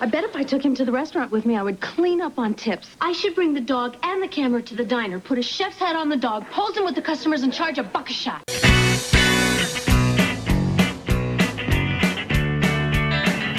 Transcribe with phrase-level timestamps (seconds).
[0.00, 2.38] I bet if I took him to the restaurant with me, I would clean up
[2.38, 2.88] on tips.
[3.00, 5.96] I should bring the dog and the camera to the diner, put a chef's hat
[5.96, 8.44] on the dog, pose him with the customers, and charge a buck a shot.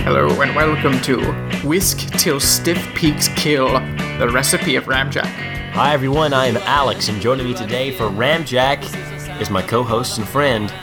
[0.06, 1.20] Hello and welcome to
[1.68, 3.68] Whisk Till Stiff Peaks Kill,
[4.18, 5.26] the recipe of Ramjack.
[5.74, 10.28] Hi everyone, I am Alex, and joining me today for Ramjack is my co-host and
[10.28, 10.74] friend,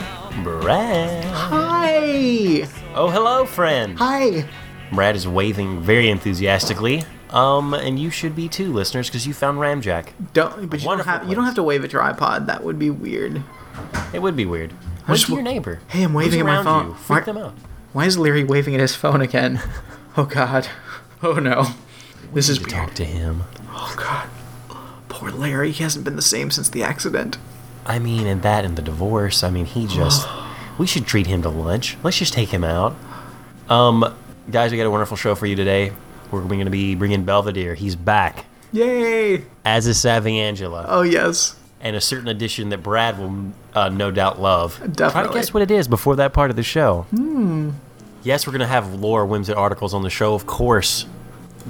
[0.44, 1.24] Brad.
[1.24, 2.68] Hi!
[2.94, 3.98] Oh, hello, friend.
[3.98, 4.46] Hi!
[4.92, 7.04] Brad is waving very enthusiastically.
[7.30, 10.10] Um, and you should be too, listeners, because you found Ramjack.
[10.32, 12.46] Don't, but you don't, have, you don't have to wave at your iPod.
[12.46, 13.42] That would be weird.
[14.12, 14.72] It would be weird.
[14.72, 15.80] Wave just to your neighbor.
[15.88, 16.88] Hey, I'm waving Who's at my phone.
[16.90, 16.94] You?
[16.94, 17.54] Freak Why- them out.
[17.92, 19.60] Why is Leary waving at his phone again?
[20.18, 20.66] Oh God.
[21.22, 21.66] Oh no.
[22.32, 22.70] This is To weird.
[22.70, 23.42] talk to him.
[23.70, 24.30] Oh God.
[25.10, 25.72] Poor Larry.
[25.72, 27.36] He hasn't been the same since the accident.
[27.84, 29.44] I mean, and that and the divorce.
[29.44, 30.26] I mean, he just.
[30.78, 31.98] we should treat him to lunch.
[32.02, 32.96] Let's just take him out.
[33.68, 34.16] Um,
[34.50, 35.92] guys, we got a wonderful show for you today.
[36.30, 37.74] We're going to be bringing Belvedere.
[37.74, 38.46] He's back.
[38.72, 39.44] Yay!
[39.64, 41.56] as is Savvy Angela, Oh yes.
[41.80, 44.74] and a certain addition that Brad will uh, no doubt love.
[44.80, 45.10] Definitely.
[45.10, 47.02] Try to guess what it is before that part of the show.
[47.10, 47.70] Hmm.
[48.22, 51.06] Yes, we're going to have Laura Whimsy articles on the show, of course.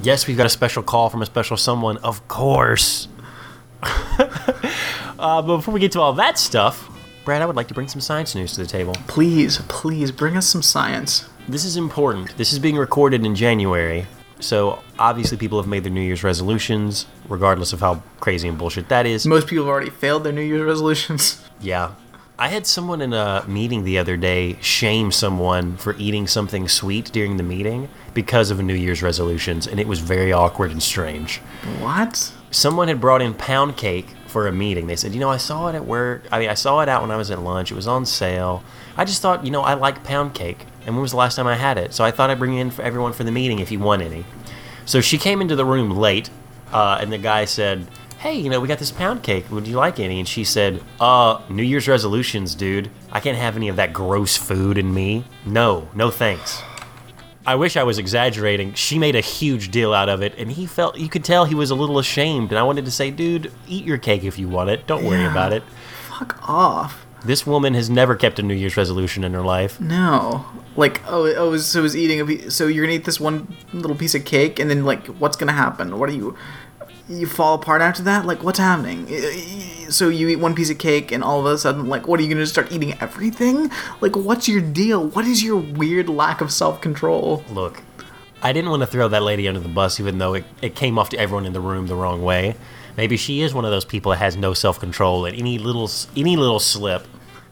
[0.01, 3.07] Yes, we've got a special call from a special someone, of course.
[3.83, 6.89] uh, but before we get to all that stuff,
[7.25, 8.95] Brad, I would like to bring some science news to the table.
[9.07, 11.29] Please, please bring us some science.
[11.47, 12.35] This is important.
[12.35, 14.05] This is being recorded in January.
[14.39, 18.89] So obviously, people have made their New Year's resolutions, regardless of how crazy and bullshit
[18.89, 19.25] that is.
[19.25, 21.43] Most people have already failed their New Year's resolutions.
[21.59, 21.93] Yeah.
[22.37, 27.11] I had someone in a meeting the other day shame someone for eating something sweet
[27.11, 30.83] during the meeting because of a New Year's resolutions, and it was very awkward and
[30.83, 31.39] strange.
[31.79, 32.31] What?
[32.51, 34.85] Someone had brought in pound cake for a meeting.
[34.85, 36.25] They said, You know, I saw it at work.
[36.31, 37.71] I mean, I saw it out when I was at lunch.
[37.71, 38.63] It was on sale.
[38.95, 40.67] I just thought, you know, I like pound cake.
[40.87, 41.93] And when was the last time I had it?
[41.93, 44.01] So I thought I'd bring it in for everyone for the meeting if you want
[44.01, 44.25] any.
[44.85, 46.29] So she came into the room late,
[46.73, 47.85] uh, and the guy said,
[48.19, 49.51] Hey, you know, we got this pound cake.
[49.51, 50.17] Would you like any?
[50.19, 52.89] And she said, Uh, New Year's resolutions, dude.
[53.11, 55.23] I can't have any of that gross food in me.
[55.45, 56.63] No, no thanks.
[57.45, 58.73] I wish I was exaggerating.
[58.73, 61.55] She made a huge deal out of it, and he felt you could tell he
[61.55, 62.49] was a little ashamed.
[62.51, 64.85] And I wanted to say, dude, eat your cake if you want it.
[64.87, 65.31] Don't worry Yeah.
[65.31, 65.63] about it.
[66.09, 67.05] Fuck off.
[67.25, 69.79] This woman has never kept a New Year's resolution in her life.
[69.81, 70.45] No.
[70.75, 72.55] Like, oh, oh, so is eating a piece.
[72.55, 75.53] So you're gonna eat this one little piece of cake, and then like, what's gonna
[75.53, 75.97] happen?
[75.99, 76.37] What are you?
[77.09, 78.25] You fall apart after that?
[78.25, 79.07] Like, what's happening?
[79.89, 82.23] So you eat one piece of cake, and all of a sudden, like, what are
[82.23, 83.71] you gonna start eating everything?
[84.01, 85.07] Like, what's your deal?
[85.07, 87.43] What is your weird lack of self control?
[87.49, 87.81] Look,
[88.43, 90.99] I didn't want to throw that lady under the bus, even though it, it came
[90.99, 92.55] off to everyone in the room the wrong way.
[92.97, 95.89] Maybe she is one of those people that has no self control at any little
[96.15, 97.05] any little slip,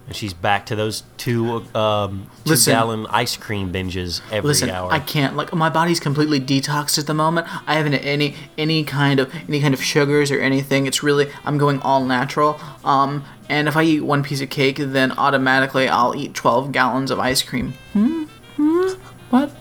[0.08, 2.74] and she's back to those two um, two Listen.
[2.74, 4.92] gallon ice cream binges every Listen, hour.
[4.92, 5.36] I can't.
[5.36, 7.48] Like, my body's completely detoxed at the moment.
[7.68, 10.88] I haven't any any kind of any kind of sugars or anything.
[10.88, 12.60] It's really I'm going all natural.
[12.84, 17.12] Um, and if I eat one piece of cake, then automatically I'll eat 12 gallons
[17.12, 17.74] of ice cream.
[17.94, 18.24] Hmm.
[18.56, 18.94] Hmm.
[19.30, 19.52] What?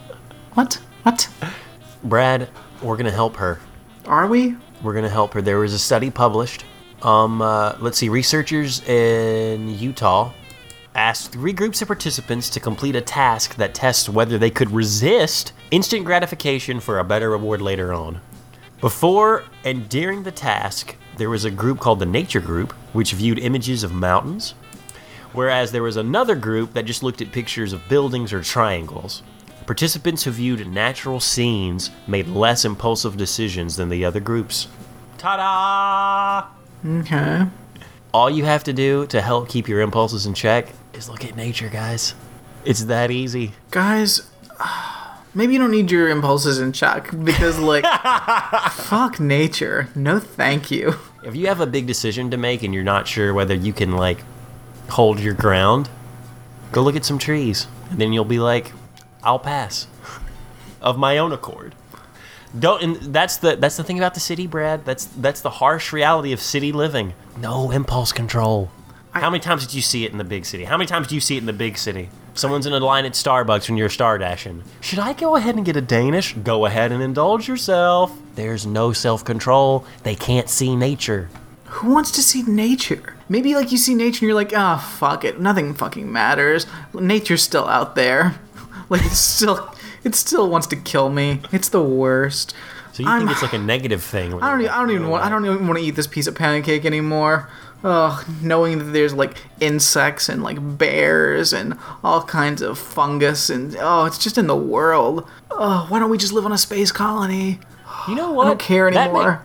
[0.54, 0.74] What?
[1.02, 1.28] What?
[2.02, 2.48] Brad,
[2.80, 3.60] we're gonna help her.
[4.06, 4.56] Are we?
[4.84, 5.40] We're going to help her.
[5.40, 6.66] There was a study published.
[7.00, 10.30] Um, uh, let's see, researchers in Utah
[10.94, 15.54] asked three groups of participants to complete a task that tests whether they could resist
[15.70, 18.20] instant gratification for a better reward later on.
[18.80, 23.38] Before and during the task, there was a group called the Nature Group, which viewed
[23.38, 24.54] images of mountains,
[25.32, 29.22] whereas there was another group that just looked at pictures of buildings or triangles.
[29.66, 34.68] Participants who viewed natural scenes made less impulsive decisions than the other groups.
[35.16, 36.50] Ta
[36.84, 36.98] da!
[37.00, 37.46] Okay.
[38.12, 41.34] All you have to do to help keep your impulses in check is look at
[41.34, 42.14] nature, guys.
[42.66, 43.52] It's that easy.
[43.70, 44.30] Guys,
[45.32, 47.84] maybe you don't need your impulses in check because, like,
[48.72, 49.88] fuck nature.
[49.94, 50.94] No, thank you.
[51.24, 53.92] If you have a big decision to make and you're not sure whether you can,
[53.92, 54.18] like,
[54.90, 55.88] hold your ground,
[56.70, 57.66] go look at some trees.
[57.90, 58.72] And then you'll be like,
[59.24, 59.86] I'll pass.
[60.80, 61.74] Of my own accord.
[62.56, 64.84] Don't and that's the that's the thing about the city, Brad.
[64.84, 67.14] That's that's the harsh reality of city living.
[67.38, 68.70] No impulse control.
[69.10, 70.64] How many times did you see it in the big city?
[70.64, 72.10] How many times do you see it in the big city?
[72.34, 74.64] Someone's in a line at Starbucks when you're star dashing.
[74.80, 76.34] Should I go ahead and get a Danish?
[76.34, 78.16] Go ahead and indulge yourself.
[78.34, 79.86] There's no self control.
[80.02, 81.30] They can't see nature.
[81.66, 83.16] Who wants to see nature?
[83.28, 86.66] Maybe like you see nature and you're like, ah, fuck it, nothing fucking matters.
[86.92, 88.34] Nature's still out there.
[88.90, 91.40] Like it's still, it still wants to kill me.
[91.52, 92.54] It's the worst.
[92.92, 94.34] So you I'm- think it's like a negative thing?
[94.42, 95.24] I don't, e- I don't even want.
[95.24, 97.48] I don't even want to eat this piece of pancake anymore.
[97.82, 103.76] Ugh, knowing that there's like insects and like bears and all kinds of fungus and
[103.78, 105.28] oh, it's just in the world.
[105.50, 107.58] Oh, why don't we just live on a space colony?
[108.08, 108.46] You know what?
[108.46, 109.44] I don't care That may- anymore.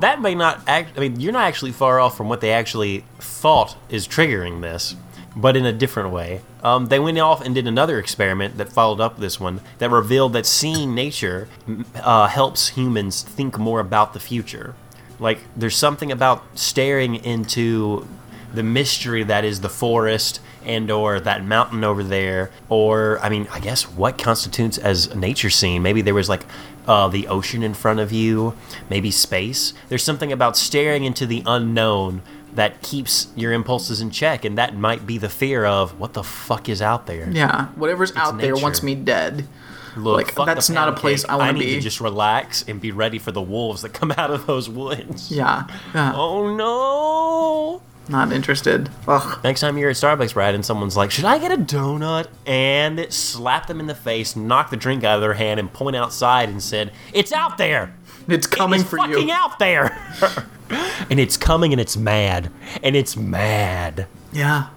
[0.00, 0.96] that may not act.
[0.96, 4.94] I mean, you're not actually far off from what they actually thought is triggering this,
[5.34, 6.42] but in a different way.
[6.62, 10.32] Um, they went off and did another experiment that followed up this one that revealed
[10.34, 11.48] that seeing nature
[11.96, 14.74] uh, helps humans think more about the future.
[15.18, 18.06] Like, there's something about staring into
[18.52, 23.48] the mystery that is the forest and or that mountain over there or i mean
[23.50, 26.44] i guess what constitutes as a nature scene maybe there was like
[26.86, 28.54] uh, the ocean in front of you
[28.90, 32.20] maybe space there's something about staring into the unknown
[32.54, 36.22] that keeps your impulses in check and that might be the fear of what the
[36.22, 39.46] fuck is out there Yeah, whatever's out there wants me dead.
[39.94, 41.30] Look, like, that's not a place cake.
[41.32, 41.60] I wanna be.
[41.60, 44.46] I need to just relax and be ready for the wolves that come out of
[44.46, 48.90] those woods Yeah, yeah, oh no not interested.
[49.06, 49.38] Ugh.
[49.44, 52.98] Next time you're at Starbucks, Brad, and someone's like, "Should I get a donut?" and
[52.98, 55.94] it slap them in the face, knock the drink out of their hand, and point
[55.96, 57.94] outside and said, "It's out there.
[58.28, 59.34] It's coming it's for fucking you.
[59.34, 59.96] out there."
[61.10, 62.50] and it's coming, and it's mad,
[62.82, 64.06] and it's mad.
[64.32, 64.68] Yeah.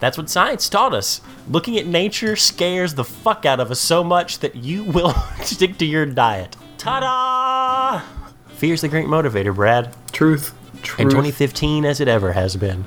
[0.00, 1.20] That's what science taught us.
[1.48, 5.12] Looking at nature scares the fuck out of us so much that you will
[5.42, 6.56] stick to your diet.
[6.76, 8.02] Ta-da!
[8.48, 9.94] Fear's the great motivator, Brad.
[10.12, 10.54] Truth.
[10.82, 11.00] Truth.
[11.00, 12.84] In 2015, as it ever has been.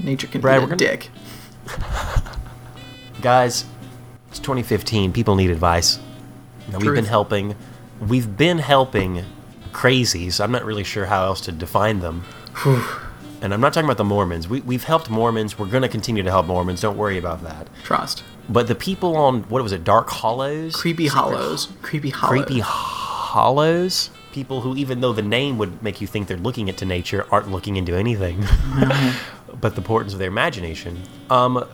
[0.00, 1.10] Nature can Brad, eat we're a gonna- dick.
[3.22, 3.64] guys
[4.28, 5.98] it's 2015 people need advice
[6.70, 7.54] now, we've been helping
[8.00, 9.24] we've been helping
[9.72, 10.42] crazies.
[10.42, 12.24] I'm not really sure how else to define them.
[13.42, 14.48] And i'm not talking about the mormons.
[14.48, 15.58] We, we've helped mormons.
[15.58, 16.80] We're going to continue to help mormons.
[16.80, 17.68] Don't worry about that.
[17.82, 18.22] Trust.
[18.48, 20.74] but the people on what was it dark hollows?
[20.74, 21.68] Creepy hollows.
[21.82, 22.44] Creepy hollows.
[22.44, 24.10] creepy hollows.
[24.32, 27.50] People who even though the name would make you think they're looking into nature aren't
[27.50, 28.44] looking into anything.
[29.60, 31.02] But the importance of their imagination.
[31.30, 31.64] Um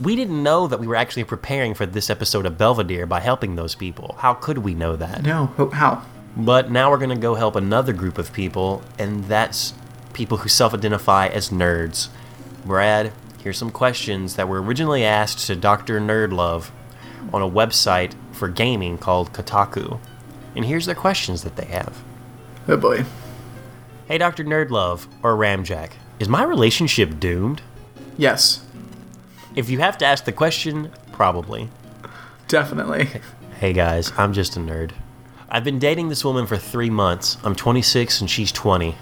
[0.00, 3.56] we didn't know that we were actually preparing for this episode of belvedere by helping
[3.56, 5.46] those people how could we know that No.
[5.72, 6.02] How?
[6.36, 9.74] but now we're going to go help another group of people and that's
[10.12, 12.08] people who self-identify as nerds
[12.64, 13.12] brad
[13.42, 16.70] here's some questions that were originally asked to dr nerdlove
[17.32, 19.98] on a website for gaming called kotaku
[20.56, 22.02] and here's the questions that they have
[22.68, 23.04] Oh boy.
[24.06, 27.62] hey dr nerdlove or ramjack is my relationship doomed
[28.20, 28.64] Yes.
[29.58, 31.68] If you have to ask the question probably
[32.46, 33.08] Definitely.
[33.58, 34.92] Hey guys, I'm just a nerd.
[35.50, 37.36] I've been dating this woman for three months.
[37.44, 38.94] I'm 26 and she's 20.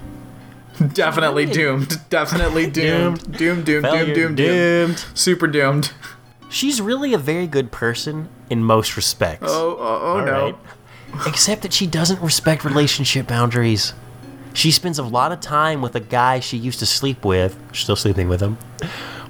[0.93, 2.01] Definitely doomed.
[2.11, 3.21] Definitely doomed.
[3.23, 3.39] Doomed.
[3.39, 3.67] Doomed.
[3.67, 3.85] Doomed.
[3.85, 4.37] Failure, Doomed.
[4.37, 4.97] Doomed.
[4.97, 5.07] doomed.
[5.15, 5.93] Super doomed.
[6.49, 9.47] She's really a very good person in most respects.
[9.49, 9.77] Oh.
[9.79, 10.01] Oh.
[10.03, 10.33] Oh no.
[10.33, 10.57] Alright?
[11.27, 13.95] Except that she doesn't respect relationship boundaries.
[14.55, 17.97] She spends a lot of time with a guy she used to sleep with, still
[17.97, 18.59] sleeping with him.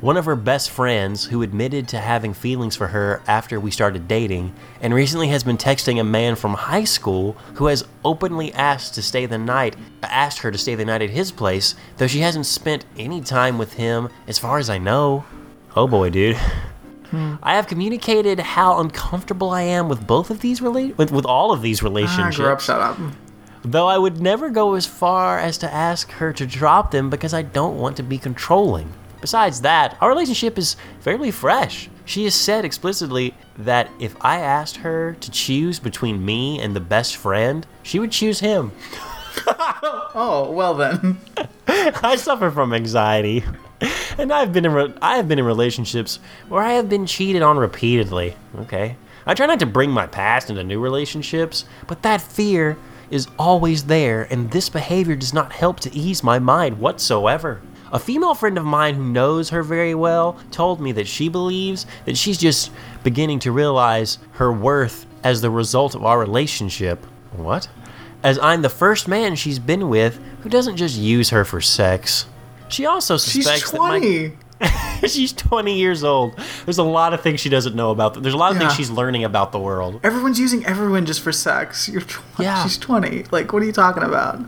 [0.00, 4.06] One of her best friends who admitted to having feelings for her after we started
[4.06, 8.94] dating, and recently has been texting a man from high school who has openly asked
[8.94, 12.20] to stay the night, asked her to stay the night at his place, though she
[12.20, 15.24] hasn't spent any time with him as far as I know.
[15.74, 16.36] Oh boy, dude.
[17.42, 21.52] I have communicated how uncomfortable I am with both of these rela- with, with all
[21.52, 22.38] of these Ah, relationships.
[22.40, 22.60] up.
[22.60, 22.98] Shut up.
[23.62, 27.32] Though I would never go as far as to ask her to drop them because
[27.32, 28.92] I don't want to be controlling.
[29.26, 31.90] Besides that, our relationship is fairly fresh.
[32.04, 36.80] She has said explicitly that if I asked her to choose between me and the
[36.80, 38.70] best friend, she would choose him.
[40.18, 41.18] Oh well then.
[41.68, 43.44] I suffer from anxiety,
[44.16, 47.42] and I've been in re- I have been in relationships where I have been cheated
[47.42, 48.34] on repeatedly.
[48.60, 52.78] Okay, I try not to bring my past into new relationships, but that fear
[53.10, 57.60] is always there, and this behavior does not help to ease my mind whatsoever.
[57.92, 61.86] A female friend of mine who knows her very well told me that she believes
[62.04, 62.70] that she's just
[63.04, 67.04] beginning to realize her worth as the result of our relationship.
[67.32, 67.68] What?
[68.22, 72.26] as I'm the first man she's been with who doesn't just use her for sex.
[72.68, 74.32] She also She's suspects that my- twenty.
[75.06, 76.34] she's 20 years old.
[76.64, 78.20] There's a lot of things she doesn't know about.
[78.22, 80.00] There's a lot of things she's learning about the world.
[80.02, 81.88] Everyone's using everyone just for sex.
[81.90, 82.02] You're
[82.38, 82.62] Yeah.
[82.64, 83.24] She's twenty.
[83.30, 84.40] Like, what are you talking about?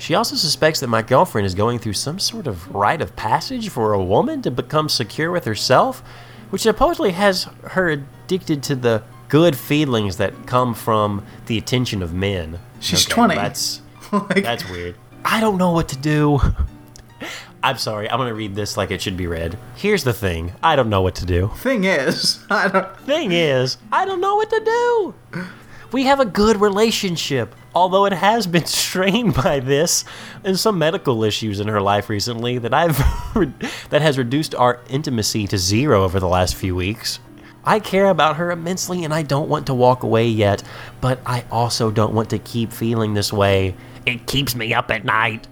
[0.00, 3.68] She also suspects that my girlfriend is going through some sort of rite of passage
[3.68, 6.02] for a woman to become secure with herself,
[6.48, 12.14] which supposedly has her addicted to the good feelings that come from the attention of
[12.14, 12.58] men.
[12.80, 13.34] She's 20.
[13.34, 14.94] That's like, That's weird.
[15.22, 16.40] I don't know what to do.
[17.62, 18.10] I'm sorry.
[18.10, 19.58] I'm gonna read this like it should be read.
[19.76, 20.54] Here's the thing.
[20.62, 21.48] I don't know what to do.
[21.56, 22.96] thing is, I don't.
[23.00, 25.44] Thing is, I don't know what to do.
[25.92, 27.54] We have a good relationship.
[27.74, 30.04] Although it has been strained by this
[30.44, 32.98] and some medical issues in her life recently that I've
[33.90, 37.20] that has reduced our intimacy to zero over the last few weeks.
[37.64, 40.62] I care about her immensely and I don't want to walk away yet,
[41.00, 43.74] but I also don't want to keep feeling this way.
[44.06, 45.46] It keeps me up at night.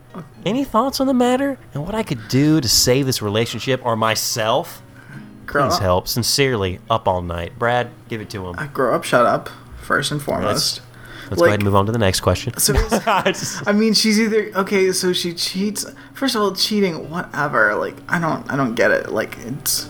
[0.45, 3.95] Any thoughts on the matter and what I could do to save this relationship or
[3.95, 4.83] myself?
[5.47, 5.83] Grow Please up.
[5.83, 6.09] help.
[6.09, 7.59] Sincerely, up all night.
[7.59, 8.57] Brad, give it to him.
[8.59, 9.49] I grow up, shut up,
[9.81, 10.81] first and foremost.
[11.31, 12.57] Let's go ahead and move on to the next question.
[12.59, 12.75] So
[13.07, 14.93] I mean, she's either okay.
[14.93, 15.85] So she cheats.
[16.15, 17.75] First of all, cheating, whatever.
[17.75, 19.11] Like, I don't, I don't get it.
[19.11, 19.89] Like, it's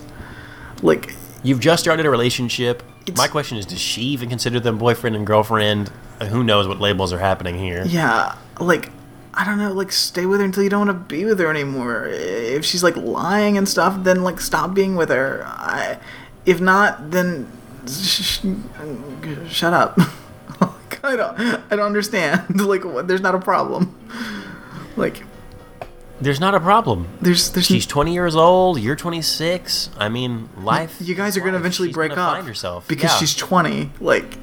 [0.81, 2.83] like You've just started a relationship.
[3.15, 5.89] My question is, does she even consider them boyfriend and girlfriend?
[6.29, 7.83] Who knows what labels are happening here?
[7.85, 8.91] Yeah, like
[9.33, 11.49] I don't know, like stay with her until you don't want to be with her
[11.49, 12.07] anymore.
[12.07, 15.43] If she's like lying and stuff, then like stop being with her.
[15.45, 15.97] I,
[16.45, 17.49] if not, then
[17.87, 19.97] sh- sh- shut up.
[21.03, 22.59] I don't, I don't understand.
[22.65, 23.95] Like, what, there's not a problem.
[24.95, 25.23] Like,
[26.21, 27.07] There's not a problem.
[27.21, 27.65] there's, there's.
[27.67, 28.79] She's 20 years old.
[28.79, 29.89] You're 26.
[29.97, 30.97] I mean, life.
[30.99, 33.17] you guys are gonna eventually She's break gonna up Find herself because Yeah.
[33.17, 33.91] she's 20.
[34.01, 34.37] Like,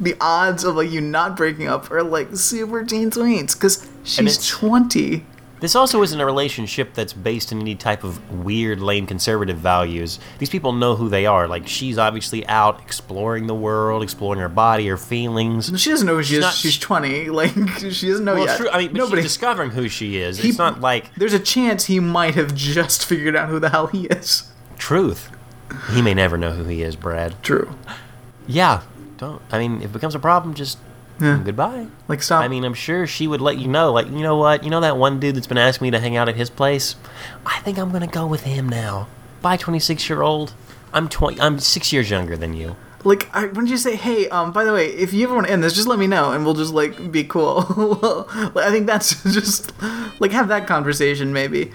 [0.00, 4.46] the odds of like you not breaking up are like super teen tweens because she's
[4.48, 5.24] 20.
[5.60, 10.18] This also isn't a relationship that's based in any type of weird, lame conservative values.
[10.38, 11.48] These people know who they are.
[11.48, 15.70] Like, she's obviously out exploring the world, exploring her body, her feelings.
[15.80, 16.40] She doesn't know who she is.
[16.42, 17.28] not- she's 20.
[17.30, 17.52] Like,
[17.90, 18.56] she doesn't know Well, yet.
[18.56, 18.68] true.
[18.70, 19.22] I mean, but Nobody.
[19.22, 20.38] she's discovering who she is.
[20.38, 23.70] He- it's not like There's a chance he might have just figured out who the
[23.70, 24.44] hell he is.
[24.78, 25.30] truth.
[25.92, 27.34] He may never know who he is, Brad.
[27.42, 27.74] True.
[28.46, 28.82] Yeah.
[29.18, 29.42] Don't.
[29.50, 30.78] I mean, if it becomes a problem, just
[31.20, 31.40] Yeah.
[31.44, 31.86] goodbye.
[32.06, 32.42] Like, stop.
[32.44, 33.92] I mean, I'm sure she would let you know.
[33.92, 34.62] Like, you know what?
[34.64, 36.94] You know that one dude that's been asking me to hang out at his place?
[37.44, 39.08] I think I'm gonna go with him now.
[39.42, 40.52] Bye, 26 year old.
[40.92, 41.40] I'm 20.
[41.40, 42.76] I'm six years younger than you.
[43.04, 45.46] like, I, when did you say, hey, um, by the way, if you ever want
[45.46, 47.64] to end this, just let me know and we'll just, like, be cool.
[48.02, 49.72] well, I think that's just,
[50.20, 51.72] like, have that conversation maybe.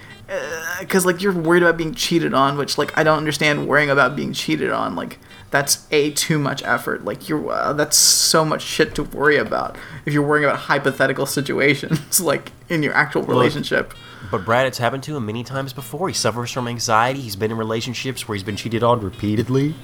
[0.80, 4.16] Because, like, you're worried about being cheated on, which, like, I don't understand worrying about
[4.16, 4.96] being cheated on.
[4.96, 5.20] Like,
[5.54, 7.06] that's a too much effort.
[7.06, 11.28] Like, you're, uh, that's so much shit to worry about if you're worrying about hypothetical
[11.28, 13.94] situations, like, in your actual relationship.
[14.32, 16.08] But Brad, it's happened to him many times before.
[16.08, 17.22] He suffers from anxiety.
[17.22, 19.76] He's been in relationships where he's been cheated on repeatedly.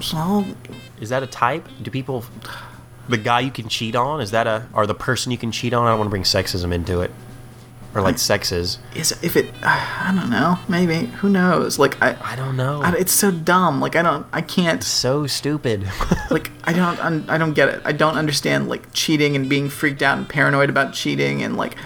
[0.00, 0.44] So,
[1.00, 1.66] Is that a type?
[1.82, 2.24] Do people,
[3.08, 5.74] the guy you can cheat on, is that a, or the person you can cheat
[5.74, 5.84] on?
[5.88, 7.10] I don't want to bring sexism into it,
[7.94, 8.78] or like sexes.
[8.94, 12.82] is if it i don't know maybe who knows like i, I don't know.
[12.82, 15.86] I it's so dumb like i don't i can't so stupid.
[16.30, 19.68] like i don't un, i don't get it i don't understand like cheating and being
[19.68, 21.76] freaked out and paranoid about cheating and like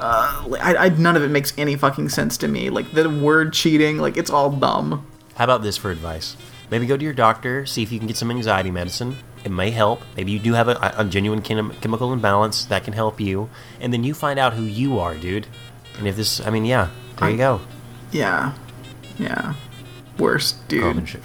[0.00, 3.08] uh like, I, I none of it makes any fucking sense to me like the
[3.10, 6.36] word cheating like it's all dumb How about this for advice?
[6.70, 9.16] Maybe go to your doctor, see if you can get some anxiety medicine.
[9.44, 10.02] It may help.
[10.16, 13.48] Maybe you do have a, a genuine chem- chemical imbalance that can help you.
[13.80, 15.46] And then you find out who you are, dude.
[15.98, 17.60] And if this, I mean, yeah, there you go.
[18.12, 18.52] yeah
[19.18, 19.54] yeah
[20.18, 21.20] worst dude shit.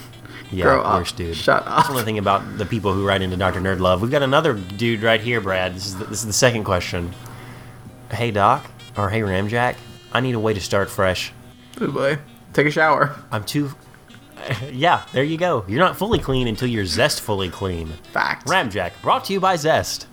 [0.51, 1.00] Yeah, Grow up.
[1.00, 1.36] worst dude.
[1.36, 1.96] Shut That's up.
[1.96, 3.60] one thing about the people who write into Dr.
[3.60, 4.01] Nerd Love.
[4.01, 5.74] We've got another dude right here, Brad.
[5.75, 7.12] This is the, this is the second question.
[8.12, 8.65] Hey, Doc,
[8.96, 9.75] or hey, Ramjack,
[10.12, 11.32] I need a way to start fresh.
[11.82, 12.20] oh boy
[12.53, 13.72] take a shower I'm too.
[14.71, 15.63] yeah, there you go.
[15.67, 17.88] You're not fully clean until you're zestfully clean.
[18.12, 20.07] fact Ramjack, brought to you by Zest.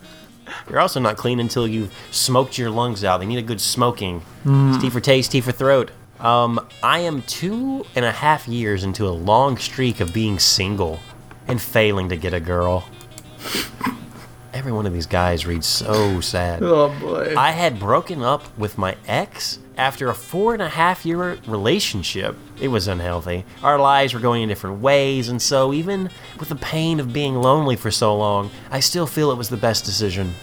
[0.69, 3.19] You're also not clean until you've smoked your lungs out.
[3.19, 4.23] They need a good smoking.
[4.45, 5.93] It's tea for taste, tea for throat.
[6.19, 10.99] Um, I am two and a half years into a long streak of being single
[11.47, 12.89] and failing to get a girl.
[14.53, 16.63] Every one of these guys reads so sad.
[16.63, 21.05] oh boy I had broken up with my ex after a four and a half
[21.07, 22.37] year relationship.
[22.61, 23.45] It was unhealthy.
[23.63, 27.35] Our lives were going in different ways, and so even with the pain of being
[27.35, 30.35] lonely for so long, I still feel it was the best decision.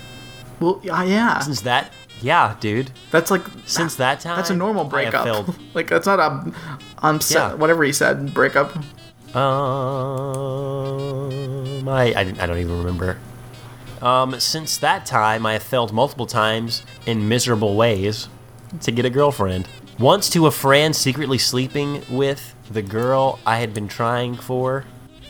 [0.60, 2.90] well yeah, yeah Since that, yeah, dude.
[3.12, 6.52] that's like Since that time, that's a normal breakup like that's not a
[7.06, 7.54] um Yeah.
[7.54, 8.76] whatever he said breakup
[10.58, 13.18] Um, I, I, I don't even remember.
[14.02, 18.30] Um, since that time, I have failed multiple times in miserable ways
[18.82, 19.68] to get a girlfriend.
[20.00, 24.86] Once to a friend secretly sleeping with the girl I had been trying for.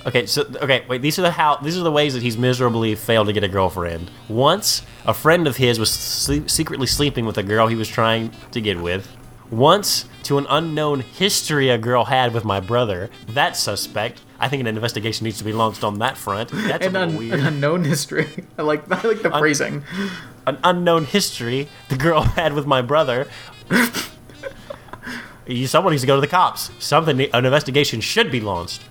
[0.06, 1.02] Okay, so okay, wait.
[1.02, 1.58] These are the how.
[1.58, 4.10] These are the ways that he's miserably failed to get a girlfriend.
[4.30, 8.32] Once, a friend of his was sleep, secretly sleeping with a girl he was trying
[8.52, 9.08] to get with.
[9.52, 13.10] Once, to an unknown history a girl had with my brother.
[13.30, 14.22] That's suspect.
[14.40, 16.52] I think an investigation needs to be launched on that front.
[16.52, 17.40] That's a an, un- weird.
[17.40, 18.28] an unknown history
[18.58, 19.84] i like i like the phrasing
[20.48, 23.28] an unknown history the girl had with my brother.
[25.66, 26.72] Someone needs to go to the cops.
[26.80, 28.82] Something, an investigation should be launched.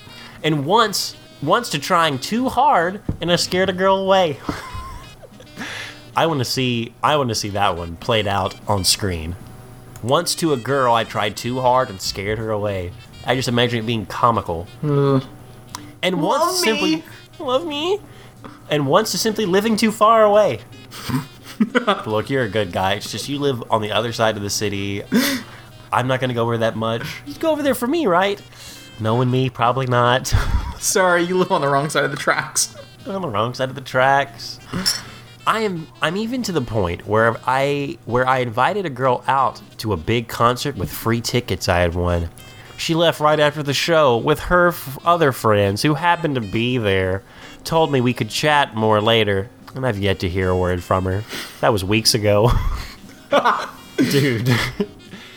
[0.43, 4.39] And once, once to trying too hard and I scared a girl away.
[6.17, 9.37] I want to see I want to see that one played out on screen.
[10.03, 12.93] Once to a girl, I tried too hard and scared her away.
[13.27, 14.67] I just imagine it being comical.
[14.83, 17.05] And once Love simply me.
[17.39, 17.99] love me,
[18.71, 20.61] and once to simply living too far away.
[22.07, 22.95] Look, you're a good guy.
[22.95, 25.03] It's just you live on the other side of the city.
[25.93, 27.23] I'm not gonna go over that much.
[27.27, 28.41] You go over there for me, right?
[29.01, 30.27] Knowing me, probably not.
[30.79, 32.75] Sorry, you live on the wrong side of the tracks.
[33.07, 34.59] on the wrong side of the tracks.
[35.47, 39.61] I am I'm even to the point where I where I invited a girl out
[39.79, 42.29] to a big concert with free tickets I had won.
[42.79, 46.77] She left right after the show with her f- other friends who happened to be
[46.79, 47.23] there.
[47.65, 51.05] Told me we could chat more later, and I've yet to hear a word from
[51.05, 51.23] her.
[51.61, 52.51] That was weeks ago.
[53.97, 54.51] Dude.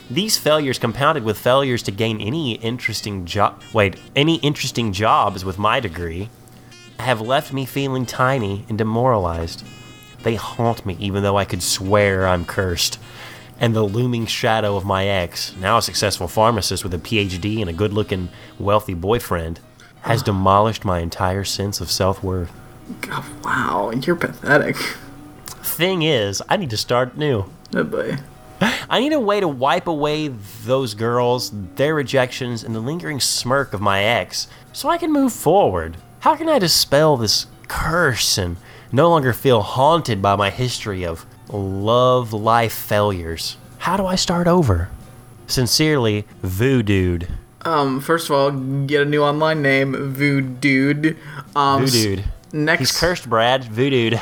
[0.10, 5.60] These failures compounded with failures to gain any interesting job wait, any interesting jobs with
[5.60, 6.30] my degree
[7.00, 9.64] have left me feeling tiny and demoralized.
[10.24, 13.00] They haunt me even though I could swear I'm cursed.
[13.60, 17.70] And the looming shadow of my ex, now a successful pharmacist with a PhD and
[17.70, 19.60] a good looking, wealthy boyfriend,
[20.02, 22.52] has demolished my entire sense of self worth.
[23.02, 24.76] God, wow, you're pathetic.
[25.48, 27.46] Thing is, I need to start new.
[27.74, 28.18] Oh boy.
[28.90, 30.28] I need a way to wipe away
[30.66, 35.32] those girls, their rejections, and the lingering smirk of my ex so I can move
[35.32, 35.98] forward.
[36.22, 38.58] How can I dispel this curse and
[38.92, 43.56] no longer feel haunted by my history of love life failures?
[43.78, 44.90] How do I start over?
[45.48, 47.20] Sincerely, Voodoo.
[47.62, 51.16] Um, first of all, get a new online name, Voodoo.
[51.56, 52.24] Um, s- Voodoo.
[52.52, 53.64] Next, He's cursed, Brad.
[53.66, 54.18] Voodoo.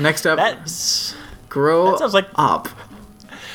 [0.00, 1.14] next up, That's.
[1.48, 2.68] grow that sounds like- up.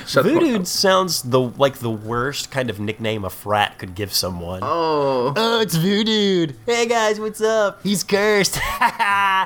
[0.08, 0.66] Shut the Voodoo up.
[0.66, 4.62] sounds the like the worst kind of nickname a frat could give someone.
[4.64, 6.48] Oh, Oh, it's Voodoo.
[6.66, 7.80] Hey guys, what's up?
[7.84, 8.58] He's cursed.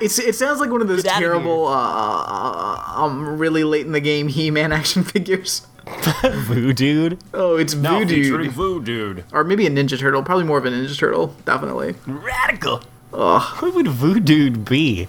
[0.02, 1.72] it's it sounds like one of those Get outta terrible, uh,
[2.26, 5.68] uh, um, really late in the game He-Man action figures.
[6.24, 7.18] Voodoo.
[7.34, 9.22] Oh, it's Voodoo, Voodoo.
[9.34, 10.24] or maybe a Ninja Turtle.
[10.24, 11.96] Probably more of a Ninja Turtle, definitely.
[12.08, 12.82] Radical.
[13.14, 15.08] Ugh, What would Voodoo be?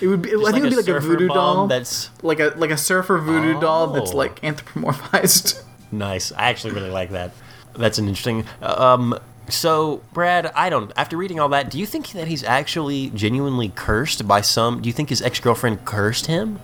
[0.00, 0.30] it would be.
[0.34, 3.18] I think it would be like a Voodoo doll, That's like a like a surfer
[3.18, 4.16] Voodoo doll that's Oh.
[4.16, 5.62] like anthropomorphized.
[5.92, 6.32] nice.
[6.32, 7.32] I actually really like that.
[7.74, 8.44] That's an interesting.
[8.62, 9.18] Um.
[9.48, 10.90] So, Brad, I don't.
[10.96, 14.82] After reading all that, do you think that he's actually genuinely cursed by some?
[14.82, 16.58] Do you think his ex girlfriend cursed him?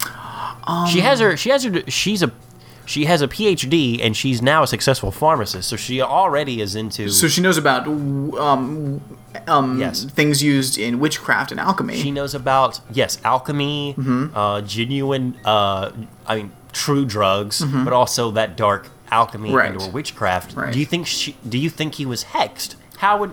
[0.91, 1.37] she has her.
[1.37, 1.83] She has her.
[1.89, 2.33] She's a.
[2.85, 5.69] She has a PhD and she's now a successful pharmacist.
[5.69, 7.09] So she already is into.
[7.09, 9.01] So she knows about um
[9.47, 10.05] um Yes.
[10.05, 11.97] things used in witchcraft and alchemy.
[12.01, 13.95] She knows about yes, alchemy,
[14.35, 15.91] uh, genuine, uh,
[16.27, 19.73] I mean, true drugs, but also that dark alchemy Right.
[19.73, 20.57] and or witchcraft.
[20.57, 20.73] Right.
[20.73, 21.37] Do you think she?
[21.49, 22.75] Do you think he was hexed?
[22.99, 23.33] How would?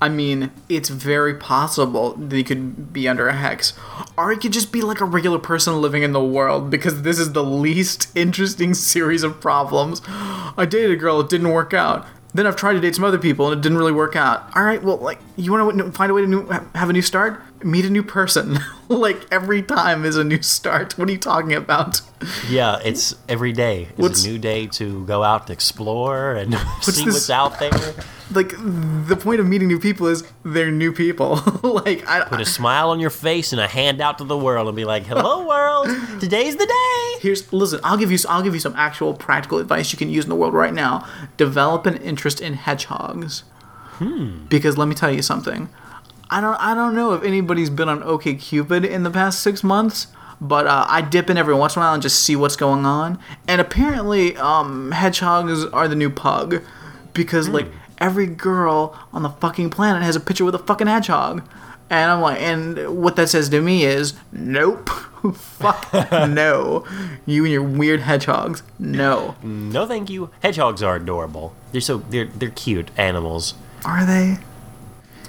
[0.00, 3.72] I mean, it's very possible that he could be under a hex.
[4.16, 7.18] Or he could just be like a regular person living in the world because this
[7.18, 10.00] is the least interesting series of problems.
[10.06, 12.06] I dated a girl, it didn't work out.
[12.34, 14.54] Then I've tried to date some other people and it didn't really work out.
[14.54, 17.02] All right, well, like, you want to find a way to new, have a new
[17.02, 17.42] start?
[17.62, 18.58] Meet a new person.
[18.88, 20.96] like, every time is a new start.
[20.96, 22.00] What are you talking about?
[22.48, 23.88] Yeah, it's every day.
[23.90, 27.58] It's What's- a new day to go out and explore and see this- what's out
[27.58, 27.70] there.
[28.30, 31.36] Like, the point of meeting new people is they're new people.
[31.62, 34.68] like, I, Put a smile on your face and a hand out to the world
[34.68, 35.88] and be like, "Hello, world!
[36.20, 37.80] Today's the day." Here's listen.
[37.82, 38.18] I'll give you.
[38.28, 41.06] I'll give you some actual practical advice you can use in the world right now.
[41.38, 43.44] Develop an interest in hedgehogs.
[43.92, 44.44] Hmm.
[44.50, 45.70] Because let me tell you something.
[46.30, 46.56] I don't.
[46.56, 50.08] I don't know if anybody's been on OkCupid in the past six months,
[50.40, 52.84] but uh, I dip in every once in a while and just see what's going
[52.84, 53.18] on.
[53.46, 56.62] And apparently, um, hedgehogs are the new pug,
[57.14, 57.66] because like
[57.98, 61.42] every girl on the fucking planet has a picture with a fucking hedgehog.
[61.90, 64.90] And I'm like, and what that says to me is, nope,
[65.34, 65.90] fuck
[66.28, 66.84] no,
[67.26, 69.34] you and your weird hedgehogs, no.
[69.42, 70.28] No, thank you.
[70.42, 71.54] Hedgehogs are adorable.
[71.72, 73.54] They're so they're they're cute animals.
[73.86, 74.38] Are they?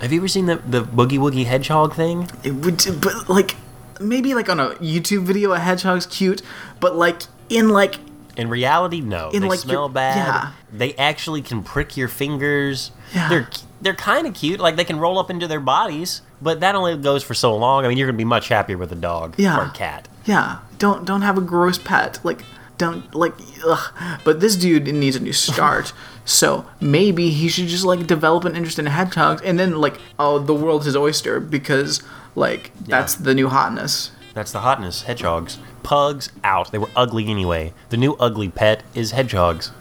[0.01, 2.29] Have you ever seen the the boogie woogie hedgehog thing?
[2.43, 3.55] It would, but like,
[3.99, 6.41] maybe like on a YouTube video, a hedgehog's cute,
[6.79, 7.95] but like in like,
[8.37, 9.29] In reality, no.
[9.31, 10.15] In, they like, smell your- bad.
[10.15, 10.51] yeah.
[10.71, 12.91] They actually can prick your fingers.
[13.13, 13.27] Yeah.
[13.29, 13.49] They're
[13.81, 14.59] they're kind of cute.
[14.59, 17.85] Like they can roll up into their bodies, but that only goes for so long.
[17.85, 19.57] I mean, you're gonna be much happier with a dog Yeah.
[19.59, 20.07] or a cat.
[20.25, 22.43] yeah, don't don't have a gross pet, like
[22.79, 23.93] don't like, ugh.
[24.23, 25.93] But this dude needs a new start.
[26.25, 30.39] So maybe he should just like develop an interest in hedgehogs, and then like, oh,
[30.39, 32.01] the world's his oyster because
[32.35, 34.11] like that's the new hotness.
[34.33, 35.03] That's the hotness.
[35.03, 35.59] Hedgehogs.
[35.83, 36.71] Pugs out.
[36.71, 37.73] They were ugly anyway.
[37.89, 39.71] The new ugly pet is hedgehogs.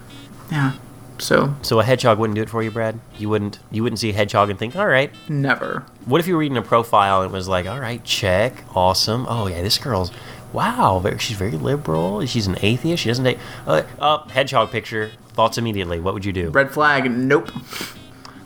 [0.51, 0.73] Yeah.
[1.19, 2.99] So So a hedgehog wouldn't do it for you, Brad.
[3.17, 3.59] You wouldn't.
[3.71, 5.11] You wouldn't see a hedgehog and think, all right.
[5.29, 5.85] never.
[6.05, 9.27] What if you were reading a profile and it was like, all right, check, awesome.
[9.29, 10.11] Oh yeah, this girl's.
[10.53, 12.25] Wow, very, she's very liberal.
[12.25, 13.03] She's an atheist.
[13.03, 13.37] She doesn't date.
[13.67, 15.11] Uh, uh, hedgehog picture.
[15.33, 15.99] Thoughts immediately.
[15.99, 16.49] What would you do?
[16.49, 17.09] Red flag.
[17.11, 17.51] Nope.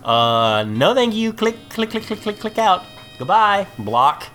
[0.04, 1.32] Uh, no, thank you.
[1.32, 2.84] Click, click, click, click, click, click out.
[3.18, 3.68] Goodbye.
[3.80, 4.28] Block.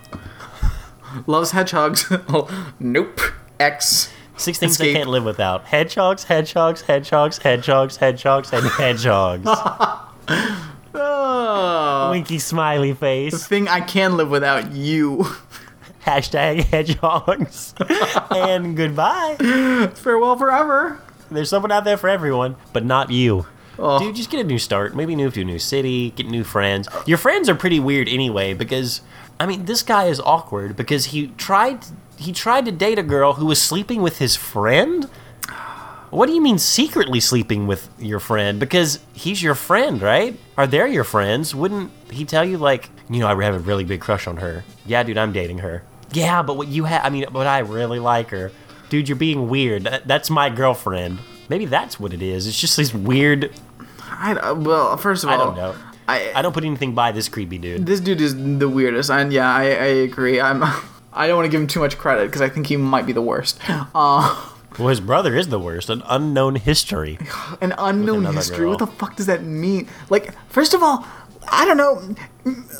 [1.27, 2.11] Loves hedgehogs.
[2.79, 3.19] nope.
[3.59, 4.11] X.
[4.35, 4.95] Six things Escape.
[4.95, 9.45] I can't live without: hedgehogs, hedgehogs, hedgehogs, hedgehogs, hedgehogs, and hedgehogs.
[10.93, 13.33] Oh, Winky smiley face.
[13.33, 15.25] the thing I can live without you.
[16.05, 17.73] Hashtag hedgehogs.
[18.31, 19.35] and goodbye.
[19.95, 21.01] Farewell forever.
[21.31, 23.45] There's someone out there for everyone, but not you.
[23.77, 23.99] Oh.
[23.99, 24.95] Dude, just get a new start.
[24.95, 26.87] Maybe move to a new city, get new friends.
[27.05, 29.01] Your friends are pretty weird anyway because
[29.39, 31.85] I mean, this guy is awkward because he tried
[32.17, 35.05] he tried to date a girl who was sleeping with his friend?
[36.09, 38.59] What do you mean secretly sleeping with your friend?
[38.59, 40.37] Because he's your friend, right?
[40.57, 41.53] Are they your friends?
[41.53, 44.63] Wouldn't he tell you like, you know, I have a really big crush on her.
[44.85, 45.83] Yeah, dude, I'm dating her.
[46.13, 48.51] Yeah, but what you have, I mean, but I really like her.
[48.89, 49.83] Dude, you're being weird.
[49.83, 51.19] That, that's my girlfriend.
[51.49, 52.47] Maybe that's what it is.
[52.47, 53.51] It's just these weird.
[54.01, 55.75] I, uh, well, first of all, I don't know.
[56.07, 57.85] I, I don't put anything by this creepy dude.
[57.85, 60.41] this dude is the weirdest, and yeah, I, I agree.
[60.41, 60.63] I'm.
[61.11, 63.13] I don't want to give him too much credit because I think he might be
[63.13, 63.59] the worst.
[63.95, 65.89] Uh, Well, his brother is the worst.
[65.89, 67.17] An unknown history.
[67.61, 68.57] an unknown history.
[68.57, 68.69] girl.
[68.69, 69.87] What the fuck does that mean?
[70.09, 71.05] Like, first of all,
[71.51, 72.15] I don't know.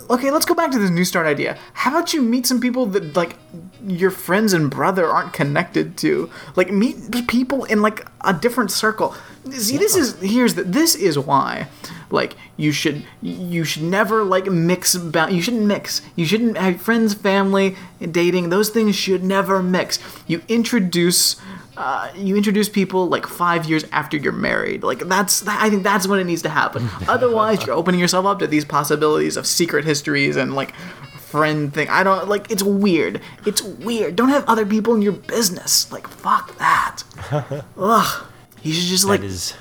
[0.10, 1.58] Okay, let's go back to this new start idea.
[1.74, 3.38] How about you meet some people that like
[3.86, 6.30] your friends and brother aren't connected to?
[6.56, 9.16] Like, meet people in like a different circle.
[9.52, 11.68] See, this is here's the this is why.
[12.12, 14.96] Like, you should you should never like mix.
[14.96, 16.02] Ba- you shouldn't mix.
[16.16, 18.50] You shouldn't have friends, family, dating.
[18.50, 20.00] Those things should never mix.
[20.28, 21.36] You introduce
[21.80, 24.84] uh, you introduce people like five years after you're married.
[24.84, 26.90] Like that's I think that's when it needs to happen.
[27.08, 31.88] Otherwise, you're opening yourself up to these possibilities of secret histories and like friend thing.
[31.88, 33.22] I don't like it's weird.
[33.46, 34.18] It's weird.
[34.18, 35.90] Don't have other people in your business.
[35.90, 37.04] Like fuck that.
[37.78, 38.26] Ugh.
[38.62, 39.54] You should just like is.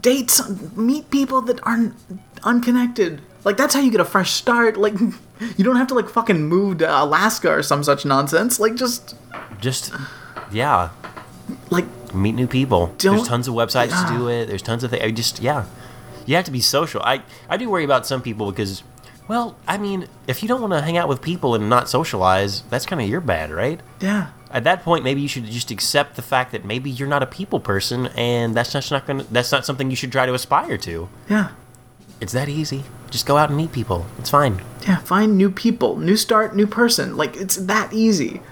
[0.00, 1.94] date, some, meet people that aren't
[2.42, 3.20] unconnected.
[3.44, 4.76] Like that's how you get a fresh start.
[4.76, 4.94] Like
[5.56, 8.58] you don't have to like fucking move to Alaska or some such nonsense.
[8.58, 9.14] Like just
[9.60, 9.92] Just.
[10.50, 10.90] Yeah.
[11.70, 12.94] Like Meet new people.
[12.98, 14.46] There's tons of websites to do it.
[14.46, 15.02] There's tons of things.
[15.02, 15.40] I just.
[15.40, 15.64] Yeah.
[16.26, 17.02] You have to be social.
[17.02, 18.82] I, I do worry about some people because.
[19.28, 22.62] Well, I mean, if you don't want to hang out with people and not socialize,
[22.62, 23.80] that's kind of your bad, right?
[24.00, 24.30] yeah.
[24.50, 27.26] At that point, maybe you should just accept the fact that maybe you're not a
[27.26, 29.24] people person, and that's just not gonna.
[29.30, 31.08] That's not something you should try to aspire to.
[31.30, 31.52] Yeah.
[32.20, 32.84] It's that easy.
[33.10, 34.04] Just go out and meet people.
[34.18, 34.60] It's fine.
[34.86, 37.16] Yeah, find new people, new start, new person.
[37.16, 38.42] Like it's that easy.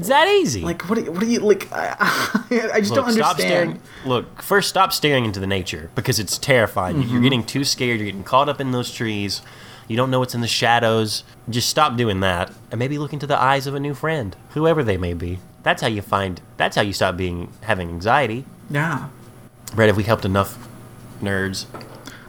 [0.00, 0.62] It's that easy.
[0.62, 0.94] Like what?
[0.96, 1.70] Do you, what do you like?
[1.70, 1.94] I,
[2.72, 3.16] I just Look, don't understand.
[3.16, 3.80] stop staring.
[4.06, 6.96] Look, first, stop staring into the nature because it's terrifying.
[6.96, 7.12] Mm-hmm.
[7.12, 8.00] You're getting too scared.
[8.00, 9.42] You're getting caught up in those trees.
[9.88, 11.22] You don't know what's in the shadows.
[11.50, 14.82] Just stop doing that, and maybe look into the eyes of a new friend, whoever
[14.82, 15.38] they may be.
[15.64, 16.40] That's how you find.
[16.56, 18.46] That's how you stop being having anxiety.
[18.70, 19.08] Yeah,
[19.74, 20.66] Brett, have we helped enough
[21.20, 21.66] nerds?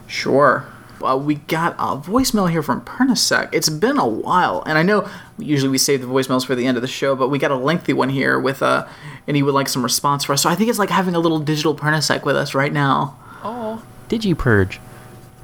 [0.06, 0.66] sure.
[1.02, 3.48] Well, we got a voicemail here from Pernasec.
[3.52, 6.76] It's been a while, and I know usually we save the voicemails for the end
[6.76, 8.86] of the show, but we got a lengthy one here with uh,
[9.26, 10.42] and he would like some response for us.
[10.42, 13.16] So I think it's like having a little digital Pernasec with us right now.
[13.42, 14.80] Oh, did you purge?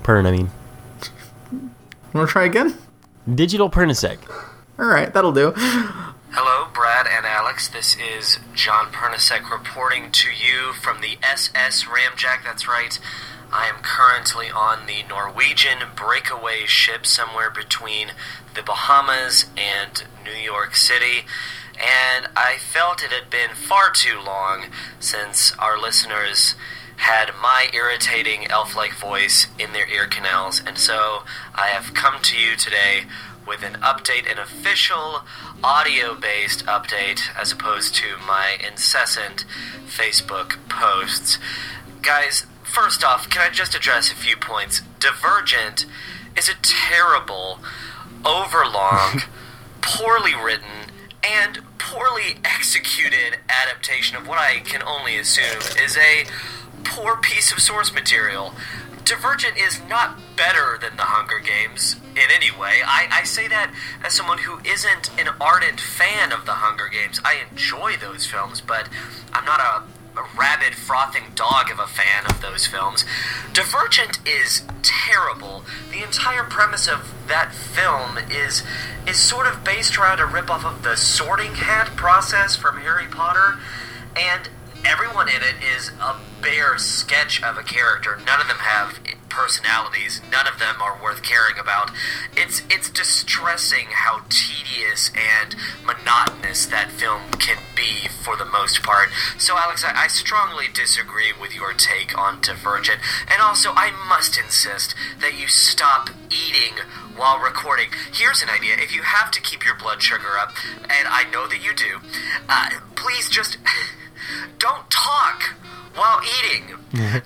[0.05, 0.51] Pern, I mean,
[2.15, 2.77] Want to try again?
[3.35, 4.19] digital Pernasec.
[4.79, 5.53] All right, that'll do.
[6.31, 7.69] Hello, Brad and Alex.
[7.69, 12.45] This is John Pernasek reporting to you from the SS Ramjack.
[12.45, 12.99] That's right.
[13.53, 18.13] I am currently on the Norwegian breakaway ship somewhere between
[18.55, 21.25] the Bahamas and New York City.
[21.79, 24.67] And I felt it had been far too long
[25.01, 26.57] since our listeners
[26.97, 30.61] had my irritating elf like voice in their ear canals.
[30.67, 31.23] And so
[31.55, 33.05] I have come to you today
[33.47, 35.23] with an update, an official
[35.65, 39.47] audio based update, as opposed to my incessant
[39.87, 41.39] Facebook posts.
[42.03, 42.47] Guys,
[42.81, 44.83] first off, can I just address a few points?
[45.01, 45.85] Divergent
[46.37, 47.59] is a terrible,
[48.25, 49.23] overlong,
[49.81, 50.93] poorly written,
[51.25, 56.27] and poorly executed adaptation of what I can only assume is a
[56.85, 58.55] poor piece of source material.
[59.05, 62.83] Divergent is not better than The Hunger Games in any way.
[62.85, 67.21] I, I say that as someone who isn't an ardent fan of The Hunger Games.
[67.25, 68.89] I enjoy those films, but
[69.33, 69.83] I'm not a, a
[70.37, 73.05] rabid, frothing dog of a fan of those films.
[73.53, 75.65] Divergent is terrible.
[75.91, 78.63] The entire premise of that film is
[79.07, 83.59] is sort of based around a ripoff of the Sorting Hat process from Harry Potter,
[84.15, 84.49] and
[84.85, 88.19] everyone in it is a bare sketch of a character.
[88.27, 90.21] None of them have personalities.
[90.31, 91.91] None of them are worth caring about.
[92.37, 99.09] It's it's distressing how tedious and monotonous that film can be for the most part.
[99.39, 104.39] So, Alex, I, I strongly disagree with your take on Divergent, and also I must
[104.39, 106.79] insist that you stop eating
[107.17, 107.89] while recording.
[108.13, 111.47] Here's an idea: if you have to keep your blood sugar up, and I know
[111.49, 112.01] that you do,
[112.49, 113.59] uh, please just
[114.59, 115.55] don't talk
[115.99, 116.79] while eating.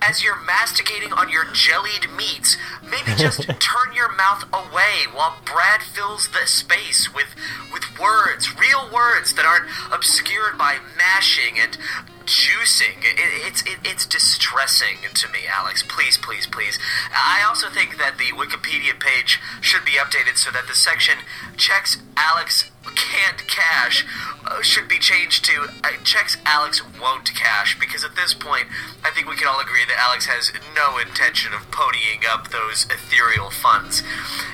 [0.03, 5.83] As you're masticating on your jellied meats, maybe just turn your mouth away while Brad
[5.83, 7.35] fills the space with
[7.73, 11.79] with words, real words that aren't obscured by mashing and
[12.27, 12.99] juicing.
[13.03, 15.85] It, it's it, it's distressing to me, Alex.
[15.87, 16.79] Please, please, please.
[17.13, 21.19] I also think that the Wikipedia page should be updated so that the section
[21.57, 24.05] checks Alex can't cash
[24.47, 25.69] uh, should be changed to
[26.05, 28.67] checks Alex won't cash because at this point
[29.05, 32.85] I think we can all agree that Alex has no intention of ponying up those
[32.91, 34.03] ethereal funds.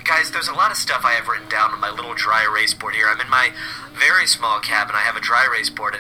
[0.05, 2.75] Guys, there's a lot of stuff I have written down on my little dry erase
[2.75, 3.09] board here.
[3.09, 3.51] I'm in my
[3.93, 4.95] very small cabin.
[4.95, 5.97] I have a dry erase board.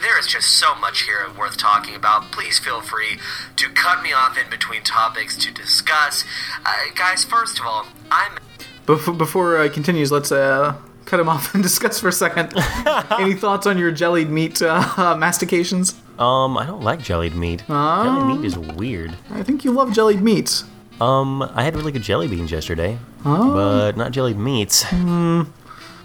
[0.00, 2.30] There is just so much here worth talking about.
[2.32, 3.18] Please feel free
[3.56, 6.24] to cut me off in between topics to discuss.
[6.64, 8.38] Uh, guys, first of all, I'm
[8.86, 10.76] Before, before continues, let's uh,
[11.08, 12.52] cut him off and discuss for a second.
[13.18, 15.94] Any thoughts on your jellied meat uh, mastications?
[16.18, 17.64] Um, I don't like jellied meat.
[17.66, 19.14] Jellied meat is weird.
[19.30, 20.64] I think you love jellied meats.
[21.00, 24.84] Um, I had really good jelly beans yesterday, but not jellied meats.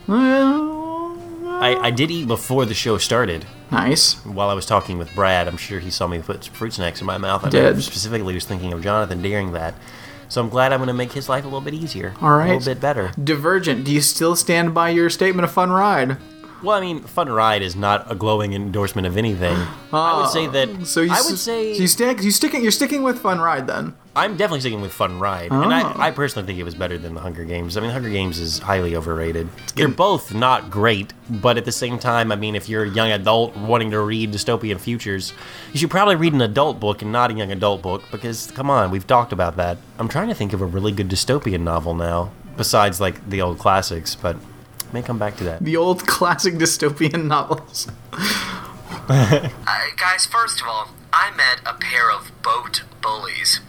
[0.08, 3.46] Well, I, I did eat before the show started.
[3.72, 4.16] nice.
[4.26, 7.08] While I was talking with Brad, I'm sure he saw me put fruit snacks in
[7.08, 7.44] my mouth.
[7.46, 7.82] I Did.
[7.82, 9.74] specifically was thinking of Jonathan during that.
[10.34, 12.16] So I'm glad I'm going to make his life a little bit easier.
[12.20, 12.50] All right.
[12.50, 13.12] A little bit better.
[13.24, 13.86] Divergent.
[13.86, 16.18] Do you still stand by your statement of fun ride?
[16.64, 19.56] Well, I mean, Fun Ride is not a glowing endorsement of anything.
[19.58, 20.88] I would ah, say that.
[20.88, 22.24] So you, I s- would say so you stick.
[22.24, 22.62] You sticking.
[22.64, 23.96] You're sticking with fun ride then.
[24.16, 25.70] I'm definitely sticking with Fun Ride, and Oh.
[25.76, 25.96] I, ah.
[25.98, 27.76] I personally think it was better than the Hunger Games.
[27.76, 29.50] I mean, the Hunger Games is highly overrated.
[29.76, 33.10] They're both not great, but at the same time, I mean, if you're a young
[33.10, 35.34] adult wanting to read dystopian futures,
[35.72, 38.70] you should probably read an adult book and not a young adult book because, come
[38.70, 39.80] on, we've talked about that.
[39.98, 43.58] I'm trying to think of a really good dystopian novel now, besides like the old
[43.58, 44.36] classics, but
[44.94, 45.64] may come back to that.
[45.64, 47.88] The old classic dystopian novels.
[49.10, 49.50] Uh,
[49.98, 53.60] guys, first of all, I met a pair of boat bullies.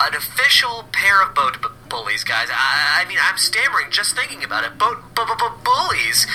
[0.00, 2.48] An official pair of boat bu- bullies, guys.
[2.50, 4.76] I, I mean, I'm stammering just thinking about it.
[4.76, 6.26] Boat bu- bu- bu- bullies.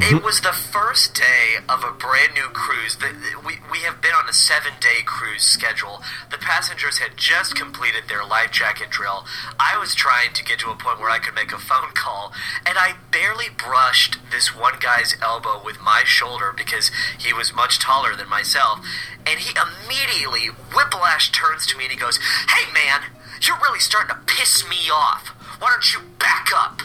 [0.00, 2.96] It was the first day of a brand new cruise.
[3.44, 6.02] We, we have been on a seven day cruise schedule.
[6.30, 9.26] The passengers had just completed their life jacket drill.
[9.58, 12.32] I was trying to get to a point where I could make a phone call,
[12.64, 17.80] and I barely brushed this one guy's elbow with my shoulder because he was much
[17.80, 18.78] taller than myself.
[19.26, 23.00] And he immediately, whiplash turns to me and he goes, Hey man,
[23.42, 25.28] you're really starting to piss me off.
[25.58, 26.82] Why don't you back up?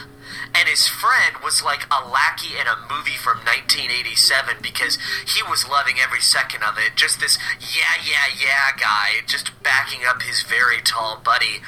[0.54, 5.68] And his friend was like a lackey in a movie from 1987 because he was
[5.68, 6.96] loving every second of it.
[6.96, 11.60] Just this yeah, yeah, yeah guy, just backing up his very tall buddy.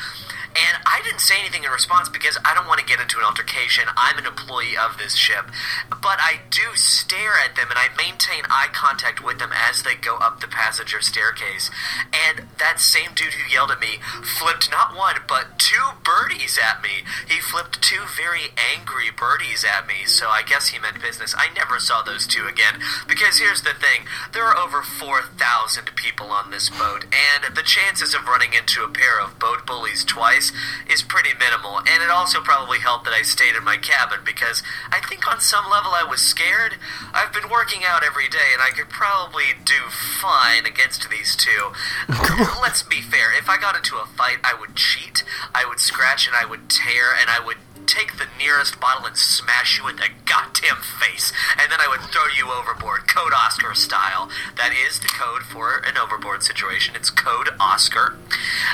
[0.56, 3.24] And I didn't say anything in response because I don't want to get into an
[3.24, 3.84] altercation.
[3.94, 5.52] I'm an employee of this ship.
[5.90, 9.94] But I do stare at them and I maintain eye contact with them as they
[9.96, 11.70] go up the passenger staircase.
[12.08, 16.80] And that same dude who yelled at me flipped not one, but two birdies at
[16.80, 17.04] me.
[17.28, 18.75] He flipped two very angry
[19.16, 21.34] birdies at me, so I guess he meant business.
[21.36, 22.80] I never saw those two again.
[23.08, 28.14] Because here's the thing there are over 4,000 people on this boat, and the chances
[28.14, 30.52] of running into a pair of boat bullies twice
[30.88, 31.78] is pretty minimal.
[31.78, 35.40] And it also probably helped that I stayed in my cabin because I think on
[35.40, 36.76] some level I was scared.
[37.12, 41.72] I've been working out every day, and I could probably do fine against these two.
[42.60, 43.36] Let's be fair.
[43.36, 46.68] If I got into a fight, I would cheat, I would scratch, and I would
[46.68, 51.32] tear, and I would take the nearest bottle and smash you in the goddamn face,
[51.60, 54.28] and then I would throw you overboard, Code Oscar style.
[54.56, 56.94] That is the code for an overboard situation.
[56.96, 58.16] It's Code Oscar.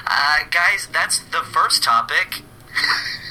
[0.06, 2.42] Uh, guys, that's the first topic.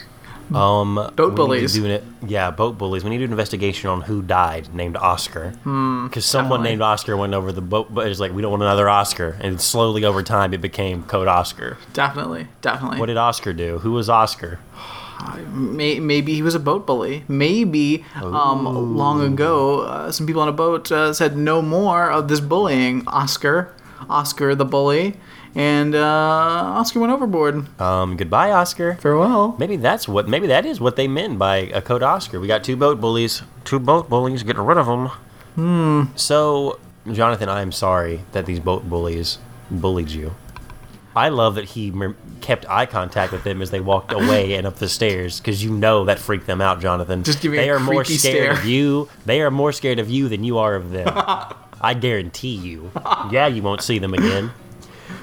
[0.54, 1.74] Um, Boat we need bullies.
[1.74, 3.06] do an- yeah, boat bullies.
[3.06, 5.52] We need to do an investigation on who died named Oscar.
[5.64, 6.70] Hmm, Because someone definitely.
[6.72, 9.38] named Oscar went over the boat, but it's like we don't want another Oscar.
[9.40, 11.78] And slowly over time, it became Code Oscar.
[11.94, 13.00] Definitely, definitely.
[13.00, 13.78] What did Oscar do?
[13.80, 14.60] Who was Oscar?
[15.52, 17.24] May, maybe he was a boat bully.
[17.28, 22.28] Maybe um, long ago, uh, some people on a boat uh, said no more of
[22.28, 23.08] this bullying.
[23.08, 23.74] Oscar,
[24.10, 25.16] Oscar the bully,
[25.56, 27.80] and uh, Oscar went overboard.
[27.82, 28.96] Um, goodbye, Oscar.
[28.96, 29.56] Farewell.
[29.58, 30.28] Maybe that's what.
[30.28, 32.40] Maybe that is what they meant by a Code Oscar.
[32.40, 33.44] We got two boat bullies.
[33.64, 34.44] Two boat bullies.
[34.44, 35.08] Get rid of them.
[35.56, 36.04] Hmm.
[36.16, 36.80] So
[37.12, 40.36] Jonathan, I am sorry that these boat bullies bullied you.
[41.16, 41.94] I love that he
[42.40, 45.72] kept eye contact with them as they walked away and up the stairs because you
[45.72, 47.24] know that freaked them out, Jonathan.
[47.24, 48.52] Just giving they a are more scared stare.
[48.54, 49.10] of you.
[49.26, 51.08] They are more scared of you than you are of them.
[51.82, 52.92] I guarantee you.
[53.32, 54.52] Yeah, you won't see them again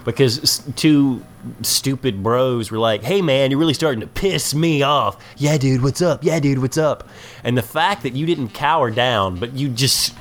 [0.04, 1.24] because two
[1.62, 5.82] stupid bros were like, "Hey man, you're really starting to piss me off." Yeah, dude,
[5.82, 6.24] what's up?
[6.24, 7.08] Yeah, dude, what's up?
[7.44, 10.14] And the fact that you didn't cower down, but you just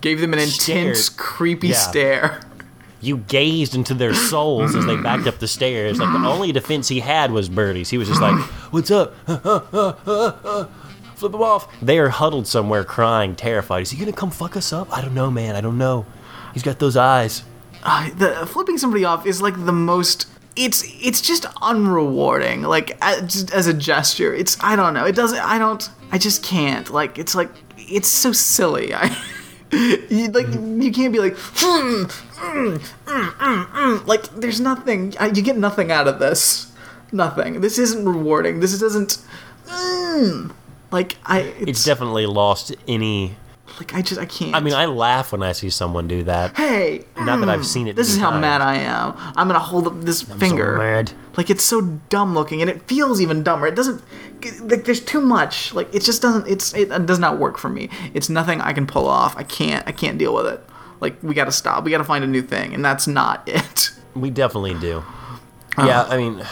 [0.00, 1.16] Gave them an intense, Stared.
[1.18, 1.74] creepy Yeah.
[1.76, 2.40] stare.
[3.00, 5.98] You gazed into their souls as they backed up the stairs.
[5.98, 7.90] Like the only defense he had was Birdie's.
[7.90, 8.38] He was just like,
[8.70, 9.14] "What's up?
[11.14, 13.82] Flip him off." They are huddled somewhere, crying, terrified.
[13.82, 14.96] Is he gonna come fuck us up?
[14.96, 15.56] I don't know, man.
[15.56, 16.06] I don't know.
[16.52, 17.44] He's got those eyes.
[17.82, 20.26] Uh, the flipping somebody off is like the most.
[20.56, 22.66] It's it's just unrewarding.
[22.66, 25.06] Like as, as a gesture, it's I don't know.
[25.06, 25.38] It doesn't.
[25.38, 25.88] I don't.
[26.12, 26.90] I just can't.
[26.90, 28.92] Like it's like it's so silly.
[28.94, 29.16] I.
[30.10, 35.56] You, like you can't be like hmm, mm, mm, mm, like there's nothing you get
[35.56, 36.72] nothing out of this
[37.12, 39.18] nothing this isn't rewarding this doesn't
[39.68, 40.52] mm.
[40.90, 43.36] like I it's, It's definitely lost any.
[43.78, 46.56] like I just I can't I mean, I laugh when I see someone do that.
[46.56, 48.40] hey Not that I've seen it this is how times.
[48.42, 51.12] mad I am I'm gonna hold up this finger mad.
[51.36, 54.02] like it's so dumb looking and it feels even dumber it doesn't
[54.62, 57.88] like there's too much like it just doesn't it's it does not work for me
[58.14, 60.60] it's nothing i can pull off i can't i can't deal with it
[61.00, 64.30] like we gotta stop we gotta find a new thing and that's not it We
[64.30, 64.98] definitely do.
[65.78, 65.86] Uh-huh.
[65.86, 66.42] Yeah, I mean,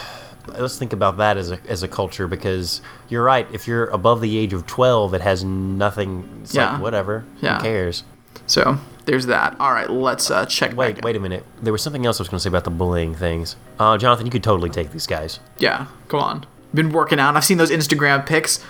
[0.47, 3.47] let's think about that as a as a culture because you're right.
[3.53, 6.47] If you're above the age of twelve, it has nothing.
[6.53, 6.73] Yeah.
[6.75, 7.25] like whatever.
[7.43, 7.57] Yeah.
[7.59, 8.05] Who cares?
[8.47, 11.05] so there's that all right let's uh check Wait, back.
[11.05, 11.45] wait a minute.
[11.61, 13.57] There was something else I was going to say about the bullying things.
[13.79, 15.41] Uh, Jonathan, you could totally take these guys.
[15.59, 18.65] yeah come on been working out i've seen those instagram pics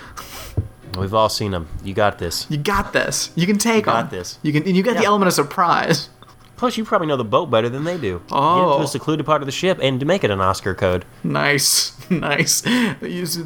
[0.96, 1.68] We've all seen them.
[1.84, 2.46] You got this.
[2.50, 4.38] you got this you can take got them this.
[4.42, 6.08] you can and you got the element of surprise
[6.58, 8.18] Plus, you probably know the boat better than they do.
[8.28, 8.72] Get Oh.
[8.72, 11.04] into a secluded part of the ship and to make it an Oscar code.
[11.24, 12.62] nice nice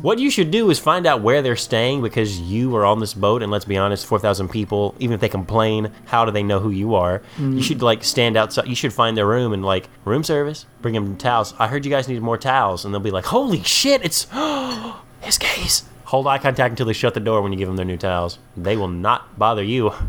[0.02, 3.12] What you should do is find out where they're staying because you are on this
[3.14, 6.58] boat, and let's be honest, 4,000 people, even if they complain, how do they know
[6.60, 7.22] who you are?
[7.38, 7.56] Mm.
[7.56, 8.66] You should, like, stand outside.
[8.66, 11.54] You should find their room and, like, room service, bring them towels.
[11.58, 12.84] I heard you guys needed more towels.
[12.84, 14.26] And they'll be like, holy shit, it's
[15.20, 15.84] his case.
[16.04, 18.38] Hold eye contact until they shut the door when you give them their new towels.
[18.56, 19.92] They will not bother you.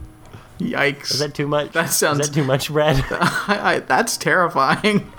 [0.59, 1.71] yikes Is that too much?
[1.71, 3.03] That sounds- Is that too much, Brad?
[3.11, 5.11] I, I, that's terrifying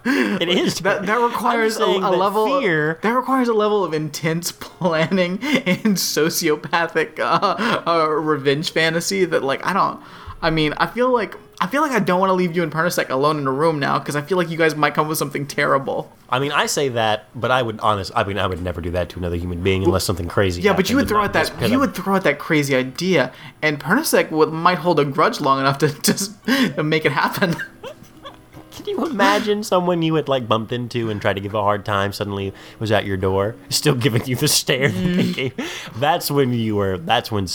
[0.04, 0.78] it is.
[0.82, 4.52] That that requires a, a that level fear- Of, that requires a level of intense
[4.52, 10.00] planning and sociopathic uh, uh, revenge fantasy that like I don't.
[10.40, 12.70] I mean, I feel like I feel like I don't want to leave you and
[12.70, 15.08] Pernisec alone in a room now because I feel like you guys might come up
[15.08, 16.12] with something terrible.
[16.30, 18.12] I mean, I say that, but I would honest.
[18.14, 20.62] I mean, I would never do that to another human being unless something crazy.
[20.62, 23.32] Yeah, but you would throw out that you I'm- would throw out that crazy idea,
[23.60, 26.32] and Pernisec would might hold a grudge long enough to just
[26.78, 27.56] make it happen.
[28.70, 31.84] Can you imagine someone you had like bumped into and tried to give a hard
[31.84, 34.88] time suddenly was at your door, still giving you the stare?
[34.90, 34.96] that?
[34.96, 35.98] Mm.
[35.98, 36.98] That's when you were.
[36.98, 37.48] That's when.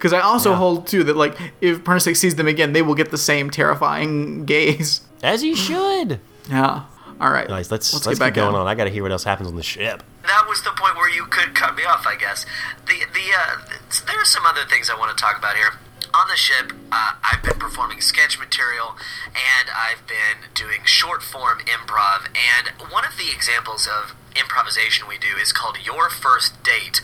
[0.00, 0.56] S- Because I also Yeah.
[0.56, 4.44] hold too that like if Pernisec sees them again, they will get the same terrifying
[4.52, 5.02] gaze.
[5.22, 6.20] As he should.
[6.48, 6.82] Yeah.
[7.20, 7.48] All right.
[7.48, 7.70] Nice.
[7.70, 8.60] Let's let's, get keep back going in.
[8.60, 8.66] on.
[8.66, 10.02] I got to hear what else happens on the ship.
[10.26, 12.46] that was the point where you could cut me off, I guess.
[12.86, 13.58] The the uh,
[14.06, 15.72] there are some other things I want to talk about here.
[16.12, 18.96] On the ship, uh, I've been performing sketch material,
[19.28, 22.26] and I've been doing short form improv.
[22.34, 27.00] And one of the examples of improvisation we do is called Your First Date,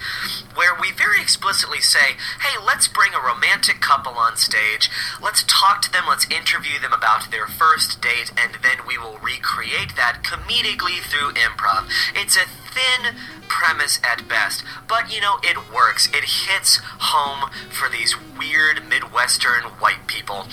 [0.55, 4.89] where we very explicitly say, hey, let's bring a romantic couple on stage,
[5.23, 9.19] let's talk to them, let's interview them about their first date, and then we will
[9.19, 11.89] recreate that comedically through improv.
[12.15, 13.15] It's a thin
[13.49, 16.09] premise at best, but you know, it works.
[16.09, 20.47] It hits home for these weird Midwestern white people.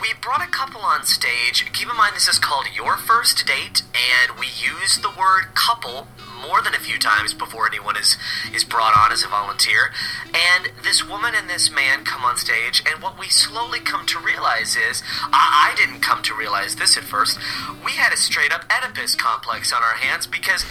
[0.00, 1.64] We brought a couple on stage.
[1.72, 6.07] Keep in mind, this is called Your First Date, and we use the word couple
[6.40, 8.16] more than a few times before anyone is
[8.52, 9.92] is brought on as a volunteer.
[10.26, 14.18] And this woman and this man come on stage, and what we slowly come to
[14.18, 17.38] realize is I, I didn't come to realize this at first.
[17.84, 20.64] We had a straight up Oedipus complex on our hands because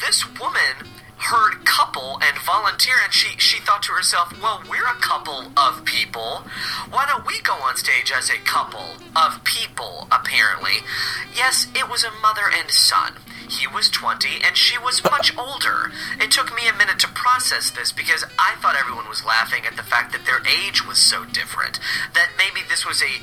[0.00, 0.88] this woman
[1.20, 5.84] heard couple and volunteer and she she thought to herself well we're a couple of
[5.84, 6.42] people
[6.88, 10.80] why don't we go on stage as a couple of people apparently
[11.36, 13.12] yes it was a mother and son
[13.50, 15.92] he was 20 and she was much older.
[16.18, 19.76] It took me a minute to process this because I thought everyone was laughing at
[19.76, 21.78] the fact that their age was so different.
[22.14, 23.20] That maybe this was a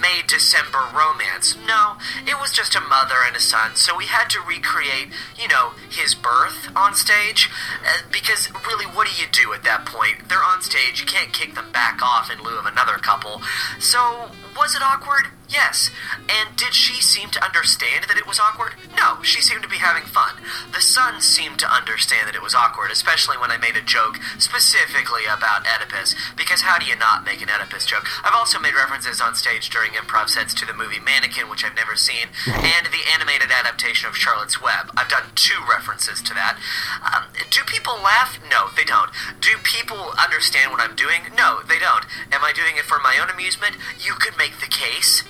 [0.00, 1.56] May December romance.
[1.66, 1.96] No,
[2.26, 5.08] it was just a mother and a son, so we had to recreate,
[5.38, 7.50] you know, his birth on stage.
[7.84, 10.28] Uh, because really, what do you do at that point?
[10.28, 13.42] They're on stage, you can't kick them back off in lieu of another couple.
[13.78, 15.26] So, was it awkward?
[15.48, 15.90] Yes.
[16.28, 18.74] And did she seem to understand that it was awkward?
[18.96, 20.42] No, she seemed to be having fun.
[20.72, 24.18] The son seemed to understand that it was awkward, especially when I made a joke
[24.38, 28.06] specifically about Oedipus, because how do you not make an Oedipus joke?
[28.24, 31.76] I've also made references on stage during improv sets to the movie Mannequin, which I've
[31.76, 34.90] never seen, and the animated adaptation of Charlotte's Web.
[34.96, 36.58] I've done two references to that.
[37.06, 38.38] Um, do people laugh?
[38.50, 39.10] No, they don't.
[39.40, 41.30] Do people understand what I'm doing?
[41.38, 42.04] No, they don't.
[42.32, 43.76] Am I doing it for my own amusement?
[44.02, 45.22] You could make the case.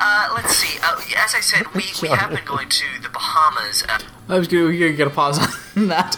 [0.00, 0.78] Uh, let's see.
[0.82, 3.84] Uh, as I said, we, we have been going to the Bahamas.
[3.88, 3.98] Uh,
[4.28, 5.38] I was gonna, we gotta get a pause
[5.76, 6.16] on that.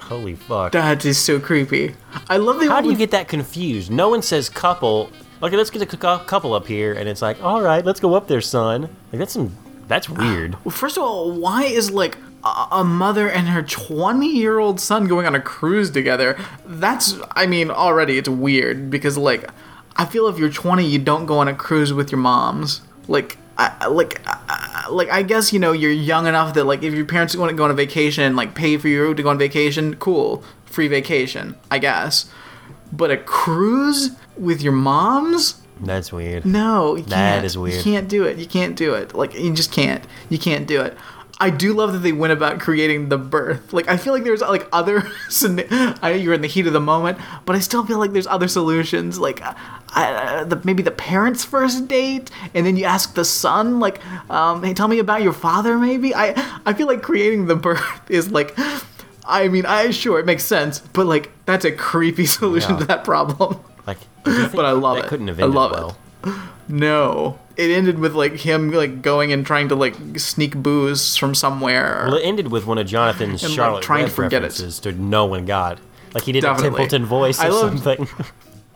[0.00, 0.72] Holy fuck.
[0.72, 1.94] That is so creepy.
[2.28, 3.90] I love the How do you get that confused?
[3.90, 5.10] No one says couple.
[5.42, 8.14] Okay, let's get a cou- couple up here, and it's like, all right, let's go
[8.14, 8.82] up there, son.
[9.12, 9.54] Like that's some.
[9.86, 10.56] That's weird.
[10.64, 14.80] Well, first of all, why is like a, a mother and her 20 year old
[14.80, 16.36] son going on a cruise together?
[16.64, 19.48] That's, I mean, already it's weird because like,
[19.98, 22.82] I feel if you're 20, you don't go on a cruise with your moms.
[23.08, 26.92] Like, I, like, I, like I guess you know you're young enough that like if
[26.92, 29.30] your parents want to go on a vacation and like pay for you to go
[29.30, 32.26] on vacation, cool, free vacation, I guess.
[32.92, 35.60] But a cruise with your moms?
[35.80, 36.44] That's weird.
[36.44, 37.46] No, you That can't.
[37.46, 37.76] is weird.
[37.76, 38.38] You can't do it.
[38.38, 39.14] You can't do it.
[39.14, 40.04] Like you just can't.
[40.28, 40.96] You can't do it.
[41.38, 43.72] I do love that they went about creating the birth.
[43.72, 45.02] Like I feel like there's like other.
[45.42, 48.26] I know you're in the heat of the moment, but I still feel like there's
[48.26, 49.18] other solutions.
[49.18, 49.52] Like, uh,
[49.90, 54.00] I, uh, the, maybe the parents' first date, and then you ask the son, like,
[54.30, 56.32] um, "Hey, tell me about your father." Maybe I.
[56.64, 58.56] I feel like creating the birth is like.
[59.28, 62.78] I mean, I sure it makes sense, but like that's a creepy solution Yeah.
[62.78, 63.60] to that problem.
[63.86, 65.06] Like, do you think But I love it.
[65.06, 65.96] Couldn't have I ended love it.
[66.68, 67.38] No.
[67.56, 72.04] It ended with like him like going and trying to like sneak booze from somewhere.
[72.08, 74.46] Well, it ended with one of Jonathan's And, like, Charlotte trying to Web forget it.
[74.46, 75.78] references to no one got.
[76.12, 76.68] Like he did Definitely.
[76.68, 78.08] a Templeton voice or loved- something.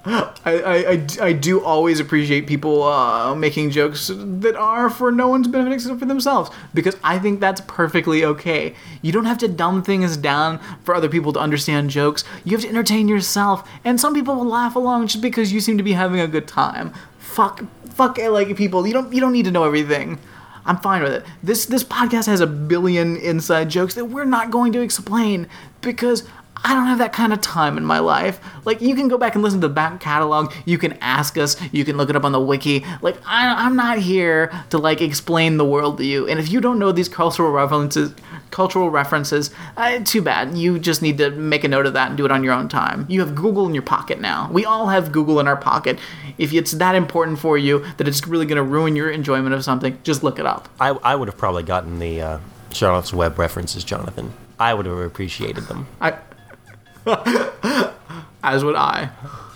[0.03, 5.29] I, I, I, I do always appreciate people uh, making jokes that are for no
[5.29, 8.75] one's benefit except for themselves because I think that's perfectly okay.
[9.03, 12.25] You don't have to dumb things down for other people to understand jokes.
[12.45, 15.77] You have to entertain yourself, and some people will laugh along just because you seem
[15.77, 16.95] to be having a good time.
[17.31, 17.64] Fuck,
[17.95, 18.87] fuck, eh, like people.
[18.87, 20.18] You don't you don't need to know everything.
[20.66, 21.24] I'm fine with it.
[21.43, 25.49] This this podcast has a billion inside jokes that we're not going to explain
[25.81, 26.24] because
[26.63, 28.41] I don't have that kind of time in my life.
[28.65, 30.53] Like, you can go back and listen to the back catalog.
[30.67, 31.57] You can ask us.
[31.73, 32.85] You can look it up on the wiki.
[33.01, 36.29] Like, I, I'm not here to like explain the world to you.
[36.29, 38.15] And if you don't know these cultural references,
[38.51, 40.57] cultural references, uh, too bad.
[40.57, 42.69] You just need to make a note of that and do it on your own
[42.69, 43.07] time.
[43.09, 44.51] You have Google in your pocket now.
[44.53, 45.99] We all have Google in our pocket.
[46.37, 49.65] If it's that important for you that it's really going to ruin your enjoyment of
[49.65, 50.69] something, just look it up.
[50.79, 52.39] I, I would have probably gotten the uh,
[52.73, 54.33] Charlotte's Web references, Jonathan.
[54.59, 55.87] I would have appreciated them.
[56.01, 56.19] I.
[58.43, 59.07] As would I.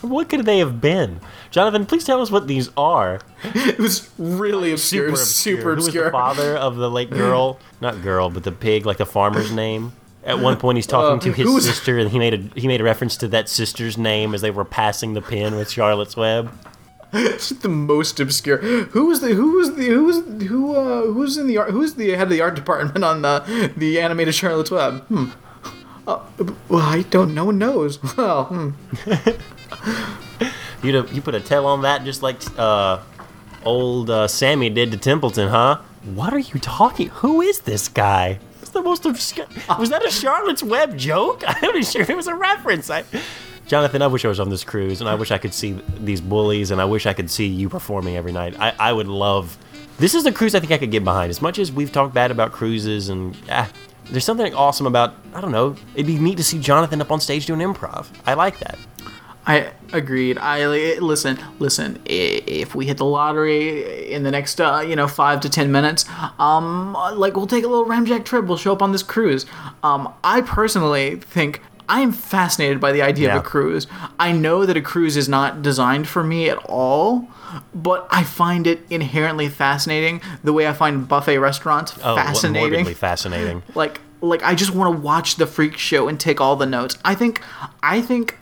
[0.03, 1.21] What could they have been?
[1.51, 3.21] Jonathan, please tell us what these are.
[3.43, 5.15] It was really obscure.
[5.17, 6.05] Super Who was obscure.
[6.07, 7.59] the father of the late girl?
[7.81, 9.93] Not girl, but the pig, like the farmer's name.
[10.25, 12.67] At one point, he's talking Uh, to his who's- sister, and he made a he
[12.67, 16.17] made a reference to that sister's name as they were passing the pin with Charlotte's
[16.17, 16.51] Web.
[17.13, 18.57] It's the most obscure.
[18.59, 20.17] Who was the who was the who was
[20.49, 23.71] who uh who's in the art who's the head of the art department on the
[23.77, 25.01] the animated Charlotte's Web?
[25.07, 25.27] Hmm.
[26.07, 26.21] Uh,
[26.69, 27.35] well, I don't.
[27.35, 27.99] No one knows.
[28.17, 28.71] Well, hmm.
[30.85, 33.01] You you put a tail on that, just like uh,
[33.65, 35.81] old uh, Sammy did to Templeton, huh?
[36.15, 37.09] What are you talking?
[37.09, 38.39] Who is this guy?
[38.61, 39.07] It's the most.
[39.07, 41.43] Was that a Charlotte's Web joke?
[41.47, 42.91] I'm not sure it was a reference.
[42.91, 43.05] I,
[43.67, 46.21] Jonathan, I wish I was on this cruise, and I wish I could see these
[46.21, 48.55] bullies, and I wish I could see you performing every night.
[48.61, 49.57] I, I would love.
[49.97, 51.31] This is the cruise I think I could get behind.
[51.31, 53.71] As much as we've talked bad about cruises, and ah,
[54.11, 55.15] there's something awesome about.
[55.35, 55.77] I don't know.
[55.95, 58.07] It'd be neat to see Jonathan up on stage doing improv.
[58.27, 58.79] I like that.
[59.47, 60.39] I agreed.
[60.39, 60.67] I
[61.01, 61.39] listen.
[61.59, 62.01] Listen.
[62.07, 66.07] If we hit the lottery in the next, uh, you know, five to ten minutes,
[66.39, 68.47] um, like we'll take a little ramjack trip.
[68.47, 69.45] We'll show up on this cruise.
[69.83, 73.37] Um, I personally think I am fascinated by the idea Yeah.
[73.37, 73.87] of a cruise.
[74.19, 77.29] I know that a cruise is not designed for me at all,
[77.75, 80.21] but I find it inherently fascinating.
[80.43, 83.63] The way I find buffet restaurants Oh, fascinating morbidly fascinating.
[83.75, 86.97] like like I just want to watch the freak show and take all the notes.
[87.05, 87.41] I think
[87.83, 88.39] I think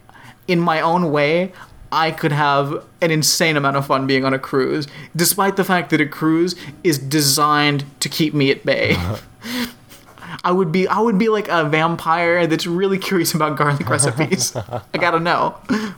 [0.48, 1.52] in my own way
[1.90, 5.90] I could have an insane amount of fun being on a cruise, despite the fact
[5.90, 8.96] that a cruise is designed to keep me at bay.
[10.44, 14.56] I would be I would be like a vampire that's really curious about garlic recipes.
[14.56, 15.50] I gotta know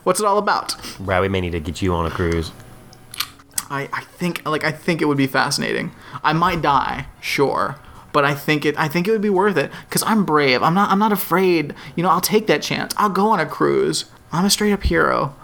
[0.03, 0.75] what's it all about.
[0.99, 2.51] Brad, we may need to get you on a cruise.
[3.69, 5.91] I, I think like I think it would be fascinating.
[6.23, 7.77] I might die, sure,
[8.13, 10.61] but I think it I think it would be worth it because I'm brave.
[10.63, 11.73] I'm not I'm not afraid.
[11.95, 12.93] You know, I'll take that chance.
[12.97, 14.05] I'll go on a cruise.
[14.31, 15.35] I'm a straight up hero.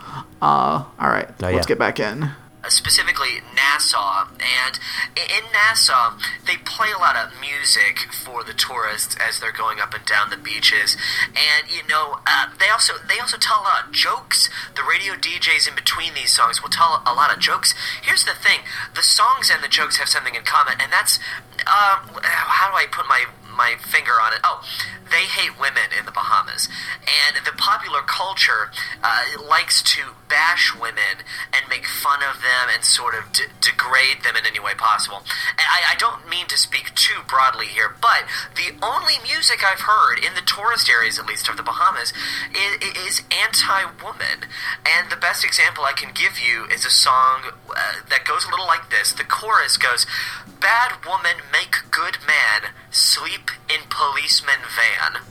[0.42, 1.64] Uh, all right, Oh, let's yeah.
[1.64, 2.32] get back in.
[2.68, 3.42] specifically
[3.72, 4.28] Nassau.
[4.40, 4.80] And
[5.16, 9.94] in Nassau, they play a lot of music for the tourists as they're going up
[9.94, 10.98] and down the beaches.
[11.28, 14.50] And you know, uh, they also they also tell a lot of jokes.
[14.76, 17.74] The radio DJs in between these songs will tell a lot of jokes.
[18.02, 18.60] Here's the thing:
[18.96, 21.20] the songs and the jokes have something in common, and that's
[21.66, 24.40] uh, how do I put my my finger on it?
[24.44, 24.64] Oh,
[25.12, 26.70] they hate women in the Bahamas,
[27.04, 28.72] and the popular culture
[29.04, 34.24] uh, likes to bash women and make fun of them and sort of de- degrade
[34.24, 35.20] them in any way possible.
[35.52, 38.24] And I, I don't mean to speak too broadly here, but
[38.56, 42.14] the only music I've heard in the tourist areas, at least of the Bahamas,
[42.56, 44.48] is, is anti-woman.
[44.88, 48.50] And the best example I can give you is a song uh, that goes a
[48.50, 49.12] little like this.
[49.12, 50.08] The chorus goes,
[50.62, 55.24] "Bad woman make good man sleep in policeman van."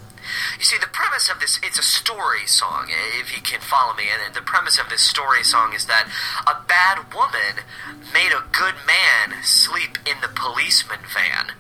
[0.58, 4.08] You see, the premise of this, it's a story song, if you can follow me.
[4.08, 6.08] And the premise of this story song is that
[6.46, 7.64] a bad woman
[8.12, 11.52] made a good man sleep in the policeman van.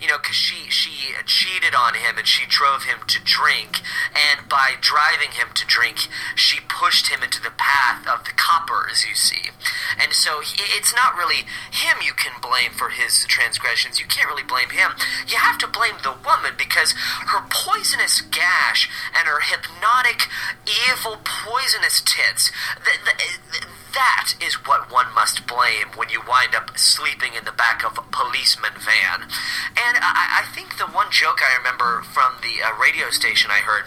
[0.00, 3.82] You know, because she, she cheated on him and she drove him to drink.
[4.14, 9.04] And by driving him to drink, she pushed him into the path of the coppers,
[9.08, 9.50] you see.
[9.98, 13.98] And so he, it's not really him you can blame for his transgressions.
[13.98, 14.92] You can't really blame him.
[15.26, 16.92] You have to blame the woman because
[17.26, 20.28] her poisonous gash and her hypnotic,
[20.66, 22.52] evil, poisonous tits.
[22.84, 27.52] Th- th- that is what one must blame when you wind up sleeping in the
[27.52, 29.22] back of a policeman van.
[29.22, 33.58] And I, I think the one joke I remember from the uh, radio station I
[33.58, 33.84] heard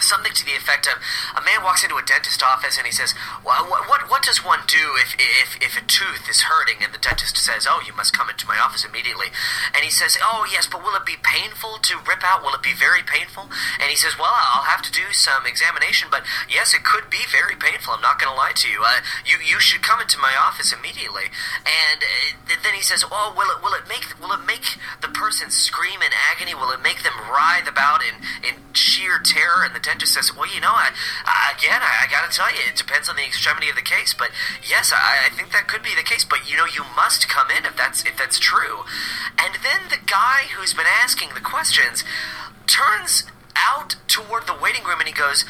[0.00, 0.98] something to the effect of
[1.36, 3.14] a man walks into a dentist office and he says,
[3.44, 6.82] well, what, what, what does one do if, if, if a tooth is hurting?
[6.82, 9.28] And the dentist says, oh, you must come into my office immediately.
[9.74, 12.42] And he says, oh, yes, but will it be painful to rip out?
[12.42, 13.48] Will it be very painful?
[13.78, 17.22] And he says, well, I'll have to do some examination, but yes, it could be
[17.30, 17.94] very painful.
[17.94, 18.82] I'm not going to lie to you.
[18.82, 19.36] Uh, you.
[19.44, 21.28] You should come into my office immediately.
[21.62, 25.08] And uh, then he says, oh, will it, will it make, will it make the
[25.08, 26.54] person scream in agony?
[26.54, 29.62] Will it make them writhe about in, in sheer terror?
[29.62, 30.90] And the dentist says, "Well, you know, I,
[31.24, 33.84] I again, I, I got to tell you, it depends on the extremity of the
[33.84, 34.30] case, but
[34.64, 36.24] yes, I, I think that could be the case.
[36.24, 38.84] But you know, you must come in if that's if that's true."
[39.38, 42.02] And then the guy who's been asking the questions
[42.66, 43.24] turns
[43.54, 45.44] out toward the waiting room and he goes,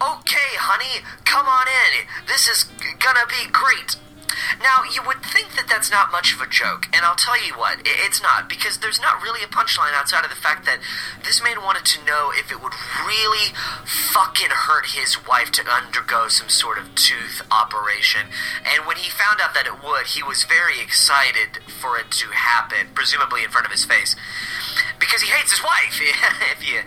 [0.00, 2.08] "Okay, honey, come on in.
[2.26, 2.64] This is
[2.98, 3.96] gonna be great."
[4.62, 7.54] Now, you would think that that's not much of a joke, and I'll tell you
[7.54, 10.80] what, it's not, because there's not really a punchline outside of the fact that
[11.24, 12.74] this man wanted to know if it would
[13.06, 13.54] really
[13.84, 18.30] fucking hurt his wife to undergo some sort of tooth operation.
[18.64, 22.30] And when he found out that it would, he was very excited for it to
[22.30, 24.16] happen, presumably in front of his face,
[24.98, 26.00] because he hates his wife,
[26.52, 26.80] if you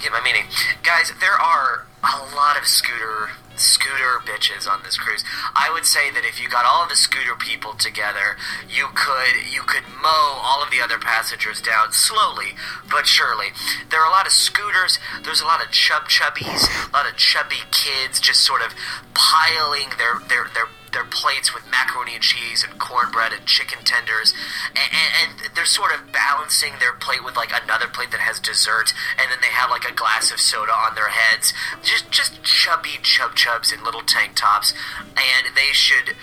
[0.00, 0.44] get my meaning.
[0.82, 3.30] Guys, there are a lot of scooter
[3.62, 5.24] scooter bitches on this cruise.
[5.54, 8.36] I would say that if you got all the scooter people together,
[8.68, 12.54] you could you could mow all of the other passengers down slowly
[12.90, 13.48] but surely.
[13.90, 14.98] There are a lot of scooters.
[15.24, 18.74] There's a lot of chub chubbies, a lot of chubby kids just sort of
[19.14, 24.34] piling their their their their plates with macaroni and cheese and cornbread and chicken tenders,
[24.76, 28.38] and, and, and they're sort of balancing their plate with like another plate that has
[28.38, 31.52] dessert, and then they have like a glass of soda on their heads.
[31.82, 34.72] Just just chubby chub chubs in little tank tops,
[35.16, 36.14] and they should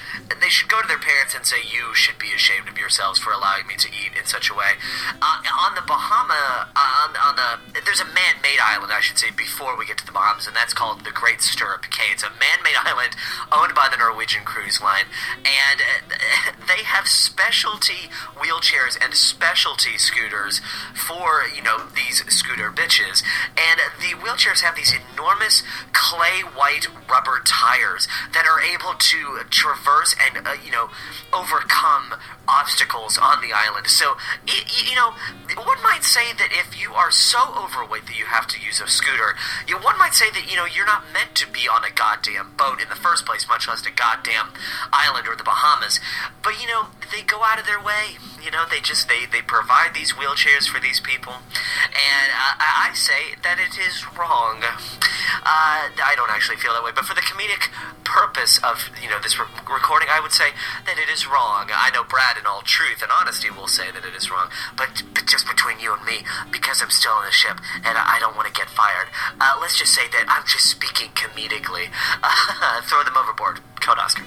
[0.42, 3.32] they should go to their parents and say you should be ashamed of yourselves for
[3.34, 4.78] allowing me to eat in such a way.
[5.22, 9.32] Uh, on the Bahama, uh, on, on the there's a man-made island, I should say,
[9.32, 12.12] before we get to the Bahamas, and that's called the Great Stirrup Cay.
[12.12, 13.16] It's a man-made island
[13.52, 15.06] owned by the Norwegian Cruise Line,
[15.40, 20.60] and uh, they have specialty wheelchairs and specialty scooters
[20.94, 23.24] for you know these scooter bitches,
[23.56, 30.14] and the wheelchairs have these enormous clay white rubber tires that are able to traverse
[30.20, 30.90] and uh, you know
[31.32, 32.16] overcome
[32.48, 33.88] obstacles on the island.
[33.88, 35.14] So you know
[35.56, 38.88] one might say that if you are so overweight that you have to use a
[38.88, 39.36] scooter,
[39.68, 42.56] you, one might say that you know you're not meant to be on a goddamn
[42.58, 44.49] boat in the first place, much less a goddamn
[44.92, 46.00] island or the Bahamas.
[46.44, 48.18] But you know they go out of their way.
[48.44, 52.90] You know they just they they provide these wheelchairs for these people, and uh, I
[52.90, 54.64] I say that it is wrong.
[54.64, 57.70] Uh, I don't actually feel that way, but for the comedic
[58.04, 60.52] purpose of you know this re- recording, I would say
[60.86, 61.70] that it is wrong.
[61.70, 65.04] I know Brad, in all truth and honesty, will say that it is wrong, but,
[65.14, 68.36] but just between you and me, because I'm still on the ship and I don't
[68.36, 71.94] want to get fired, uh, let's just say that I'm just speaking comedically.
[72.90, 74.24] throw them overboard, Code Oscar,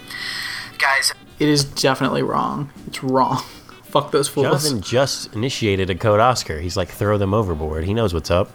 [0.79, 1.15] guys.
[1.39, 2.71] it is definitely wrong.
[2.89, 3.39] It's wrong.
[3.85, 4.47] Fuck those fools.
[4.47, 6.59] Jonathan just initiated a code Oscar.
[6.59, 7.85] He's like, throw them overboard.
[7.85, 8.51] He knows what's up.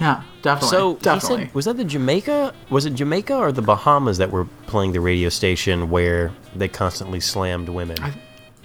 [0.00, 0.68] Yeah, definitely.
[0.76, 1.44] So he definitely.
[1.46, 2.54] said, was that the Jamaica?
[2.70, 7.18] Was it Jamaica or the Bahamas that were playing the radio station where they constantly
[7.20, 7.96] slammed women?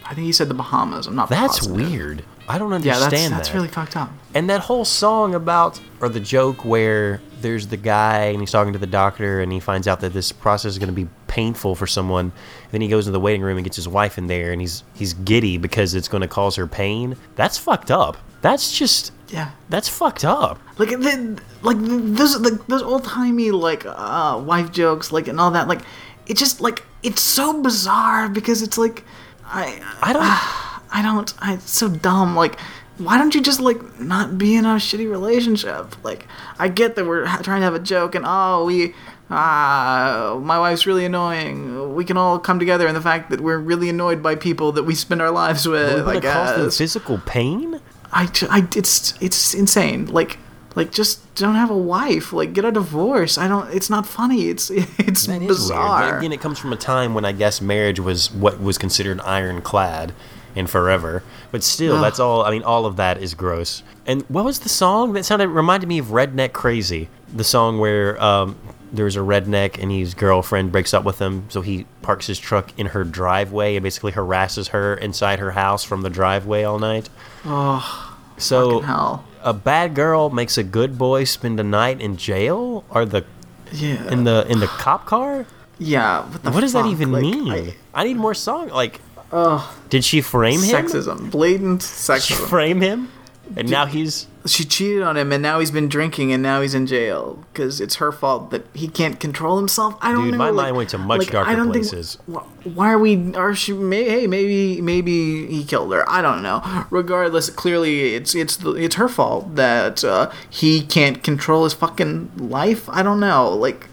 [0.06, 1.08] I think he said the Bahamas.
[1.08, 1.30] I'm not.
[1.30, 1.90] that's positive.
[1.92, 2.26] weird.
[2.48, 3.30] I don't Yeah, understand that's that.
[3.30, 4.12] that's really fucked up.
[4.36, 8.74] And that whole song about, or the joke where there's the guy and he's talking
[8.74, 11.76] to the doctor and he finds out that this process is going to be painful
[11.76, 12.26] for someone.
[12.26, 14.62] And then he goes in the waiting room and gets his wife in there and
[14.62, 17.16] he's he's giddy because it's going to cause her pain.
[17.36, 18.18] That's fucked up.
[18.42, 19.52] That's just Yeah.
[19.70, 20.60] that's fucked up.
[20.78, 25.52] Like the, like those like those old timey like uh, wife jokes like and all
[25.52, 25.82] that like
[26.28, 29.04] it just like it's so bizarre because it's like
[29.46, 30.70] I I don't.
[30.92, 32.58] I don't I it's so dumb like
[33.00, 36.28] why don't you just like not be in a shitty relationship like
[36.60, 38.94] I get that we're trying to have a joke and oh we
[39.30, 43.58] ah my wife's really annoying we can all come together in the fact that we're
[43.60, 47.20] really annoyed by people that we spend our lives with We're I going cause physical
[47.26, 47.80] pain.
[48.12, 50.08] I, I it's it's insane.
[50.08, 50.40] Like
[50.76, 52.34] like just don't have a wife.
[52.34, 53.38] Like get a divorce.
[53.38, 53.72] I don't.
[53.72, 54.50] It's not funny.
[54.50, 56.00] It's it's That bizarre.
[56.02, 56.12] weird.
[56.14, 59.20] But again, it comes from a time when I guess marriage was what was considered
[59.22, 60.14] ironclad
[60.56, 61.24] and forever.
[61.52, 62.44] But still, that's all.
[62.44, 63.84] I mean, all of that is gross.
[64.06, 67.10] And what was the song that sounded reminded me of Redneck Crazy?
[67.34, 68.58] The song where um,
[68.92, 72.72] there's a redneck and his girlfriend breaks up with him, so he parks his truck
[72.80, 77.10] in her driveway and basically harasses her inside her house from the driveway all night.
[77.46, 79.26] oh So hell.
[79.44, 83.26] a bad girl makes a good boy spend a night in jail, or the
[83.72, 84.10] Yeah.
[84.12, 85.46] in the in the cop car.
[85.78, 86.24] yeah.
[86.26, 87.52] What, the What does that even Like, mean?
[87.52, 88.70] I- I, need more song.
[88.70, 89.02] Like,
[89.32, 89.62] Ugh.
[89.90, 90.86] did she frame him?
[90.86, 91.30] sexism.
[91.32, 92.48] Blatant She sexism.
[92.48, 93.12] frame him,
[93.56, 96.74] and now he's she cheated on him, and now he's been drinking, and now he's
[96.74, 99.96] in jail because it's her fault that he can't control himself.
[100.02, 100.24] I don't know.
[100.26, 100.38] Dude, know.
[100.38, 102.16] my like- mind went to much like, darker I don't places.
[102.26, 103.36] Think, wh- why are we?
[103.36, 103.74] Are she?
[103.74, 106.10] May, hey, maybe maybe he killed her.
[106.10, 106.86] I don't know.
[106.90, 112.32] Regardless, clearly it's it's the, it's her fault that uh, he can't control his fucking
[112.38, 112.90] life.
[112.90, 113.50] I don't know.
[113.50, 113.88] Like.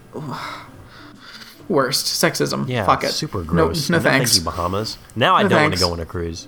[1.68, 2.68] Worst sexism.
[2.68, 3.08] yeah, Fuck it.
[3.10, 3.90] super gross.
[3.90, 4.32] No, No, thanks.
[4.32, 4.98] Thank you, Bahamas.
[5.14, 6.46] Now I No don't want to go on a cruise.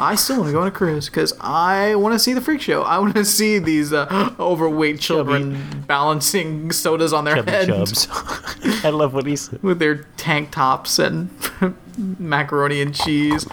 [0.00, 2.60] I still want to go on a cruise because I want to see the freak
[2.60, 2.82] show.
[2.82, 8.06] I want to see these uh, overweight children balancing sodas on their Chubby heads.
[8.84, 9.50] I love what he's.
[9.62, 11.30] with their tank tops and
[12.18, 13.44] macaroni and cheese.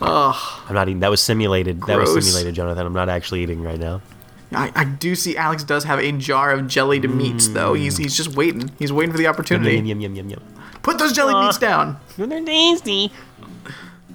[0.00, 0.62] Ugh.
[0.68, 1.00] I'm not eating.
[1.00, 1.82] That was simulated.
[1.82, 2.84] That was simulated, Jonathan.
[2.84, 4.00] I'm not actually eating right now.
[4.54, 7.74] I, I do see Alex does have a jar of jellied meats though.
[7.74, 8.70] He's he's just waiting.
[8.78, 9.76] He's waiting for the opportunity.
[9.76, 10.42] Yum yum yum yum yum.
[10.82, 11.44] Put those jelly Aw.
[11.46, 11.98] meats down.
[12.16, 13.12] They're tasty.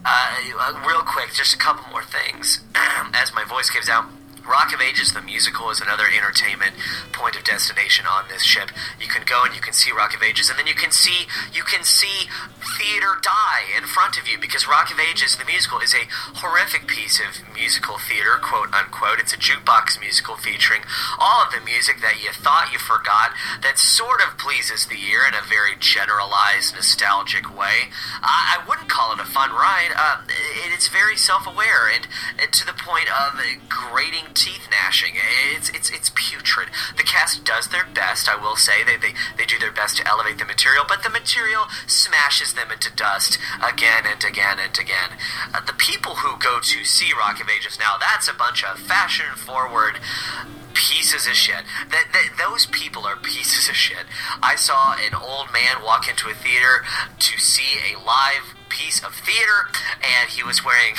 [0.06, 2.62] Uh, uh, real quick, just a couple more things.
[2.76, 4.06] As my voice gives out,
[4.48, 6.74] Rock of Ages, the musical, is another entertainment
[7.12, 8.72] point of destination on this ship.
[9.00, 11.28] You can go and you can see Rock of Ages, and then you can see
[11.54, 12.32] you can see
[12.80, 16.08] theater die in front of you because Rock of Ages, the musical, is a
[16.40, 19.20] horrific piece of musical theater, quote unquote.
[19.20, 20.82] It's a jukebox musical featuring
[21.20, 23.32] all of the music that you thought you forgot
[23.62, 27.92] that sort of pleases the ear in a very generalized, nostalgic way.
[28.24, 29.92] I, I wouldn't call it a fun ride.
[29.96, 32.08] Uh, it, it's very self-aware and,
[32.40, 35.16] and to the point of grating teeth gnashing.
[35.56, 36.70] It's it's it's putrid.
[36.96, 38.84] The cast does their best, I will say.
[38.84, 42.72] They they, they do their best to elevate the material, but the material smashes them
[42.72, 45.18] into dust again and again and again.
[45.54, 48.80] Uh, the people who go to see Rock of Ages now, that's a bunch of
[48.80, 50.00] fashion-forward
[50.74, 51.64] pieces of shit.
[51.90, 54.06] That, that those people are pieces of shit.
[54.44, 56.86] I saw an old man walk into a theater
[57.18, 59.70] to see a live piece of theater,
[60.02, 60.96] and he was wearing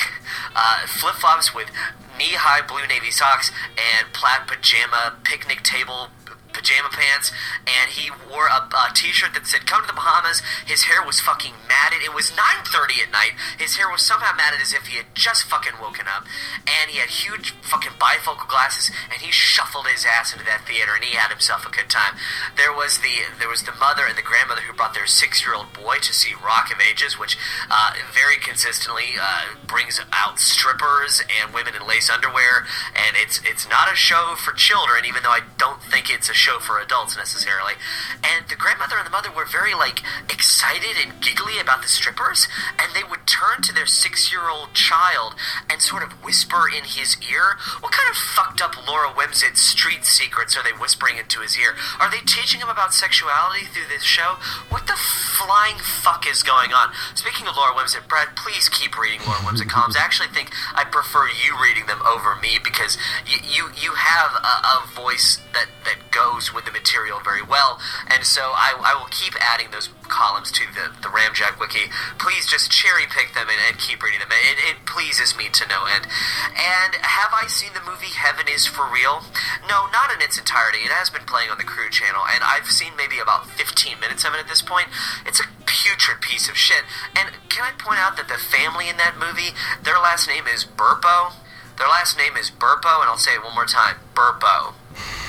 [0.54, 1.70] uh, flip flops with
[2.18, 6.08] knee high blue navy socks and plaid pajama picnic table
[6.52, 7.32] pajama pants,
[7.66, 11.20] and he wore a, a t-shirt that said "Come to the Bahamas." His hair was
[11.20, 12.02] fucking matted.
[12.02, 13.34] It was 9:30 at night.
[13.58, 16.24] His hair was somehow matted as if he had just fucking woken up,
[16.66, 20.94] and he had huge fucking bifocal glasses, and he shuffled his ass into that theater,
[20.94, 22.16] and he had himself a good time.
[22.56, 25.98] There was the there was the mother and the grandmother who brought their six-year-old boy
[26.02, 27.36] to see Rock of Ages, which
[27.70, 33.68] uh, very consistently uh, brings out strippers and women in lace underwear, and it's it's
[33.68, 37.16] not a show for children, even though I don't think it's a show for adults
[37.16, 37.74] necessarily.
[38.22, 42.46] And the grandmother and the mother were very like excited and giggly about the strippers,
[42.78, 45.34] and they would turn to their six-year-old child
[45.68, 47.58] and sort of whisper in his ear.
[47.80, 51.74] What kind of fucked up Laura Wimsett street secrets are they whispering into his ear?
[52.00, 54.38] Are they teaching him about sexuality through this show?
[54.70, 56.94] What the flying fuck is going on?
[57.14, 59.96] Speaking of Laura Wimsett, Brad, please keep reading Laura Wimsett columns.
[59.96, 64.30] I actually think I prefer you reading them over me because you you, you have
[64.38, 68.76] a, a voice that that goes flows with the material very well, and so I,
[68.76, 71.88] I will keep adding those columns to the, the Ramjack wiki.
[72.18, 74.28] Please just cherry pick them and, and keep reading them.
[74.32, 76.04] It, it pleases me to no end.
[76.52, 79.24] And have I seen the movie Heaven is for Real?
[79.68, 80.84] No, not in its entirety.
[80.84, 84.24] It has been playing on the Crew channel, and I've seen maybe about 15 minutes
[84.24, 84.88] of it at this point.
[85.24, 86.84] It's a putrid piece of shit.
[87.16, 90.64] And can I point out that the family in that movie, their last name is
[90.64, 91.32] Burpo?
[91.76, 94.74] Their last name is Burpo, and I'll say it one more time Burpo.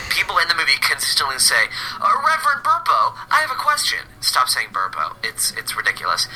[0.09, 1.69] People in the movie consistently say,
[2.01, 3.99] uh, Reverend Burpo, I have a question.
[4.21, 5.15] Stop saying Burpo.
[5.23, 6.27] It's, it's ridiculous.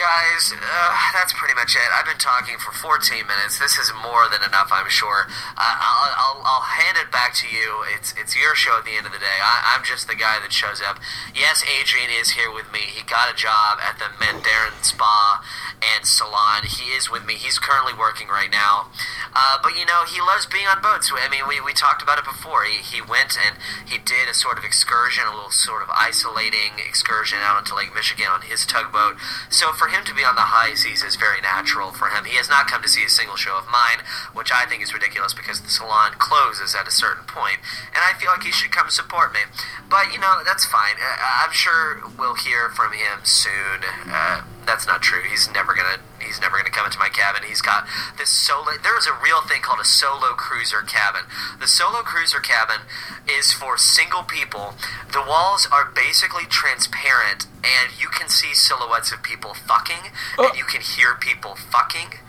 [0.00, 1.84] Guys, uh, that's pretty much it.
[1.92, 3.58] I've been talking for 14 minutes.
[3.58, 5.28] This is more than enough, I'm sure.
[5.28, 7.84] Uh, I'll, I'll, I'll hand it back to you.
[7.92, 9.36] It's it's your show at the end of the day.
[9.44, 10.96] I, I'm just the guy that shows up.
[11.36, 12.80] Yes, Adrian is here with me.
[12.80, 15.44] He got a job at the Mandarin Spa
[15.80, 16.64] and Salon.
[16.64, 17.34] He is with me.
[17.34, 18.88] He's currently working right now.
[19.32, 21.12] Uh, but, you know, he loves being on boats.
[21.12, 22.64] I mean, we, we talked about it before.
[22.64, 26.78] He, he went and he did a sort of excursion, a little sort of isolating
[26.78, 29.16] excursion out into Lake Michigan on his tugboat.
[29.48, 32.24] So for him to be on the high seas is very natural for him.
[32.24, 34.94] He has not come to see a single show of mine, which I think is
[34.94, 37.58] ridiculous because the salon closes at a certain point,
[37.94, 39.40] and I feel like he should come support me.
[39.88, 40.96] But you know that's fine.
[40.96, 43.82] Uh, I'm sure we'll hear from him soon.
[44.06, 45.22] Uh, that's not true.
[45.28, 45.98] He's never gonna.
[46.20, 47.42] He's never gonna come into my cabin.
[47.46, 47.86] He's got
[48.18, 48.72] this solo.
[48.82, 51.22] There is a real thing called a solo cruiser cabin.
[51.58, 52.86] The solo cruiser cabin
[53.28, 54.74] is for single people.
[55.12, 60.64] The walls are basically transparent, and you can see silhouettes of people fucking, and you
[60.64, 62.20] can hear people fucking.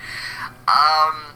[0.68, 1.36] Um,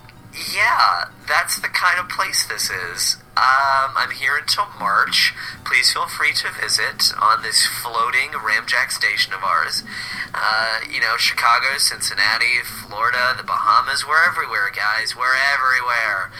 [0.53, 3.17] yeah, that's the kind of place this is.
[3.35, 5.33] Um, I'm here until March.
[5.65, 9.83] Please feel free to visit on this floating Ramjack station of ours.
[10.33, 15.17] Uh, you know, Chicago, Cincinnati, Florida, the Bahamas, we're everywhere, guys.
[15.17, 16.31] We're everywhere.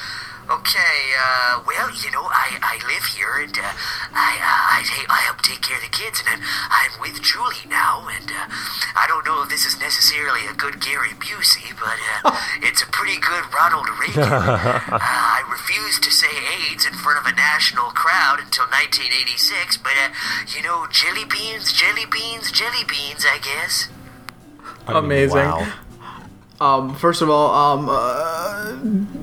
[0.46, 3.66] Okay, uh, well, you know, I, I live here and uh,
[4.14, 7.18] I, uh, I, ta- I help take care of the kids, and I'm, I'm with
[7.26, 8.46] Julie now, and uh,
[8.94, 12.86] I don't know if this is necessarily a good Gary Busey, but uh, it's a
[12.94, 14.22] pretty good Ronald Reagan.
[14.30, 19.98] uh, I refused to say AIDS in front of a national crowd until 1986, but,
[19.98, 20.14] uh,
[20.54, 23.90] you know, jelly beans, jelly beans, jelly beans, I guess.
[24.86, 25.50] I mean, Amazing.
[25.50, 25.66] wow.
[26.62, 29.15] Um, first of all, um, uh,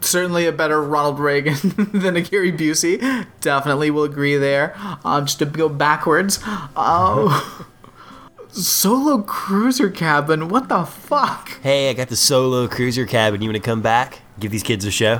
[0.00, 1.54] certainly a better Ronald Reagan
[1.92, 3.26] than a Gary Busey.
[3.40, 4.74] Definitely will agree there.
[5.04, 6.38] Um, just to go backwards.
[6.76, 7.64] Uh,
[8.50, 10.48] solo cruiser cabin.
[10.48, 11.60] What the fuck?
[11.62, 13.42] Hey, I got the solo cruiser cabin.
[13.42, 14.20] You want to come back?
[14.38, 15.18] Give these kids a show.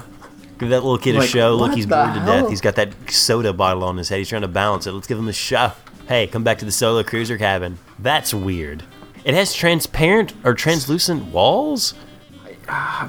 [0.59, 1.55] Give that little kid a show.
[1.57, 2.49] Look, he's bored to death.
[2.49, 4.19] He's got that soda bottle on his head.
[4.19, 4.93] He's trying to balance it.
[4.93, 5.73] Let's give him a show.
[6.07, 7.79] Hey, come back to the solo cruiser cabin.
[7.99, 8.85] That's weird.
[9.25, 11.95] It has transparent or translucent walls.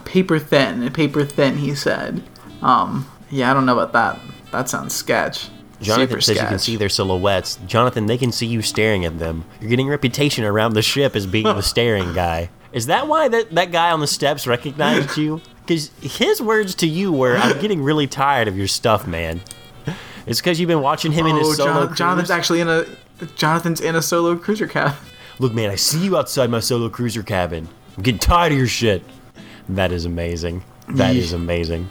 [0.05, 0.91] Paper thin.
[0.91, 1.57] Paper thin.
[1.57, 2.23] He said.
[2.61, 4.19] Um, yeah, I don't know about that.
[4.51, 5.49] That sounds sketch.
[5.81, 7.57] Jonathan Super says you can see their silhouettes.
[7.67, 9.43] Jonathan, they can see you staring at them.
[9.59, 12.49] You're getting a reputation around the ship as being the staring guy.
[12.71, 15.41] Is that why that, that guy on the steps recognized you?
[15.65, 19.41] Because his words to you were, "I'm getting really tired of your stuff, man."
[20.27, 21.87] It's because you've been watching him in Oh, his solo.
[21.87, 22.85] Jon- Jonathan's actually in a.
[23.35, 24.95] Jonathan's in a solo cruiser cabin.
[25.39, 27.67] Look, man, I see you outside my solo cruiser cabin.
[27.97, 29.03] I'm getting tired of your shit.
[29.69, 30.63] That is amazing.
[30.89, 31.89] That is amazing.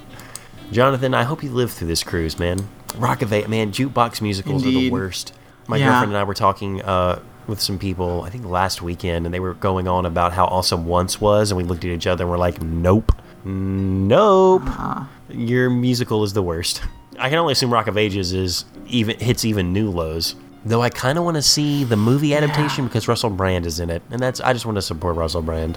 [0.73, 2.69] Jonathan, I hope you live through this cruise, man.
[2.97, 5.33] Rock of Ages, man, jukebox musicals are the worst.
[5.67, 5.87] My Yeah.
[5.89, 9.41] girlfriend and I were talking uh, with some people, I think last weekend, and they
[9.41, 12.31] were going on about how awesome Once was, and we looked at each other and
[12.31, 13.13] we're like, nope.
[13.45, 14.63] Nope.
[14.67, 15.05] Uh-huh.
[15.29, 16.83] Your musical is the worst.
[17.19, 20.35] I can only assume Rock of Ages is even hits even new lows.
[20.65, 23.91] Though I kind of want to see the movie adaptation because Russell Brand is in
[23.91, 25.77] it, and that's I just want to support Russell Brand.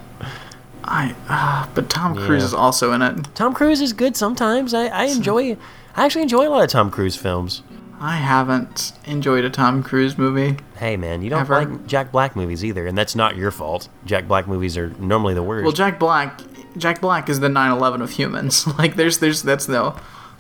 [0.88, 1.16] I.
[1.28, 2.48] Uh, but Tom Cruise Yeah.
[2.48, 3.28] is also in it.
[3.36, 4.74] Tom Cruise is good sometimes.
[4.74, 5.58] I, I enjoy.
[5.96, 7.64] I actually enjoy a lot of Tom Cruise films.
[8.00, 10.58] I haven't enjoyed a Tom Cruise movie.
[10.78, 11.66] Hey man, you don't Ever.
[11.66, 13.90] like Jack Black movies either, and that's not your fault.
[14.06, 15.64] Jack Black movies are normally the worst.
[15.64, 16.40] Well, Jack Black.
[16.78, 18.68] Jack Black is the 9/11 of humans.
[18.78, 19.96] Like, there's, there's, that's no.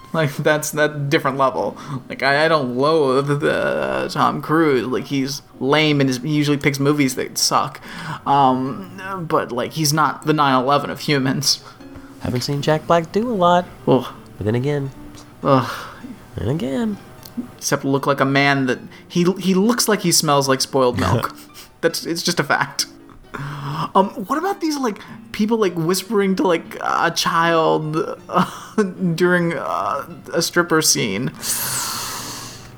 [0.14, 1.78] Like that's that different level.
[2.08, 4.86] Like I, I don't loathe the Tom Cruise.
[4.88, 7.82] Like he's lame and his, he usually picks movies that suck.
[8.26, 11.62] Um, but like he's not the 9/11 of humans.
[12.22, 14.92] Haven't seen Jack Black do a lot, Well, but then again,
[15.44, 15.70] ugh.
[16.38, 16.98] and again,
[17.58, 21.36] except look like a man that he he looks like he smells like spoiled milk.
[21.82, 22.88] That's it's just a fact.
[23.96, 25.00] Um, what about these like
[25.32, 27.96] people like whispering to like a child
[28.30, 28.84] uh,
[29.16, 31.28] during uh, a stripper scene?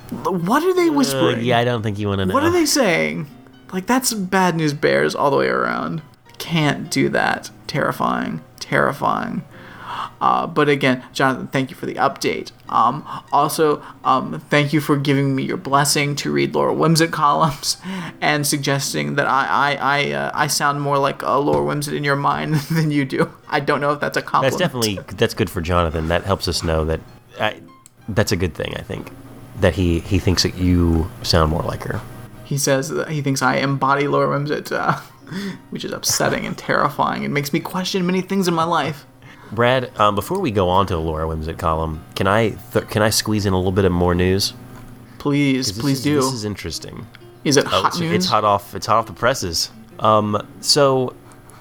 [0.09, 1.41] What are they uh, whispering?
[1.41, 2.33] yeah, I don't think you want to know.
[2.33, 3.27] What are they saying?
[3.71, 6.01] Like that's bad news bears all the way around.
[6.37, 7.51] Can't do that.
[7.67, 8.41] Terrifying.
[8.59, 9.43] Terrifying.
[10.21, 12.51] Uh, but again, Jonathan, thank you for the update.
[12.69, 17.77] Um, also, um, thank you for giving me your blessing to read Laura Whimsett columns
[18.21, 22.03] and suggesting that I I I, uh, I sound more like uh, Laura Whimsett in
[22.03, 23.29] your mind than you do.
[23.49, 24.59] I don't know if that's a compliment.
[24.59, 26.07] That's definitely that's good for Jonathan.
[26.07, 26.99] That helps us know that
[27.39, 27.61] I,
[28.07, 28.73] that's a good thing.
[28.75, 29.11] I think
[29.59, 32.01] that he he thinks that you sound more like her.
[32.43, 34.99] He says that he thinks I embody Laura Whimsett, uh,
[35.69, 39.05] which is upsetting and terrifying It makes me question many things in my life.
[39.51, 43.01] Brad, um, before we go on to the Laura Whimsett column, can I th- can
[43.01, 44.53] I squeeze in a little bit of more news?
[45.17, 46.15] Please, please is- do.
[46.15, 47.07] This is interesting.
[47.43, 48.11] is it Oh, hot it's, news?
[48.13, 48.75] it's hot off.
[48.75, 49.71] It's hot off the presses.
[49.99, 51.13] Um, so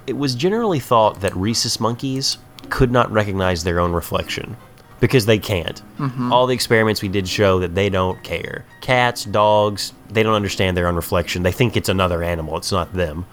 [0.07, 4.57] it was generally thought that rhesus monkeys could not recognize their own reflection
[5.01, 5.81] because they can't.
[5.99, 6.33] Mm-hmm.
[6.33, 8.65] All the experiments we did show that they don't care.
[8.81, 11.43] Cats, dogs, they don't understand their own reflection.
[11.43, 12.57] They think it's another animal.
[12.57, 13.25] It's not them,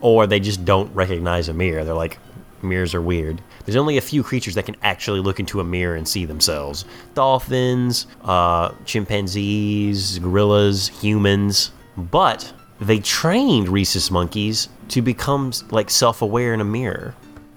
[0.00, 1.84] or they just don't recognize a mirror.
[1.84, 2.18] They're like,
[2.62, 3.40] mirrors are weird.
[3.64, 6.84] There's only a few creatures that can actually look into a mirror and see themselves:
[7.14, 11.72] dolphins, uh, chimpanzees, gorillas, humans.
[11.96, 17.14] But they trained rhesus monkeys to become like self-aware in a mirror.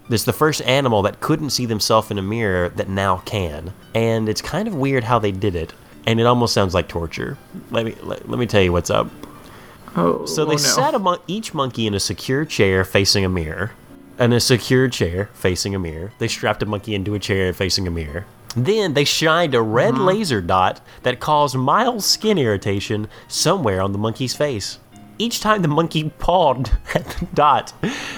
[0.09, 4.27] It's the first animal that couldn't see themselves in a mirror that now can, and
[4.27, 5.73] it's kind of weird how they did it.
[6.05, 7.37] And it almost sounds like torture.
[7.71, 9.07] Let me let, let me tell you what's up.
[9.95, 10.57] oh, So they oh no.
[10.57, 13.71] sat amo- each monkey in a secure chair facing a mirror.
[14.20, 16.11] In a secure chair facing a mirror.
[16.20, 18.26] They strapped a monkey into a chair facing a mirror.
[18.55, 20.03] Then they shined a red Uh-huh.
[20.03, 24.78] laser dot that caused mild skin irritation somewhere on the monkey's face.
[25.18, 27.74] Each time the monkey pawed at the dot,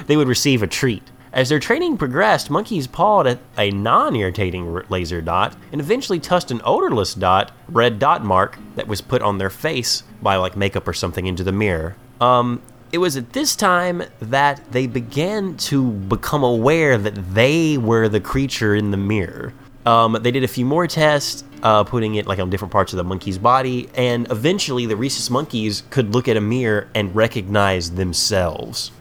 [0.07, 1.03] they would receive a treat.
[1.31, 6.51] As their training progressed, monkeys pawed at a non irritating laser dot and eventually touched
[6.51, 10.87] an odorless dot, red dot mark, that was put on their face by like makeup
[10.87, 11.95] or something into the mirror.
[12.21, 18.07] Um, it was at this time that they began to become aware that they were
[18.07, 19.53] the creature in the mirror.
[19.85, 22.97] Um, they did a few more tests, uh, putting it like on different parts of
[22.97, 27.91] the monkey's body, and eventually the rhesus monkeys could look at a mirror and recognize
[27.91, 28.91] themselves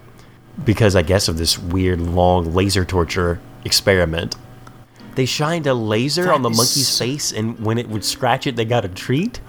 [0.64, 4.36] because I guess of this weird long laser torture experiment.
[5.14, 8.56] They shined a laser on the That monkey's face, and when it would scratch it,
[8.56, 9.40] they got a treat.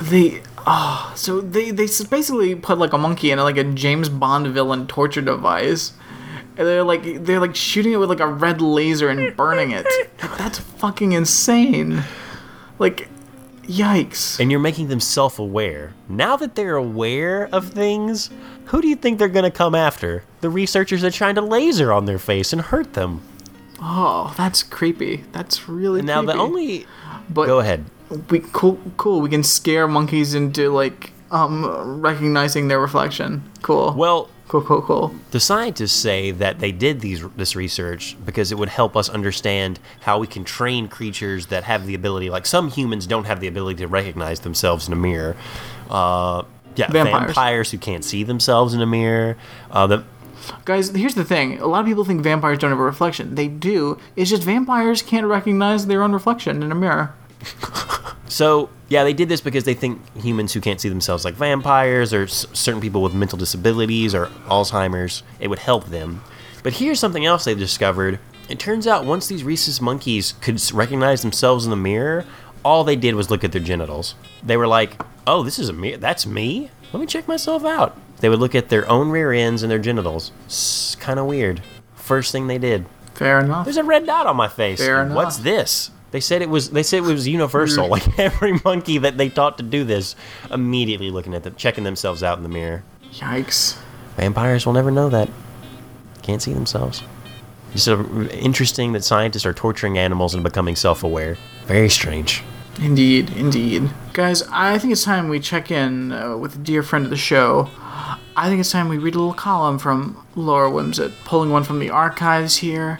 [0.00, 4.48] They ah, so they they basically put like a monkey in like a James Bond
[4.48, 5.92] villain torture device.
[6.56, 9.86] And they're like they're like shooting it with like a red laser and burning it.
[10.18, 12.04] That's fucking insane.
[12.78, 13.08] Like,
[13.62, 14.40] yikes.
[14.40, 15.94] And you're making them self aware.
[16.08, 18.28] Now that they're aware of things,
[18.66, 20.24] who do you think they're going to come after?
[20.40, 23.22] The researchers that trying to laser on their face and hurt them.
[23.80, 25.24] Oh, that's creepy.
[25.32, 26.86] That's really And now the only.
[27.28, 27.84] But Go ahead.
[28.30, 29.20] We cool cool.
[29.20, 33.42] We can scare monkeys into like um recognizing their reflection.
[33.62, 33.94] Cool.
[33.96, 35.14] Well, cool, cool, cool.
[35.30, 39.78] The scientists say that they did these this research because it would help us understand
[40.00, 43.46] how we can train creatures that have the ability, like some humans don't have the
[43.46, 45.36] ability to recognize themselves in a mirror.
[45.90, 46.42] Uh,
[46.76, 47.26] yeah, Vampires.
[47.26, 47.70] vampires.
[47.70, 49.36] who can't see themselves in a mirror.
[49.70, 50.04] Uh, the,
[50.64, 51.60] Guys, here's the thing.
[51.60, 53.34] A lot of people think vampires don't have a reflection.
[53.34, 53.98] They do.
[54.16, 57.14] It's just vampires can't recognize their own reflection in a mirror.
[58.28, 62.12] So yeah, they did this because they think humans who can't see themselves like vampires
[62.12, 66.22] or s- certain people with mental disabilities or Alzheimer's, it would help them.
[66.62, 68.18] But here's something else they discovered.
[68.48, 72.24] It turns out once these rhesus monkeys could recognize themselves in the mirror,
[72.64, 74.14] all they did was look at their genitals.
[74.42, 75.96] They were like, "Oh, this is a mirror.
[75.96, 76.70] That's me.
[76.92, 79.78] Let me check myself out." They would look at their own rear ends and their
[79.80, 80.30] genitals.
[80.46, 81.62] It's kind of weird.
[81.96, 82.86] First thing they did.
[83.14, 83.64] Fair enough.
[83.64, 84.78] There's a red dot on my face.
[84.80, 85.16] Fair enough.
[85.16, 85.90] What's this?
[86.12, 86.70] They said it was.
[86.70, 87.88] They said it was universal.
[87.92, 90.14] Like every monkey that they taught to do this,
[90.50, 92.84] immediately looking at them, checking themselves out in the mirror.
[93.12, 93.76] Yikes.
[94.16, 95.28] Vampires will never know that.
[96.22, 97.02] Can't see themselves.
[97.74, 101.36] It's uh, interesting that scientists are torturing animals and becoming self-aware.
[101.66, 102.42] Very strange.
[102.80, 103.90] Indeed, indeed.
[104.12, 107.16] Guys, I think it's time we check in uh, with a dear friend of the
[107.16, 107.68] show.
[108.36, 111.78] I think it's time we read a little column from Laura Wimsett, pulling one from
[111.78, 112.98] the archives here.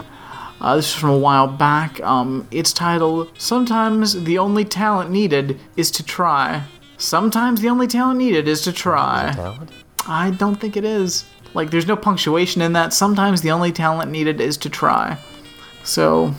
[0.62, 2.00] Uh, this is from a while back.
[2.02, 6.62] Um, it's titled Sometimes the Only Talent Needed is to Try.
[6.98, 9.32] Sometimes the only talent needed is to try.
[9.34, 9.72] Talent?
[10.06, 11.24] I don't think it is.
[11.52, 12.92] Like, there's no punctuation in that.
[12.92, 15.18] Sometimes the only talent needed is to try.
[15.82, 16.32] So,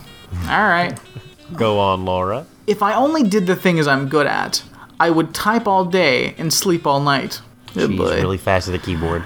[0.48, 0.98] alright.
[1.54, 2.46] Go on, Laura.
[2.66, 4.64] If I only did the things I'm good at,
[5.02, 7.42] I would type all day and sleep all night.
[7.74, 9.26] Good She's really fast at the keyboard.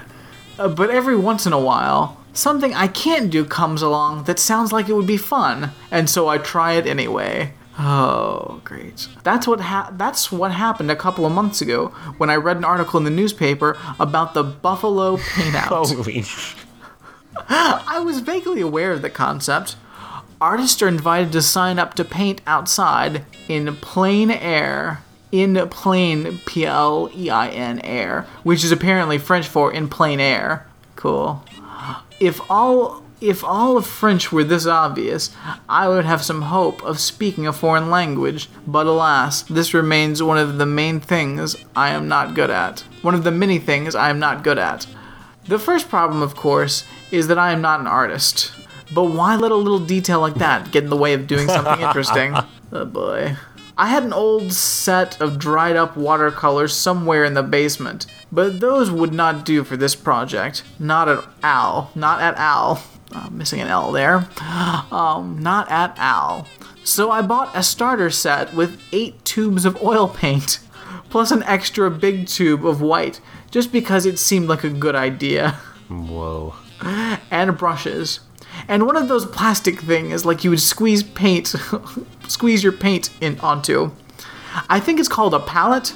[0.58, 4.72] Uh, but every once in a while, something I can't do comes along that sounds
[4.72, 7.52] like it would be fun, and so I try it anyway.
[7.78, 9.06] Oh, great.
[9.22, 12.64] That's what ha- that's what happened a couple of months ago when I read an
[12.64, 15.68] article in the newspaper about the buffalo paint out.
[15.68, 16.24] Holy.
[17.48, 19.76] I was vaguely aware of the concept,
[20.40, 25.02] Artists are invited to sign up to paint outside in plein air.
[25.32, 30.20] In plain, P L E I N air, which is apparently French for in plain
[30.20, 30.66] air.
[30.96, 31.44] Cool.
[32.20, 35.34] If all if all of French were this obvious,
[35.68, 40.38] I would have some hope of speaking a foreign language, but alas, this remains one
[40.38, 42.80] of the main things I am not good at.
[43.02, 44.86] One of the many things I am not good at.
[45.48, 48.52] The first problem, of course, is that I am not an artist.
[48.94, 51.80] But why let a little detail like that get in the way of doing something
[51.86, 52.34] interesting?
[52.70, 53.36] Oh boy.
[53.78, 58.90] I had an old set of dried up watercolors somewhere in the basement, but those
[58.90, 60.64] would not do for this project.
[60.80, 61.92] Not at all.
[61.94, 62.82] Not at all.
[63.12, 64.28] Uh, missing an L there.
[64.90, 66.48] Um, not at all.
[66.82, 70.58] So I bought a starter set with eight tubes of oil paint,
[71.10, 73.20] plus an extra big tube of white,
[73.52, 75.52] just because it seemed like a good idea
[75.88, 76.54] Whoa.
[77.30, 78.20] and brushes.
[78.66, 81.54] And one of those plastic things like you would squeeze paint
[82.28, 83.90] squeeze your paint in onto.
[84.68, 85.94] I think it's called a palette.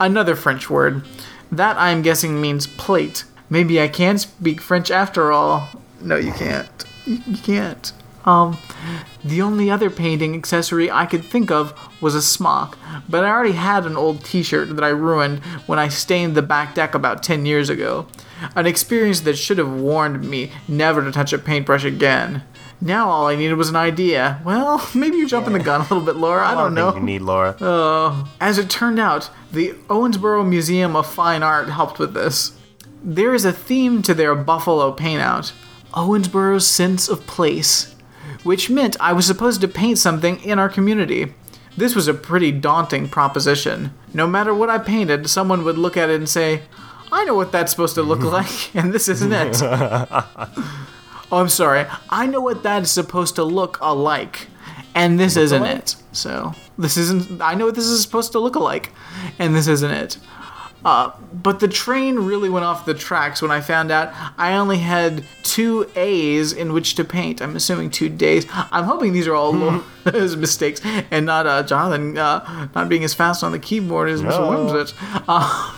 [0.00, 1.04] Another French word.
[1.52, 3.24] That I'm guessing means plate.
[3.50, 5.68] Maybe I can speak French after all.
[6.00, 6.84] No, you can't.
[7.04, 7.92] You, you can't.
[8.24, 8.56] Um,
[9.22, 13.52] the only other painting accessory I could think of was a smock, but I already
[13.52, 17.22] had an old t shirt that I ruined when I stained the back deck about
[17.22, 18.06] 10 years ago.
[18.56, 22.42] An experience that should have warned me never to touch a paintbrush again.
[22.80, 24.40] Now all I needed was an idea.
[24.44, 26.46] Well, maybe you're jumping the gun a little bit, Laura.
[26.46, 26.94] I don't know.
[26.94, 27.50] You need Laura.
[27.60, 32.52] Uh, as it turned out, the Owensboro Museum of Fine Art helped with this.
[33.02, 35.52] There is a theme to their Buffalo paintout
[35.94, 37.94] Owensboro's sense of place,
[38.42, 41.32] which meant I was supposed to paint something in our community.
[41.76, 43.94] This was a pretty daunting proposition.
[44.12, 46.62] No matter what I painted, someone would look at it and say,
[47.12, 49.62] I know what that's supposed to look like, and this isn't it.
[51.34, 51.86] oh, I'm sorry.
[52.10, 54.48] I know what that is supposed to look alike,
[54.94, 55.78] and this isn't alike?
[55.78, 55.96] it.
[56.12, 57.40] So, this isn't.
[57.40, 58.92] I know what this is supposed to look alike,
[59.38, 60.18] and this isn't it.
[60.84, 64.78] Uh, but the train really went off the tracks when I found out I only
[64.78, 67.40] had two A's in which to paint.
[67.40, 68.46] I'm assuming two days.
[68.52, 73.14] I'm hoping these are all Laura's mistakes and not uh, Jonathan uh, not being as
[73.14, 74.28] fast on the keyboard as Mr.
[74.28, 74.50] No.
[74.50, 74.94] Wimsett.
[75.26, 75.74] Uh,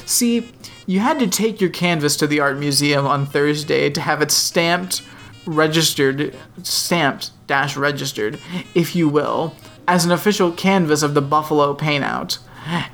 [0.06, 0.50] see,
[0.90, 4.32] you had to take your canvas to the art museum on Thursday to have it
[4.32, 5.02] stamped,
[5.46, 8.40] registered, stamped dash registered,
[8.74, 9.54] if you will,
[9.86, 12.38] as an official canvas of the Buffalo paintout.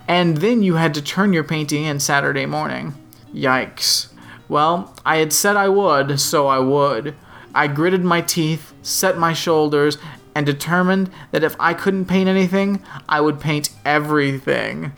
[0.07, 2.93] And then you had to turn your painting in Saturday morning.
[3.35, 4.09] Yikes.
[4.47, 7.15] Well, I had said I would, so I would.
[7.55, 9.97] I gritted my teeth, set my shoulders,
[10.35, 14.93] and determined that if I couldn't paint anything, I would paint everything.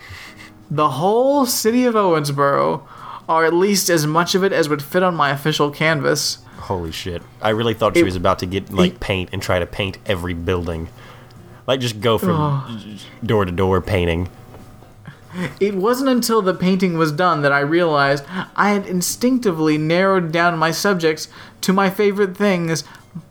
[0.70, 2.82] The whole city of Owensboro,
[3.28, 6.38] or at least as much of it as would fit on my official canvas.
[6.58, 7.22] Holy shit.
[7.40, 9.66] I really thought she It- was about to get like it- paint and try to
[9.66, 10.88] paint every building.
[11.66, 14.28] Like just go from door to door painting.
[15.60, 18.24] It wasn't until the painting was done that I realized
[18.56, 21.28] I had instinctively narrowed down my subjects
[21.60, 22.82] to my favorite things,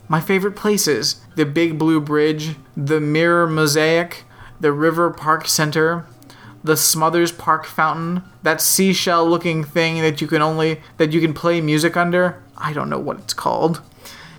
[0.08, 4.24] my favorite places the Big Blue Bridge, the Mirror Mosaic,
[4.60, 6.06] the River Park Center,
[6.64, 11.32] the Smothers Park Fountain, that seashell looking thing that you can only that you can
[11.34, 12.42] play music under.
[12.56, 13.80] I don't know what it's called.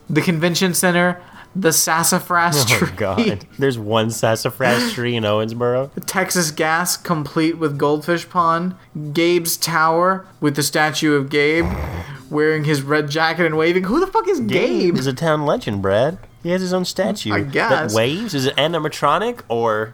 [0.10, 1.22] The Convention Center,
[1.56, 2.96] the Sassafras Oh tree.
[2.98, 3.46] god.
[3.58, 5.92] There's one sassafras tree in Owensboro.
[6.06, 8.76] Texas Gas, complete with Goldfish Pond,
[9.14, 11.66] Gabe's Tower with the statue of Gabe
[12.30, 13.84] wearing his red jacket and waving.
[13.86, 14.98] Who the fuck is Gabe?
[14.98, 16.18] is a town legend, Brad.
[16.44, 17.34] He has his own statue.
[17.34, 17.92] I guess.
[17.92, 18.34] That waves?
[18.34, 19.94] Is it animatronic or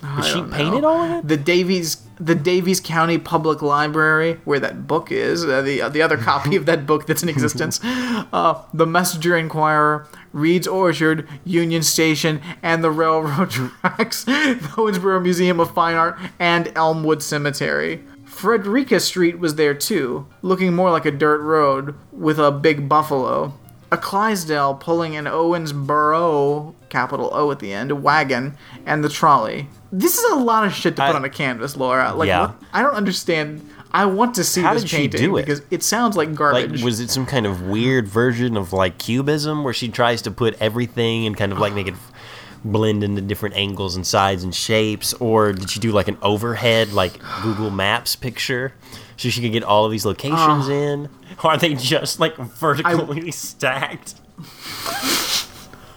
[0.00, 0.88] did she painted know.
[0.88, 1.28] all of it?
[1.28, 6.02] The Daviess, the Daviess County Public Library, where that book is, uh, the uh, the
[6.02, 11.82] other copy of that book that's in existence, uh, the Messenger Inquirer, Reid's Orchard, Union
[11.82, 13.50] Station, and the railroad
[13.82, 18.04] tracks, the Owensboro Museum of Fine Art, and Elmwood Cemetery.
[18.24, 23.57] Frederica Street was there too, looking more like a dirt road with a big buffalo.
[23.90, 29.68] A Clydesdale pulling an Owensboro, capital O at the end, wagon, and the trolley.
[29.90, 32.12] This is a lot of shit to put I- on a canvas, Laura.
[32.14, 32.40] Like, Yeah.
[32.46, 33.62] what- I don't understand.
[33.92, 35.46] I want to see How this did she do it?
[35.46, 36.82] because it sounds like Like, garbage.
[36.82, 40.54] was it some kind of weird version of like cubism where she tries to put
[40.60, 41.94] everything and kind of like make it
[42.62, 45.14] blend into different angles and sides and shapes?
[45.14, 48.74] Or did she do like an overhead, like Google Maps picture
[49.18, 51.10] so she could get all of these locations in?
[51.44, 54.14] Or are they just like vertically stacked?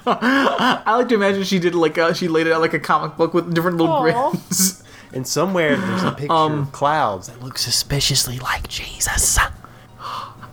[0.05, 3.15] I like to imagine she did like a, she laid it out like a comic
[3.17, 4.01] book with different little Aw.
[4.31, 4.83] grids.
[5.13, 9.37] And somewhere there's a picture Um, of clouds that look suspiciously like Jesus.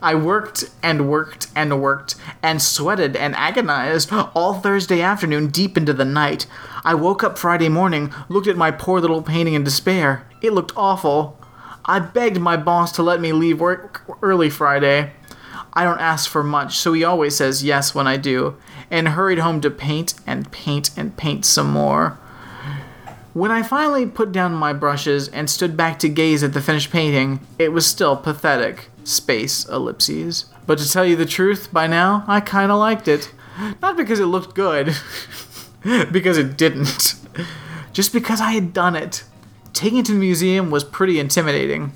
[0.03, 5.93] I worked and worked and worked and sweated and agonized all Thursday afternoon deep into
[5.93, 6.49] the night.
[6.83, 10.27] I woke up Friday morning, looked at my poor little painting in despair.
[10.43, 11.39] It looked awful.
[11.89, 15.13] I begged my boss to let me leave work early Friday.
[15.73, 18.57] I don't ask for much, so he always says yes when I do,
[18.91, 22.19] and hurried home to paint and paint and paint some more.
[23.33, 26.91] When I finally put down my brushes and stood back to gaze at the finished
[26.91, 28.91] painting, it was still pathetic.
[29.05, 30.47] Space ellipses.
[30.67, 33.33] But to tell you the truth, by now, I kinda liked it.
[33.81, 34.95] Not because it looked good,
[36.13, 37.15] because it didn't.
[37.95, 39.25] Just because I had done it.
[39.73, 41.93] Taking it to the museum was pretty intimidating.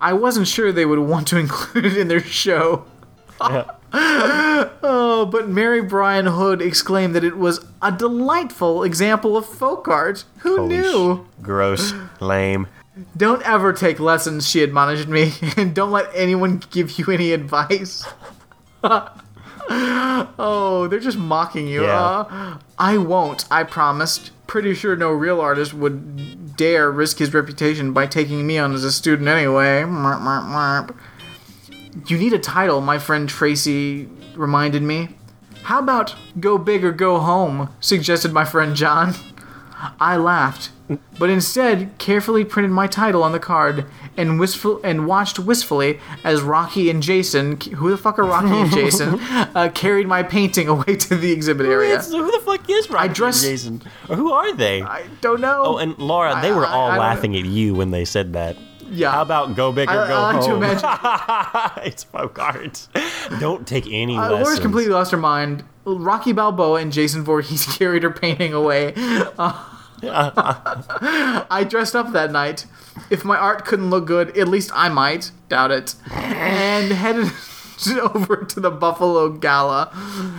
[0.00, 2.84] I wasn't sure they would want to include it in their show.
[3.92, 10.24] oh, but Mary Bryan Hood exclaimed that it was a delightful example of folk art.
[10.38, 11.26] Who Holy knew?
[11.26, 11.92] sh- Gross.
[12.20, 12.66] Lame.
[13.16, 18.06] Don't ever take lessons, she admonished me, and don't let anyone give you any advice.
[19.68, 21.82] oh, they're just mocking you.
[21.84, 22.00] Yeah.
[22.00, 24.30] Uh, I won't, I promised.
[24.46, 28.84] Pretty sure no real artist would dare risk his reputation by taking me on as
[28.84, 29.80] a student anyway.
[32.06, 35.08] You need a title, my friend Tracy reminded me.
[35.64, 37.70] How about Go Big or Go Home?
[37.80, 39.14] suggested my friend John.
[39.98, 40.70] I laughed,
[41.18, 46.42] but instead carefully printed my title on the card and wistful and watched wistfully as
[46.42, 50.96] Rocky and Jason, who the fuck are Rocky and Jason, uh, carried my painting away
[50.96, 51.90] to the exhibit area.
[51.94, 53.82] It's- who the fuck is Rocky dressed- and Jason?
[54.08, 54.82] Or who are they?
[54.82, 55.62] I don't know.
[55.64, 58.04] oh, and Laura, they I- were I- all I don't laughing at you when they
[58.04, 58.56] said that.
[58.88, 59.10] yeah.
[59.10, 60.62] How about go big or I, go I like to home?
[60.62, 61.84] imagine.
[61.84, 62.86] it's folk art.
[63.40, 64.44] Don't take any Uh, lessons.
[64.44, 65.64] Laura's completely lost her mind.
[65.84, 68.92] Rocky Balboa and Jason Voorhees carried her painting away.
[68.96, 69.52] Uh,
[70.02, 72.66] I dressed up that night.
[73.10, 75.30] If my art couldn't look good, at least I might.
[75.48, 75.94] Doubt it.
[76.10, 77.30] And headed
[78.14, 79.86] over to the Buffalo Gala,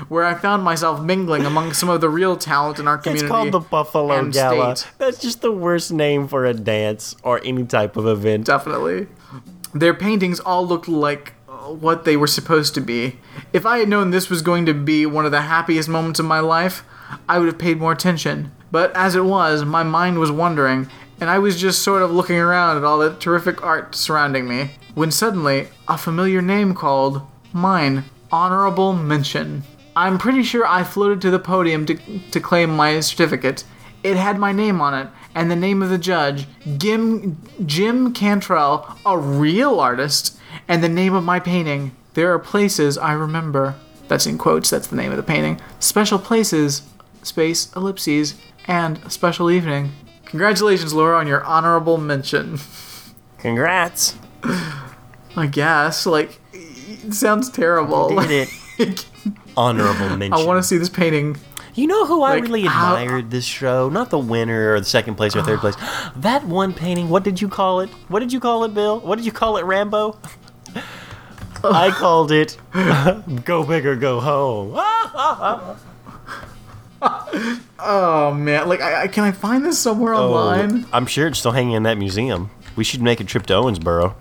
[0.09, 3.25] where I found myself mingling among some of the real talent in our community.
[3.25, 4.75] It's called the Buffalo Gala.
[4.75, 4.91] state.
[4.97, 8.45] That's just the worst name for a dance or any type of event.
[8.45, 9.07] Definitely.
[9.73, 13.19] Their paintings all looked like uh, what they were supposed to be.
[13.53, 16.25] If I had known this was going to be one of the happiest moments of
[16.25, 16.83] my life,
[17.29, 18.51] I would have paid more attention.
[18.71, 20.89] But as it was, my mind was wandering,
[21.19, 24.71] and I was just sort of looking around at all the terrific art surrounding me,
[24.93, 27.21] when suddenly a familiar name called
[27.53, 29.63] mine honorable mention.
[29.95, 31.95] I'm pretty sure I floated to the podium to,
[32.31, 33.63] to claim my certificate.
[34.03, 36.45] It had my name on it, and the name of the judge,
[36.77, 40.37] Gim, Jim Cantrell, a real artist,
[40.67, 41.95] and the name of my painting.
[42.13, 43.75] There are places I remember.
[44.07, 45.59] That's in quotes, that's the name of the painting.
[45.79, 46.83] Special places,
[47.23, 48.35] space, ellipses,
[48.67, 49.91] and a special evening.
[50.25, 52.59] Congratulations, Laura, on your honorable mention.
[53.37, 54.15] Congrats.
[55.35, 56.05] I guess.
[56.05, 58.09] Like, it sounds terrible.
[58.21, 58.49] Did
[58.79, 59.05] it.
[59.57, 60.33] Honorable mention.
[60.33, 61.37] I want to see this painting.
[61.73, 63.87] You know who I Like, really how- admired this show?
[63.89, 65.75] Not the winner or the second place or third place.
[66.15, 67.89] That one painting, what did you call it?
[68.07, 68.99] What did you call it, Bill?
[68.99, 70.17] What did you call it, Rambo?
[71.63, 72.57] I called it
[73.45, 74.73] Go Big or Go Home.
[77.79, 80.85] Oh man, like, I, I, can I find this somewhere oh, online?
[80.85, 82.49] Oh, I'm sure it's still hanging in that museum.
[82.75, 84.15] We should make a trip to Owensboro.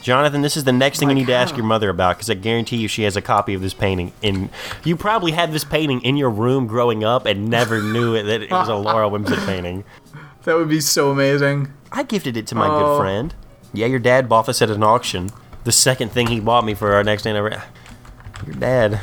[0.00, 2.28] Jonathan, this is the next thing oh you need to ask your mother about because
[2.28, 4.12] I guarantee you she has a copy of this painting.
[4.22, 4.50] And
[4.84, 8.42] you probably had this painting in your room growing up and never knew it, that
[8.42, 9.84] it was a Laura Wimsett painting.
[10.42, 11.72] That would be so amazing.
[11.90, 12.78] I gifted it to my Oh.
[12.78, 13.34] good friend.
[13.72, 15.30] Yeah, your dad bought this at an auction.
[15.64, 17.62] The second thing he bought me for our next anniversary.
[18.46, 19.00] Your dad.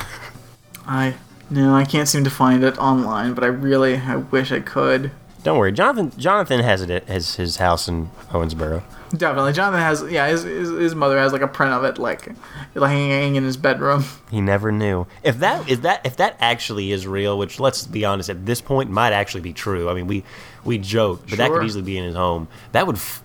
[0.85, 1.15] I
[1.51, 5.11] no, I can't seem to find it online, but I really, I wish I could.
[5.43, 6.11] Don't worry, Jonathan.
[6.17, 8.83] Jonathan has it at his, house in Owensboro.
[9.15, 10.03] Definitely, Jonathan has.
[10.09, 12.29] Yeah, his, his, his mother has like a print of it, like,
[12.75, 14.05] like hanging in his bedroom.
[14.31, 15.07] He never knew.
[15.23, 18.61] If that is that if that actually is real, which let's be honest, at this
[18.61, 19.89] point might actually be true.
[19.89, 20.23] I mean, we
[20.63, 22.47] we joke, but that could easily be in his home.
[22.71, 22.95] That would.
[22.95, 23.21] F-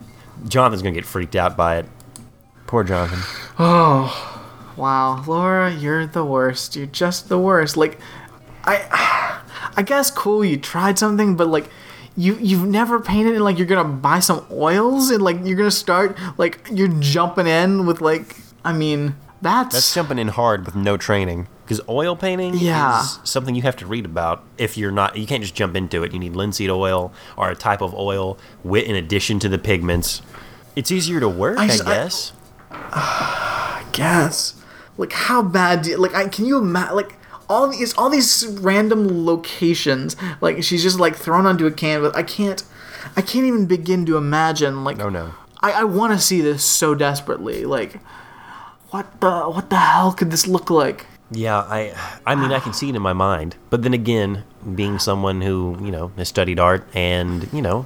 [0.48, 1.86] Jonathan's gonna get freaked out by it.
[2.66, 3.20] Poor Jonathan.
[3.58, 4.35] Oh.
[4.76, 6.76] Wow, Laura, you're the worst.
[6.76, 7.76] You're just the worst.
[7.76, 7.98] Like,
[8.64, 9.40] I,
[9.76, 10.44] I guess cool.
[10.44, 11.68] You tried something, but like.
[12.18, 15.70] You, you've never painted and like you're gonna buy some oils and like you're gonna
[15.70, 20.74] start like you're jumping in with like I mean that's, That's jumping in hard with
[20.74, 21.46] no training.
[21.62, 23.02] Because oil painting Yeah.
[23.02, 25.18] is something you have to read about if you're not.
[25.18, 26.14] You can't just jump into it.
[26.14, 30.22] You need linseed oil or a type of oil with, in addition to the pigments.
[30.74, 32.32] It's easier to work, I, I just- I- guess.
[33.92, 34.54] guess.
[34.98, 35.82] Like how bad?
[35.82, 36.96] Do you, like I can you imagine?
[36.96, 37.14] Like
[37.48, 40.16] all these all these random locations.
[40.40, 42.12] Like she's just like thrown onto a canvas.
[42.14, 42.62] I can't.
[43.16, 44.84] I can't even begin to imagine.
[44.84, 45.34] Like no, no.
[45.60, 47.64] I, I want to see this so desperately.
[47.64, 48.00] Like
[48.90, 51.06] what the what the hell could this look like?
[51.30, 51.94] Yeah, I
[52.24, 54.44] I mean I can see it in my mind, but then again,
[54.74, 57.84] being someone who you know has studied art and you know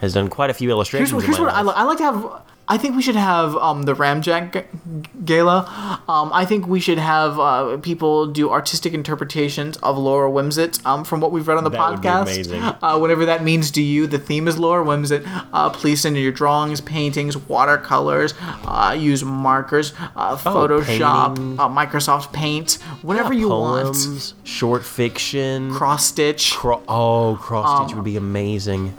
[0.00, 1.10] has done quite a few illustrations.
[1.10, 2.42] Here's here's what I, I like to have.
[2.72, 6.02] I think we should have um, the Ramjack g- Gala.
[6.08, 11.02] Um, I think we should have uh, people do artistic interpretations of Laura Whimsett um,
[11.04, 12.22] from what we've read on the That would be podcast.
[12.22, 12.62] amazing.
[12.62, 15.24] Uh, whatever that means to you, the theme is Laura Whimsett.
[15.52, 18.34] Uh, please send in your drawings, paintings, watercolors.
[18.40, 21.60] Uh, use markers, uh, Photoshop, Oh, painting.
[21.60, 24.34] uh, Microsoft Paint, whatever you want.
[24.44, 26.52] Short fiction, Cross stitch.
[26.54, 28.94] Cro- oh, cross Um, stitch would be amazing.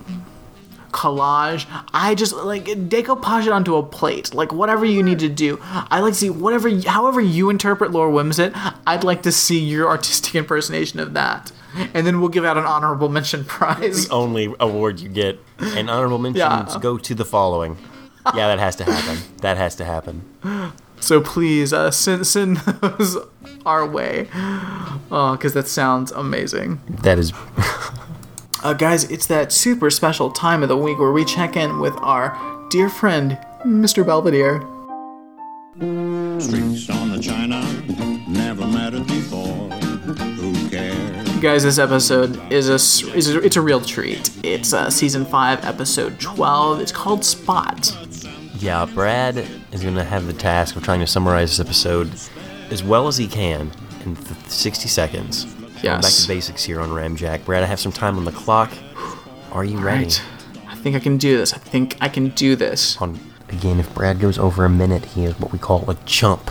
[0.91, 1.65] Collage.
[1.93, 4.33] I just like decoupage it onto a plate.
[4.33, 5.59] Like whatever you need to do.
[5.63, 8.53] I like to see whatever, however you interpret Laura Whimsett.
[8.87, 11.51] I'd like to see your artistic impersonation of that,
[11.93, 14.07] and then we'll give out an honorable mention prize.
[14.07, 16.79] The only award you get, and honorable mentions Yeah.
[16.81, 17.77] go to the following.
[18.35, 19.17] Yeah, that has to happen.
[19.41, 20.21] That has to happen.
[20.99, 23.17] So please uh, send send those
[23.65, 24.27] our way,
[25.11, 26.79] Oh, because that sounds amazing.
[27.01, 27.31] That is
[28.63, 31.95] Uh, guys, it's that super special time of the week where we check in with
[32.01, 32.37] our
[32.69, 34.05] dear friend, Mr.
[34.05, 34.59] Belvedere.
[36.39, 37.61] Streets on the China
[38.29, 39.69] never mattered before.
[39.69, 41.27] Who cares?
[41.39, 45.25] guys this episode is a, s- is a it's a real treat it's uh, season
[45.25, 47.91] 5 episode 12 it's called spot
[48.59, 49.37] Yeah, Brad
[49.71, 52.11] is going to have the task of trying to summarize this episode
[52.69, 53.71] as well as he can
[54.05, 55.47] in th- 60 seconds.
[55.81, 57.45] Going back to basics here on Ramjack.
[57.45, 58.71] Brad, I have some time on the clock.
[59.51, 60.05] Are you ready?
[60.05, 60.23] right
[60.67, 63.93] i think i can do this i think i can do this On again, if
[63.93, 66.49] Brad goes over a minute, he is what we call a chump.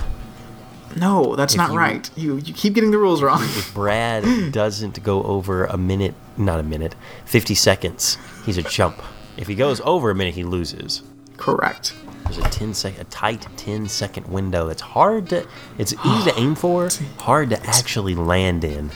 [0.97, 5.03] no that's not you- right you you keep getting the rules wrong If Brad doesn't
[5.03, 6.95] go over a minute, not a minute,
[7.25, 8.19] 50 seconds.
[8.45, 9.03] He's a chump.
[9.37, 11.03] If he goes over a minute, he loses.
[11.39, 11.95] correct
[12.25, 15.47] There's a 10 sec, a tight 10 second window that's hard to,
[15.79, 16.89] it's easy to aim for,
[17.19, 18.91] hard to actually land in.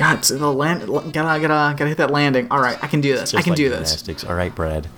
[0.00, 3.34] God the land gotta gotta gotta hit that landing all right i can do this
[3.34, 4.24] i can like do this gymnastics.
[4.24, 4.88] All right, Brad.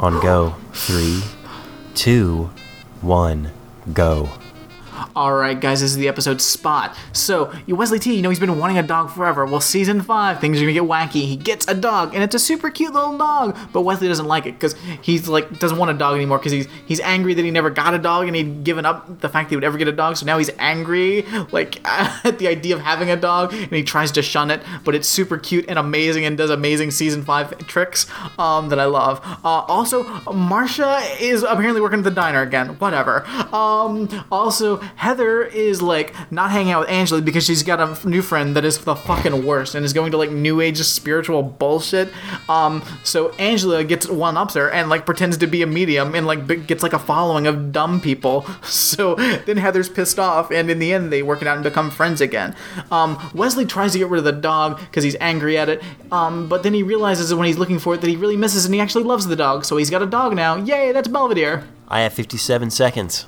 [0.00, 0.56] On go.
[0.72, 1.22] Three,
[1.94, 2.50] two,
[3.00, 3.52] one,
[3.92, 4.28] go.
[5.16, 6.96] All right, guys, this is the episode spot.
[7.12, 9.44] So, you Wesley T, you know he's been wanting a dog forever.
[9.44, 11.26] Well, season five, things are gonna get wacky.
[11.26, 13.56] He gets a dog, and it's a super cute little dog.
[13.72, 16.68] But Wesley doesn't like it because he's like doesn't want a dog anymore because he's
[16.86, 19.50] he's angry that he never got a dog and he'd given up the fact that
[19.50, 20.16] he would ever get a dog.
[20.16, 21.22] So now he's angry
[21.52, 21.80] like
[22.24, 24.62] at the idea of having a dog, and he tries to shun it.
[24.84, 28.06] But it's super cute and amazing, and does amazing season five tricks
[28.38, 29.20] um, that I love.
[29.44, 32.68] Uh, also, Marsha is apparently working at the diner again.
[32.78, 33.24] Whatever.
[33.54, 38.22] Um, also, Heather is like not hanging out with Angela because she's got a new
[38.22, 42.10] friend that is the fucking worst and is going to like new age spiritual bullshit.
[42.48, 46.26] Um, so Angela gets one ups her and like pretends to be a medium and
[46.26, 48.46] like gets like a following of dumb people.
[48.74, 51.90] So then Heather's pissed off, and in the end they work it out and become
[51.90, 52.54] friends again.
[52.90, 55.82] Um, Wesley tries to get rid of the dog because he's angry at it.
[56.12, 58.74] Um, but then he realizes when he's looking for it that he really misses and
[58.74, 59.64] he actually loves the dog.
[59.64, 60.56] So he's got a dog now.
[60.56, 60.92] Yay!
[60.92, 61.64] That's Belvedere.
[61.88, 63.26] I have 57 seconds.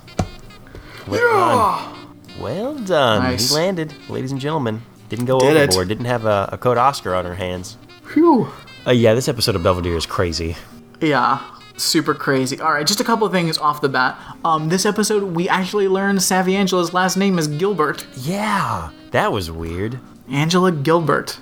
[1.07, 2.41] Well done.
[2.41, 3.23] Well done.
[3.23, 3.49] Nice.
[3.51, 4.83] He landed, ladies and gentlemen.
[5.09, 5.69] Didn't go Did it.
[5.69, 5.89] overboard.
[5.89, 7.77] Didn't have a, a code Oscar on her hands.
[8.13, 8.49] Phew.
[8.87, 10.57] Uh, yeah, this episode of Belvedere is crazy.
[11.01, 11.43] Yeah,
[11.77, 12.61] super crazy.
[12.61, 14.19] All right, just a couple of things off the bat.
[14.45, 18.07] Um, this episode we actually learned Savvy Angela's last name is Gilbert.
[18.17, 19.99] Yeah, that was weird.
[20.31, 21.39] Angela Gilbert.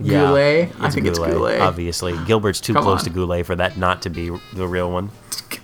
[0.00, 0.72] Yeah, Goulet.
[0.80, 1.60] I think it's Goulet, Goulet.
[1.60, 3.04] Obviously, Gilbert's too Come close on.
[3.04, 5.10] to Goulet for that not to be the real one.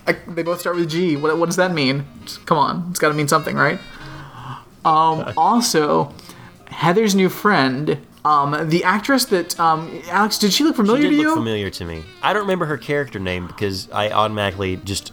[0.07, 1.15] I, they both start with G.
[1.15, 2.05] What, what does that mean?
[2.45, 3.79] Come on, it's got to mean something, right?
[4.83, 6.13] Um, also,
[6.67, 11.15] Heather's new friend, um, the actress that um, Alex, did she look familiar She did
[11.15, 11.35] to look you?
[11.35, 12.03] familiar to me.
[12.21, 15.11] I don't remember her character name because I automatically just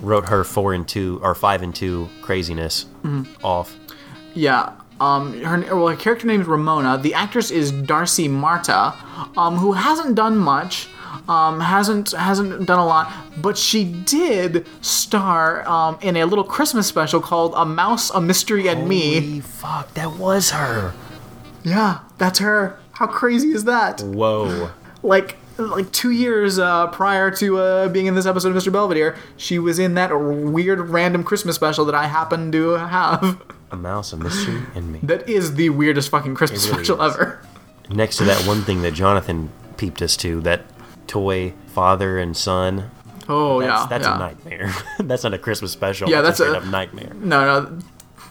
[0.00, 3.44] wrote her four and two or five and two craziness Mm-hmm.
[3.46, 3.76] off.
[4.34, 4.72] Yeah.
[5.00, 6.98] Um, her well, her character name is Ramona.
[6.98, 8.94] The actress is Darcy Marta,
[9.36, 10.88] um, who hasn't done much,
[11.28, 16.86] um, hasn't hasn't done a lot, but she did star um, in a little Christmas
[16.86, 20.94] special called "A Mouse, a Mystery, and Me." Holy fuck, that was her.
[21.64, 22.78] Yeah, that's her.
[22.92, 24.00] How crazy is that?
[24.02, 24.70] Whoa.
[25.02, 28.72] Like like two years uh, prior to uh, being in this episode of Mr.
[28.72, 33.42] Belvedere, she was in that weird random Christmas special that I happen to have.
[33.74, 35.00] A mouse, a mystery, and me.
[35.02, 37.14] That is the weirdest fucking Christmas It really special is.
[37.14, 37.42] ever.
[37.90, 40.62] Next to that one thing that Jonathan peeped us to, that
[41.06, 42.90] toy father and son.
[43.28, 44.16] Oh That's, yeah, that's yeah.
[44.16, 44.74] a nightmare.
[45.00, 46.08] that's not a Christmas special.
[46.08, 47.12] Yeah, that's, a a- straight up nightmare.
[47.14, 47.78] No, no,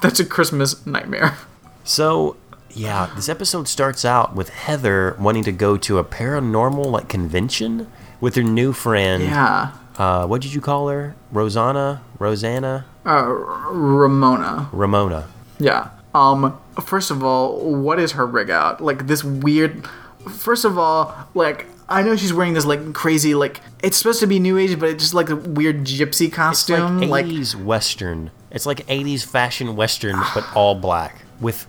[0.02, 1.36] that's a Christmas nightmare.
[1.84, 2.38] So,
[2.72, 7.92] yeah, this episode starts out with Heather wanting to go to a paranormal like convention
[8.22, 11.16] with her new friend Yeah, uh, what did you call her?
[11.32, 13.26] Rosanna, Rosanna, Uh,
[13.72, 14.70] Ramona.
[14.72, 15.28] Ramona.
[15.60, 15.90] Yeah.
[16.16, 16.58] Um.
[16.84, 18.82] First of all, what is her rig out?
[18.82, 19.88] Like this weird.
[20.30, 24.28] First of all, like I know she's wearing this like crazy like it's supposed to
[24.28, 27.00] be new age, but it's just like a weird gypsy costume.
[27.02, 28.32] like like 80s western.
[28.52, 31.68] It's like 80s fashion western, but all black with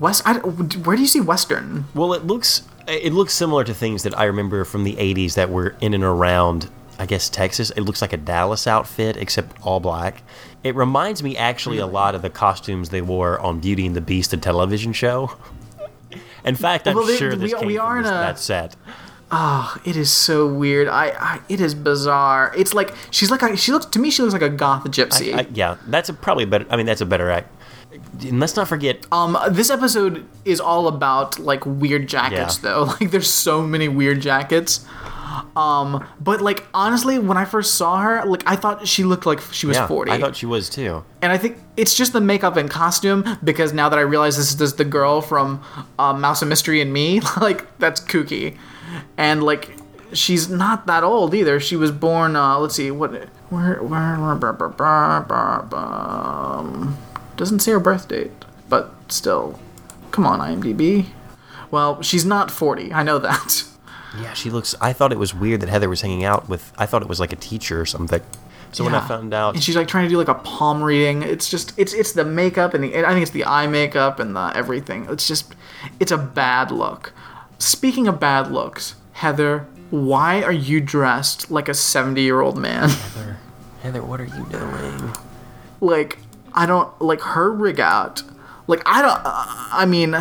[0.00, 0.22] West.
[0.26, 1.86] I, where do you see Western?
[1.94, 5.48] Well, it looks it looks similar to things that I remember from the '80s that
[5.50, 6.68] were in and around,
[6.98, 7.70] I guess Texas.
[7.70, 10.22] It looks like a Dallas outfit, except all black.
[10.62, 14.00] It reminds me actually a lot of the costumes they wore on Beauty and the
[14.00, 15.32] Beast, the television show.
[16.44, 18.14] In fact, I'm Well, they- sure this we- came we from are in this- a-
[18.14, 18.76] that set.
[19.36, 20.86] Oh, it is so weird.
[20.86, 21.40] I, I.
[21.48, 22.52] It is bizarre.
[22.56, 24.10] It's like she's like a, she looks to me.
[24.10, 25.34] She looks like a goth gypsy.
[25.34, 26.66] I, yeah, that's a, probably a better.
[26.70, 27.50] I mean, that's a better act.
[28.20, 29.04] And let's not forget.
[29.10, 32.70] Um, this episode is all about like weird jackets, Yeah.
[32.70, 32.84] though.
[33.00, 34.86] Like, there's so many weird jackets.
[35.56, 39.40] Um, but like honestly, when I first saw her, like I thought she looked like
[39.40, 41.04] she was yeah, 40, I thought she was too.
[41.22, 43.24] and I think it's just the makeup and costume.
[43.42, 45.62] Because now that I realize this is the girl from
[45.98, 48.56] uh, Mouse and Mystery and Me, like that's kooky,
[49.16, 49.76] and like
[50.12, 51.60] she's not that old either.
[51.60, 52.36] She was born.
[52.36, 53.12] Uh, let's see, what
[53.50, 54.70] where where, where blah,
[55.20, 56.96] blah, blah, um,
[57.36, 58.32] doesn't say her birth date,
[58.68, 59.58] but still,
[60.10, 61.06] come on, IMDb.
[61.70, 62.92] Well, she's not 40.
[62.92, 63.64] I know that.
[64.20, 64.74] Yeah, she looks.
[64.80, 66.72] I thought it was weird that Heather was hanging out with.
[66.78, 68.22] I thought it was like a teacher or something.
[68.72, 71.22] So when I found out, and she's like trying to do like a palm reading.
[71.22, 74.34] It's just it's it's the makeup and the I think it's the eye makeup and
[74.34, 75.06] the everything.
[75.08, 75.54] It's just
[76.00, 77.12] it's a bad look.
[77.58, 82.88] Speaking of bad looks, Heather, why are you dressed like a seventy year old man?
[82.88, 83.36] Heather,
[83.82, 85.12] Heather, what are you doing?
[85.80, 86.18] like
[86.52, 88.22] I don't like her rig out.
[88.66, 89.20] Like I don't.
[89.24, 90.16] Uh, I mean,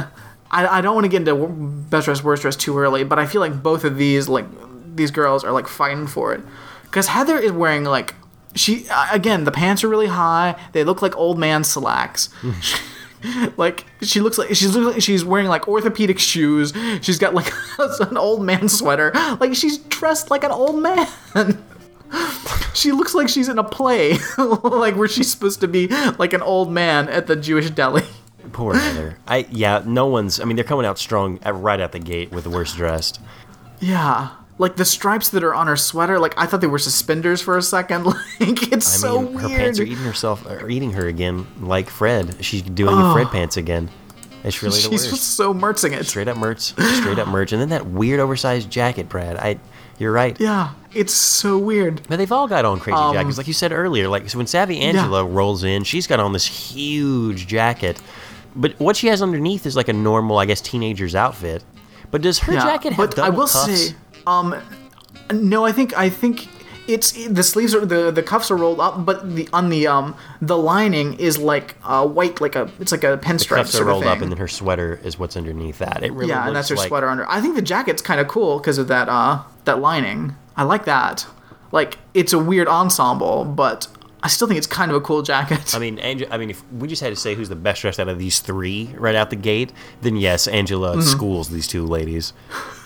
[0.54, 1.48] I, I don't want to get into
[1.90, 4.46] best dress worst dress too early, but I feel like both of these like
[4.96, 6.42] these girls are like fighting for it
[6.84, 8.14] because Heather is wearing like
[8.56, 10.56] she again the pants are really high.
[10.72, 12.30] They look like old man slacks.
[13.58, 16.72] like she looks like she's looks like she's wearing like orthopedic shoes.
[17.02, 19.12] She's got like an old man sweater.
[19.40, 21.08] Like she's dressed like an old man.
[22.76, 25.88] She looks like she's in a play, like where she's supposed to be
[26.20, 28.04] like an old man at the Jewish deli.
[28.52, 29.18] Poor Heather.
[29.28, 29.82] I yeah.
[29.86, 30.40] No one's.
[30.40, 33.20] I mean, they're coming out strong at, right out the gate with the worst dressed.
[33.80, 36.20] Yeah, like the stripes that are on her sweater.
[36.20, 38.06] Like I thought they were suspenders for a second.
[38.40, 39.60] Like it's I so mean, her weird.
[39.60, 42.44] pants are eating herself, or eating her again, like Fred.
[42.44, 43.90] She's doing the Fred pants again.
[44.44, 45.04] It's really the worst.
[45.06, 45.36] she's worst.
[45.36, 46.06] so merching it.
[46.06, 49.38] Straight up merch, straight up merch, and then that weird oversized jacket, Brad.
[49.38, 49.60] I,
[49.98, 50.38] you're right.
[50.42, 52.02] Yeah, it's so weird.
[52.10, 54.10] But they've all got on crazy Um, jackets, like you said earlier.
[54.10, 58.02] Like so when Savvy Angela rolls in, she's got on this huge jacket,
[58.56, 61.64] but what she has underneath is like a normal, I guess, teenager's outfit.
[62.12, 63.90] But does her Yeah, jacket have but double I will cuffs?
[63.90, 63.96] say,
[64.28, 64.56] um,
[65.32, 66.48] no, I think I think
[66.88, 70.16] it's the sleeves are the the cuffs are rolled up, but the on the um
[70.42, 73.86] the lining is like uh white, like a it's like a pinstripe The cuffs are
[73.86, 76.04] rolled up, and then her sweater is what's underneath that.
[76.04, 77.28] It really yeah, and that's her like, sweater under.
[77.30, 80.36] I think the jacket's kind of cool because of that uh that lining.
[80.56, 81.26] I like that.
[81.72, 83.88] Like it's a weird ensemble, but
[84.24, 85.76] I still think it's kind of a cool jacket.
[85.76, 86.32] I mean, Angela.
[86.34, 88.40] I mean, if we just had to say who's the best dressed out of these
[88.40, 91.02] three right out the gate, then yes, Angela Mm-hmm.
[91.02, 92.32] schools these two ladies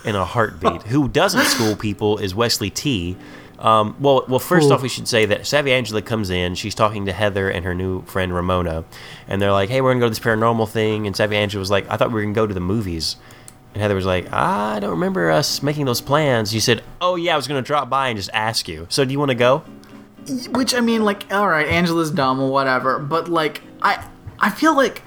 [0.03, 0.83] in a heartbeat.
[0.83, 3.15] Who doesn't school people is Wesley T.
[3.59, 4.73] Um, well, well, first Ooh.
[4.73, 6.53] off, we should say that Savvy Angela comes in.
[6.55, 8.83] She's talking to Heather and her new friend Ramona,
[9.27, 11.71] and they're like, "Hey, we're gonna go to this paranormal thing." And Savvy Angela was
[11.71, 13.15] like, "I thought we were gonna go to the movies."
[13.73, 17.33] And Heather was like, "I don't remember us making those plans." You said, "Oh yeah,
[17.33, 19.63] I was gonna drop by and just ask you." So do you want to go?
[20.51, 24.05] Which I mean, like, all right, Angela's dumb or whatever, but like, I
[24.39, 25.01] I feel like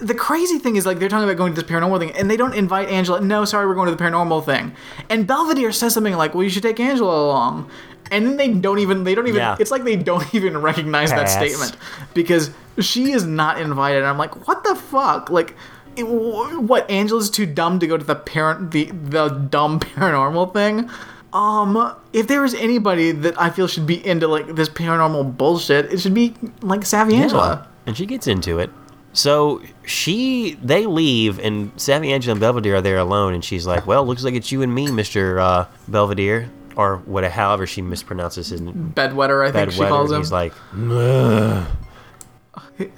[0.00, 2.36] the crazy thing is like they're talking about going to this paranormal thing, and they
[2.36, 3.20] don't invite Angela.
[3.20, 4.74] No, sorry, we're going to the paranormal thing.
[5.10, 7.70] And Belvedere says something like, "Well, you should take Angela along,"
[8.10, 9.38] and then they don't even they don't even.
[9.40, 9.56] Yeah.
[9.60, 11.76] It's like they don't even recognize that statement
[12.14, 12.50] because
[12.80, 13.98] she is not invited.
[13.98, 15.50] And I'm like, what the fuck, like.
[15.96, 20.90] it- What Angela's too dumb to go to the parent the the dumb paranormal thing?
[21.34, 25.92] Um, if there is anybody that I feel should be into like this paranormal bullshit,
[25.92, 26.32] it should be
[26.62, 27.66] like Savvy Angela.
[27.86, 28.70] And she gets into it.
[29.12, 33.86] So she, they leave, and Savvy Angela and Belvedere are there alone, and she's like,
[33.86, 38.50] "Well, looks like it's you and me, Mister uh, Belvedere, or whatever, however she mispronounces
[38.50, 40.22] his name, Bedwetter, I think she Bedwetter." calls And him.
[40.22, 40.52] he's like,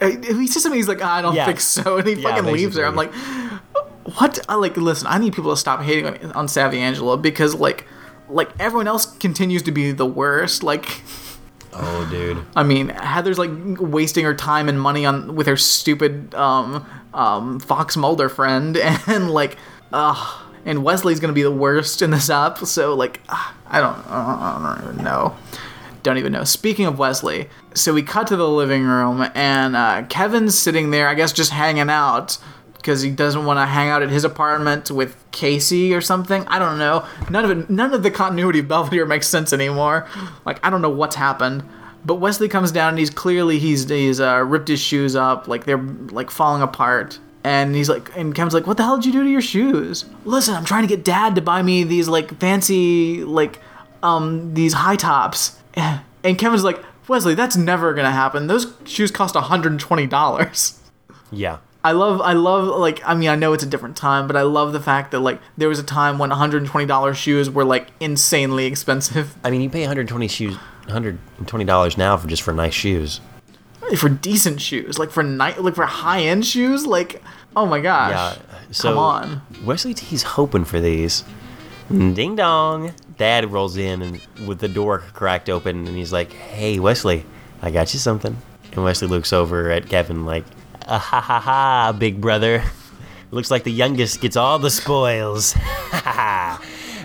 [0.00, 0.78] Uh, he says something.
[0.78, 1.46] He's like, I don't Yeah.
[1.46, 2.84] think so, and he Yeah, fucking leaves her.
[2.86, 3.12] I'm like,
[4.18, 4.38] what?
[4.48, 5.06] I like listen.
[5.08, 7.86] I need people to stop hating on, on Savvy Angela because like,
[8.28, 10.62] like everyone else continues to be the worst.
[10.62, 11.02] Like,
[11.72, 16.34] "Oh, dude." I mean, Heather's like wasting her time and money on with her stupid
[16.34, 18.76] um um Fox Mulder friend,
[19.06, 19.56] and like,
[19.92, 22.58] uh, and Wesley's gonna be the worst in this up.
[22.66, 25.36] So like, uh, I don't, I don't even know.
[26.02, 26.44] don't even know.
[26.44, 31.08] Speaking of Wesley, so we cut to the living room and uh, Kevin's sitting there,
[31.08, 32.38] I guess, just hanging out
[32.86, 36.46] because he doesn't want to hang out at his apartment with Casey or something.
[36.46, 37.04] I don't know.
[37.28, 40.06] None of it, none of the continuity of Belvedere makes sense anymore.
[40.44, 41.64] Like I don't know what's happened.
[42.04, 45.64] But Wesley comes down and he's clearly he's he's uh, ripped his shoes up, like
[45.64, 47.18] they're like falling apart.
[47.42, 50.04] And he's like, and Kevin's like, "What the hell did you do to your shoes?"
[50.24, 53.58] Listen, I'm trying to get Dad to buy me these like fancy like
[54.04, 55.60] um these high tops.
[56.24, 58.48] And Kevin's like, Wesley, that's never gonna happen.
[58.48, 60.80] Those shoes cost 120 dollars.
[61.30, 61.58] Yeah.
[61.86, 64.42] I love, I love, like, I mean, I know it's a different time, but I
[64.42, 68.66] love the fact that, like, there was a time when $120 shoes were, like, insanely
[68.66, 70.56] expensive I mean, you pay 120 shoes,
[70.86, 73.20] 120 dollars now for just for nice shoes.
[73.96, 76.84] for decent shoes, like, for night, like, for high end shoes.
[76.86, 77.22] Like,
[77.54, 78.10] oh my gosh.
[78.10, 78.58] Yeah.
[78.72, 79.42] So Come on.
[79.64, 81.22] Wesley T's hoping for these.
[81.88, 82.94] Ding dong.
[83.16, 87.24] Dad rolls in and with the door cracked open, and he's like, "Hey, Wesley,
[87.62, 88.36] I got you something."
[88.72, 90.44] And Wesley looks over at Kevin like,
[90.86, 92.62] ah, "Ha ha ha, big brother.
[93.30, 95.54] Looks like the youngest gets all the spoils."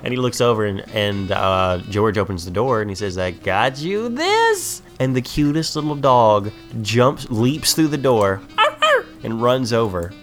[0.03, 3.31] and he looks over and, and uh, George opens the door and he says, "I
[3.31, 6.51] got you this." And the cutest little dog
[6.81, 8.41] jumps, leaps through the door,
[9.23, 10.13] and runs over.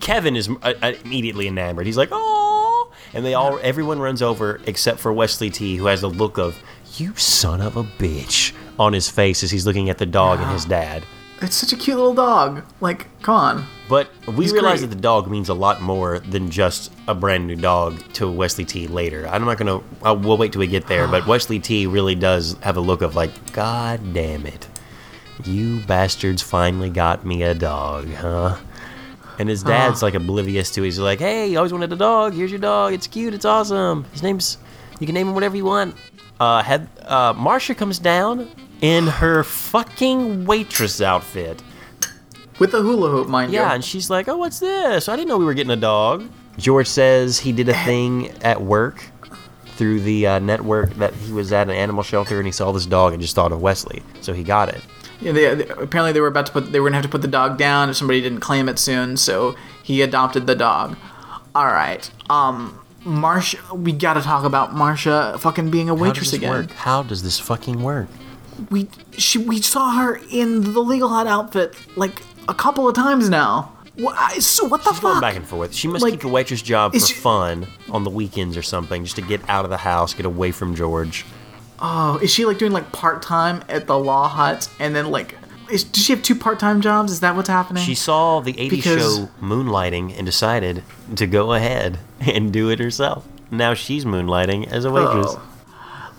[0.00, 1.86] Kevin is uh, uh, immediately enamored.
[1.86, 6.00] He's like, "Oh!" And they all, everyone runs over except for Wesley T, who has
[6.00, 6.60] the look of
[6.96, 10.50] "You son of a bitch" on his face as he's looking at the dog and
[10.52, 11.04] his dad.
[11.40, 12.64] It's such a cute little dog.
[12.80, 13.66] Like, come on.
[13.88, 14.90] But we He's realize great.
[14.90, 18.64] that the dog means a lot more than just a brand new dog to Wesley
[18.64, 19.26] T later.
[19.28, 19.80] I'm not gonna.
[20.04, 21.06] Uh, we'll wait till we get there.
[21.06, 24.68] But Wesley T really does have a look of like, God damn it,
[25.44, 28.58] you bastards finally got me a dog, huh?
[29.38, 30.82] And his dad's like oblivious to.
[30.82, 30.86] it.
[30.86, 32.34] He's like, Hey, you always wanted a dog.
[32.34, 32.92] Here's your dog.
[32.92, 33.32] It's cute.
[33.34, 34.04] It's awesome.
[34.12, 34.58] His name's.
[34.98, 35.94] You can name him whatever you want.
[36.40, 38.48] Uh, had uh, Marsha comes down
[38.80, 41.62] in her fucking waitress outfit.
[42.58, 43.58] With the hula hoop, mind you.
[43.60, 45.08] Yeah, and she's like, "Oh, what's this?
[45.08, 48.60] I didn't know we were getting a dog." George says he did a thing at
[48.62, 49.04] work
[49.76, 52.84] through the uh, network that he was at an animal shelter and he saw this
[52.84, 54.80] dog and just thought of Wesley, so he got it.
[55.20, 57.22] Yeah, they, they- apparently they were about to put they were gonna have to put
[57.22, 60.96] the dog down if somebody didn't claim it soon, so he adopted the dog.
[61.54, 66.50] All right, um, Marsha, we gotta talk about Marsha fucking being a waitress this again.
[66.50, 66.70] work?
[66.72, 68.08] How does this fucking work?
[68.70, 73.28] We she we saw her in the legal hot outfit like a couple of times
[73.28, 73.72] now.
[73.96, 75.20] What, I, so what the She's going fuck?
[75.22, 75.74] back and forth.
[75.74, 79.02] She must Like, keep the waitress job for she- fun on the weekends or something,
[79.02, 81.24] just to get out of the house, get away from George.
[81.80, 85.34] Oh, is she like doing like part time at the law hut and then like?
[85.70, 87.10] Is, does she have two part time jobs?
[87.12, 87.82] Is that what's happening?
[87.84, 90.82] She saw the 80s Because- show Moonlighting and decided
[91.16, 93.26] to go ahead and do it herself.
[93.50, 95.26] Now she's moonlighting as a waitress.
[95.30, 95.42] Oh.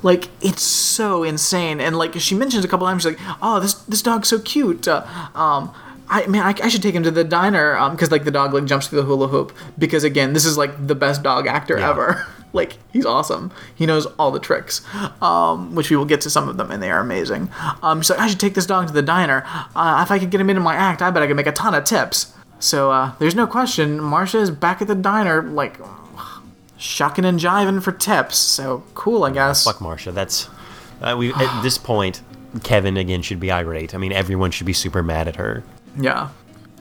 [0.01, 3.73] Like it's so insane, and like she mentions a couple times, she's like, "Oh, this
[3.73, 5.05] this dog's so cute." Uh,
[5.35, 5.73] um,
[6.09, 8.53] I man, I, I should take him to the diner, um, because like the dog
[8.53, 9.51] like jumps through the hula hoop.
[9.77, 11.89] Because again, this is like the best dog actor Yeah.
[11.89, 12.25] ever.
[12.53, 13.51] like he's awesome.
[13.75, 14.81] He knows all the tricks,
[15.21, 17.49] um, which we will get to some of them, and they are amazing.
[17.83, 19.43] Um, she's like, "I should take this dog to the diner.
[19.75, 21.51] Uh, if I could get him into my act, I bet I could make a
[21.51, 25.79] ton of tips." So uh, there's no question, Marsha is back at the diner, like
[26.79, 28.37] shucking and jiving for tips.
[28.37, 29.65] So cool, I guess.
[29.65, 30.11] Fuck Marsha.
[30.13, 30.49] That's
[31.01, 32.21] uh, we at this point.
[32.63, 33.93] Kevin again should be irate.
[33.93, 35.63] I mean, everyone should be super mad at her.
[35.95, 36.29] Yeah,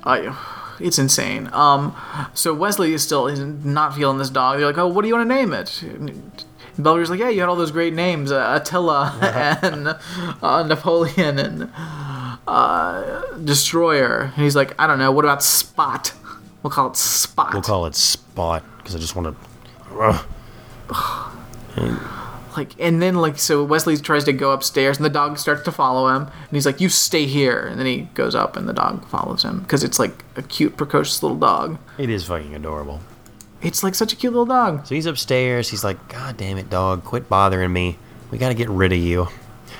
[0.05, 0.35] I.
[0.81, 1.51] It's insane.
[1.53, 1.95] Um,
[2.35, 4.59] so Wesley is still not feeling this dog.
[4.59, 6.33] They're like, "Oh, what do you want to name it?" And
[6.79, 9.19] Belvedere's like, "Yeah, you had all those great names, uh, Attila
[9.63, 9.89] and
[10.41, 11.71] uh, Napoleon and
[12.47, 15.11] uh, Destroyer." And he's like, "I don't know.
[15.11, 16.13] What about Spot?
[16.63, 19.48] We'll call it Spot." We'll call it Spot because I just want to.
[22.57, 25.73] like and then like so Wesley tries to go upstairs and the dog starts to
[25.73, 28.73] follow him and he's like you stay here and then he goes up and the
[28.73, 33.01] dog follows him because it's like a cute precocious little dog It is fucking adorable.
[33.63, 35.69] it's like such a cute little dog So he's upstairs.
[35.69, 37.99] He's like, God damn it, dog, quit bothering me.
[38.31, 39.29] We got to get rid of you.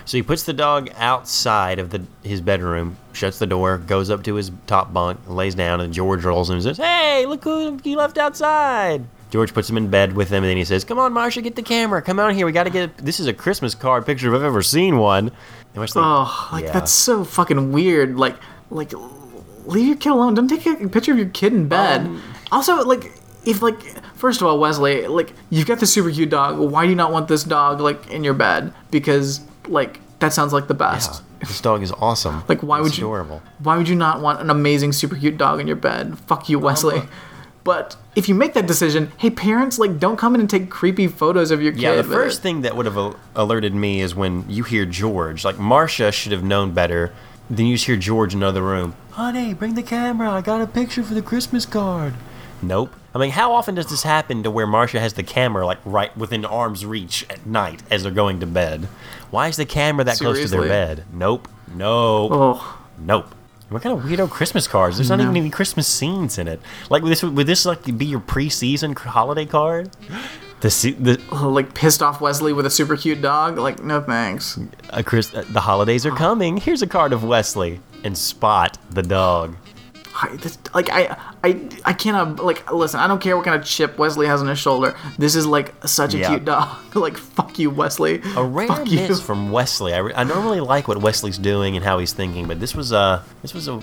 [0.05, 4.25] So he puts the dog outside of the his bedroom, shuts the door, goes up
[4.25, 7.79] to his top bunk, lays down, and George rolls in and says, Hey, look who
[7.85, 9.05] you left outside.
[9.31, 11.55] George puts him in bed with him, and then he says, Come on, Marsha, get
[11.57, 12.01] the camera.
[12.01, 12.47] Come out here.
[12.47, 12.97] We got to get.
[12.99, 15.29] This is a Christmas card picture if I've ever seen one.
[15.29, 16.73] And Wesley, oh like yeah.
[16.73, 18.37] that's so fucking weird like
[18.71, 18.93] like
[19.67, 22.83] leave your kid alone don't take a picture of your kid in bed Um, also
[22.85, 23.13] like
[23.45, 23.81] if like
[24.17, 27.13] first of all wesley like you've got the super cute dog why do you not
[27.13, 31.47] want this dog like in your bed because like that sounds like the best Yeah,
[31.49, 32.43] this dog is awesome.
[32.49, 33.43] Like, why It's would you- adorable.
[33.63, 36.19] Why would you not want an amazing, super cute dog in your bed?
[36.27, 37.03] Fuck you, Wesley.
[37.63, 41.07] But if you make that decision, hey parents, like don't come in and take creepy
[41.07, 41.81] photos of your kid.
[41.83, 45.45] Yeah, the first thing that would have alerted me is when you hear George.
[45.45, 47.13] Like Marsha should have known better.
[47.49, 48.97] Then you just hear George in another room.
[49.13, 50.31] Honey, bring the camera.
[50.31, 52.15] I got a picture for the Christmas card.
[52.61, 52.93] Nope.
[53.15, 56.15] I mean, how often does this happen to where Marsha has the camera like right
[56.17, 58.89] within arm's reach at night as they're going to bed?
[59.31, 61.05] Why is the camera that close to their bed?
[61.13, 61.49] Nope.
[61.73, 62.33] Nope.
[62.35, 63.33] Oh, Nope.
[63.71, 64.97] What kind of weirdo Christmas cards?
[64.97, 65.25] There's not No.
[65.25, 66.61] even any Christmas scenes in it.
[66.91, 69.91] Like would this would this like be your preseason holiday card?
[70.61, 70.69] The
[70.99, 73.59] the like pissed off Wesley with a super cute dog.
[73.59, 74.59] Like no thanks.
[74.91, 76.57] a Chris, uh, the holidays are coming.
[76.57, 79.57] Here's a card of Wesley and Spot the dog.
[80.21, 82.99] I, this, like I, I, I cannot like listen.
[82.99, 84.97] I don't care what kind of chip Wesley has on his shoulder.
[85.19, 86.29] This is like such a Yeah.
[86.31, 86.77] cute dog.
[86.97, 88.21] like fuck you, Wesley.
[88.37, 88.99] A rare fuck you.
[89.01, 89.95] miss from Wesley.
[89.95, 92.91] I, re- I normally like what Wesley's doing and how he's thinking, but this was
[92.93, 93.81] a this was a,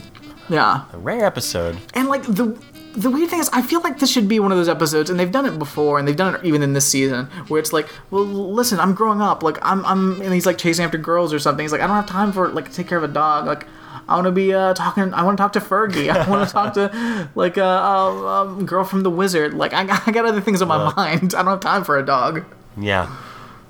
[0.50, 1.78] Yeah, a rare episode.
[1.94, 2.58] and like the
[2.98, 5.20] the weird thing is, I feel like this should be one of those episodes, and
[5.20, 7.90] they've done it before, and they've done it even in this season, where it's like,
[8.10, 11.40] well, listen, I'm growing up, like I'm, I'm, and he's like chasing after girls or
[11.40, 11.62] something.
[11.64, 13.68] He's like, I don't have time for like to take care of a dog, like.
[14.08, 15.14] I want to be uh, talking.
[15.14, 16.10] I want to talk to Fergie.
[16.16, 19.54] I want to talk to like a uh, um, girl from the Wizard.
[19.54, 21.34] Like I, got- I got other things on my mind.
[21.34, 22.44] I don't have time for a dog.
[22.78, 23.16] Yeah,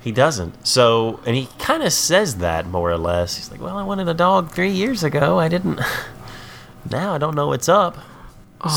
[0.02, 0.68] he doesn't.
[0.68, 3.38] So, and he kind of says that more or less.
[3.38, 5.40] He's like, "Well, I wanted a dog three years ago.
[5.40, 5.80] I didn't.
[6.92, 7.98] now I don't know what's up."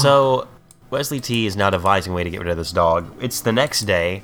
[0.03, 0.47] So,
[0.91, 3.11] Wesley T is now devising a way to get rid of this dog.
[3.23, 4.23] It's the next day.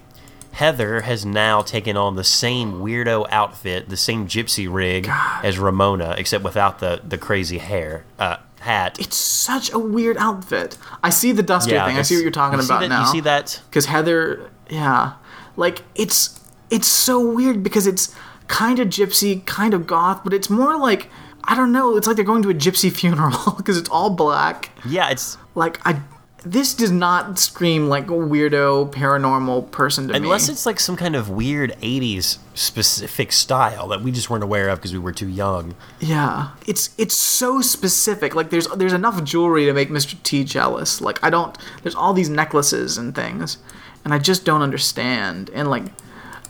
[0.55, 5.09] Heather has now taken on the same weirdo outfit, the same gypsy rig
[5.43, 8.98] as Ramona, except without the the crazy hair uh, hat.
[9.01, 10.78] It's such a weird outfit.
[11.02, 11.97] I see the duster thing.
[11.98, 13.01] I see what you're talking you about that- now.
[13.02, 13.60] You see that?
[13.68, 15.14] because Heather, yeah,
[15.56, 16.40] like it's
[16.70, 18.14] it's so weird because it's
[18.48, 21.09] kind of gypsy, kind of goth, but it's more like
[21.44, 21.97] I don't know.
[21.97, 24.70] It's like they're going to a gypsy funeral because it's all black.
[24.86, 26.01] Yeah, it's Like I,
[26.44, 30.26] this does not scream like a weirdo paranormal person to Unless me.
[30.26, 34.68] Unless it's like some kind of weird 80s specific style that we just weren't aware
[34.68, 35.74] of because we were too young.
[36.00, 38.34] Yeah, it's it's so specific.
[38.34, 40.22] Like there's there's enough jewelry to make Mr.
[40.22, 41.00] T jealous.
[41.00, 41.56] Like I don't.
[41.82, 43.58] There's all these necklaces and things,
[44.04, 45.50] and I just don't understand.
[45.54, 45.84] And like,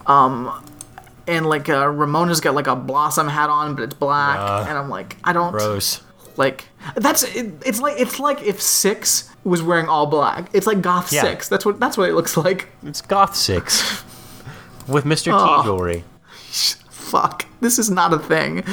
[0.07, 0.65] um,
[1.27, 4.77] and like uh, Ramona's got like a blossom hat on, but it's black, Uh, and
[4.77, 6.03] I'm like, I don't Gross.
[6.37, 6.69] like.
[6.97, 10.49] That's it, it's like it's like if Six was wearing all black.
[10.53, 11.23] It's like Goth Yeah.
[11.23, 11.49] Six.
[11.49, 12.69] That's what that's what it looks like.
[12.85, 14.05] It's Goth 6
[14.89, 15.33] with Mr.
[15.35, 15.63] Oh.
[15.63, 16.05] T jewelry.
[16.91, 17.47] Fuck.
[17.61, 18.65] This is not a thing.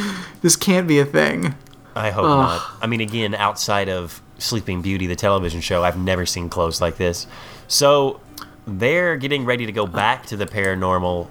[0.41, 1.55] This can't be a thing.
[1.95, 2.61] I hope not.
[2.81, 6.97] I mean, again, outside of Sleeping Beauty, the television show, I've never seen clothes like
[6.97, 7.27] this.
[7.67, 8.21] So
[8.65, 11.27] they're getting ready to go back to the paranormal,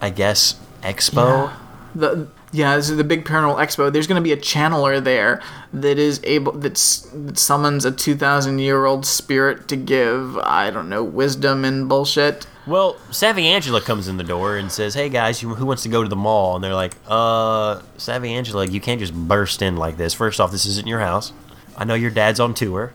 [0.00, 1.52] I guess, expo.
[1.94, 3.92] the yeah, this is the big paranormal expo.
[3.92, 5.42] There's going to be a channeler there
[5.72, 10.88] that is able that's, that summons a 2,000 year old spirit to give I don't
[10.88, 12.46] know wisdom and bullshit.
[12.66, 15.88] Well, Savvy Angela comes in the door and says, "Hey guys, you, who wants to
[15.88, 19.76] go to the mall?" And they're like, "Uh, Savvy Angela, you can't just burst in
[19.76, 20.12] like this.
[20.12, 21.32] First off, this isn't your house.
[21.78, 22.92] I know your dad's on tour,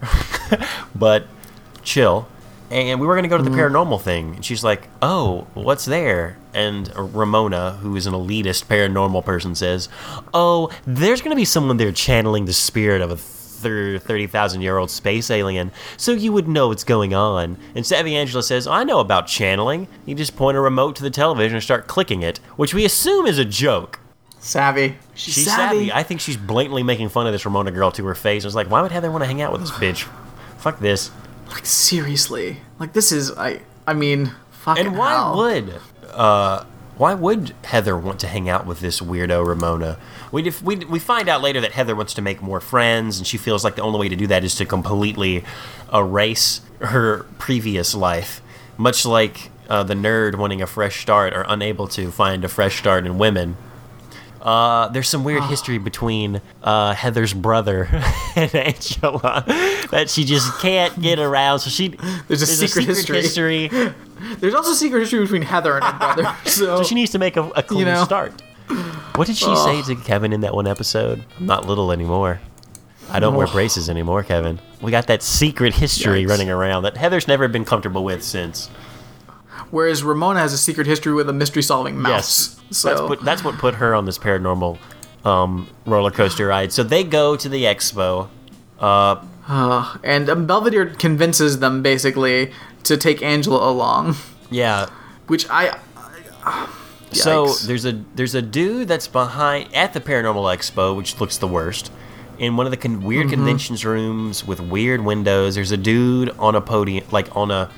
[0.95, 1.25] but
[1.83, 2.27] chill."
[2.69, 6.37] And we were gonna go to the paranormal thing, and she's like, "Oh, what's there?"
[6.53, 9.89] And Ramona, who is an elitist paranormal person, says,
[10.33, 13.17] "Oh, there's gonna be someone there channeling the spirit of a."
[13.63, 17.55] 30,000 year old space alien, so you would know what's going on.
[17.73, 19.87] And Savvy Angela says, I know about channeling.
[20.05, 23.25] You just point a remote to the television and start clicking it, which we assume
[23.25, 24.01] is a joke.
[24.39, 24.97] Savvy.
[25.15, 25.93] She's, She's savvy.
[25.93, 28.43] I think she's blatantly making fun of this Ramona girl to her face.
[28.43, 30.01] I was like, why would Heather want to hang out with this bitch?
[30.57, 31.09] Fuck this.
[31.49, 32.57] like seriously.
[32.79, 35.37] Like this is I I mean fucking And why hell.
[35.37, 35.73] would
[36.15, 36.65] uh
[36.97, 39.97] why would Heather want to hang out with this weirdo Ramona?
[40.31, 43.37] We, we, we find out later that Heather wants to make more friends, and she
[43.37, 45.43] feels like the only way to do that is to completely
[45.91, 48.41] erase her previous life.
[48.77, 52.77] Much like uh, the nerd wanting a fresh start or unable to find a fresh
[52.77, 53.57] start in women.
[54.43, 57.87] Uh, there's some weird history between uh, Heather's brother
[58.35, 59.43] and Angela
[59.89, 61.59] that she just can't get around.
[61.59, 61.95] So she
[62.27, 63.21] There's a secret history.
[63.69, 63.93] history
[64.39, 66.35] There's also secret history between Heather and her brother.
[66.45, 68.03] So, so she needs to make a, a clean know.
[68.03, 68.41] start.
[69.15, 71.23] What did she say to Kevin in that one episode?
[71.39, 72.39] I'm not little anymore.
[73.09, 73.51] I don't wear Oh.
[73.51, 74.59] braces anymore, Kevin.
[74.81, 76.29] We got that secret history Yikes.
[76.29, 78.69] running around that Heather's never been comfortable with since.
[79.73, 82.61] Whereas Ramona has a secret history with a mystery solving mouse.
[82.69, 84.77] So that's, what, that's what put her on this paranormal
[85.25, 86.71] um, roller coaster ride.
[86.71, 88.29] So they go to the expo.
[88.79, 89.25] Uh,
[90.03, 94.15] and um, Belvedere convinces them basically to take Angela along,
[94.51, 94.89] yeah.
[95.25, 95.79] which I
[97.11, 101.47] So there's a there's a dude that's behind at the paranormal expo, which looks the
[101.47, 101.91] worst.
[102.39, 105.55] in one of the con- weird conventions rooms with weird windows.
[105.55, 107.69] There's a dude on a podium, like on a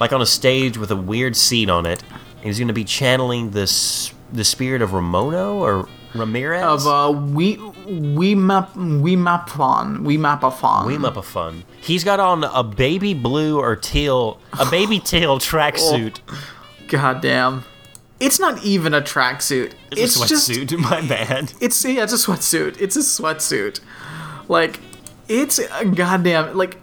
[0.00, 2.02] like on a stage with a weird seat on it.
[2.42, 7.56] He's going to be channeling this the spirit of Ramono or Ramirez Of uh, we
[7.86, 10.86] we map we mapon we mapathon.
[10.86, 11.64] Weem up a fun.
[11.80, 16.18] He's got on a baby blue or teal, a baby teal tracksuit.
[16.88, 17.64] God damn,
[18.18, 19.74] It's not even a tracksuit.
[19.92, 20.78] It's, It's, a just sweatsuit.
[20.90, 21.52] My bad.
[21.60, 22.80] it's yeah, it's a sweatsuit.
[22.80, 23.80] It's a sweatsuit.
[24.48, 24.80] Like
[25.28, 26.78] it's a goddamn like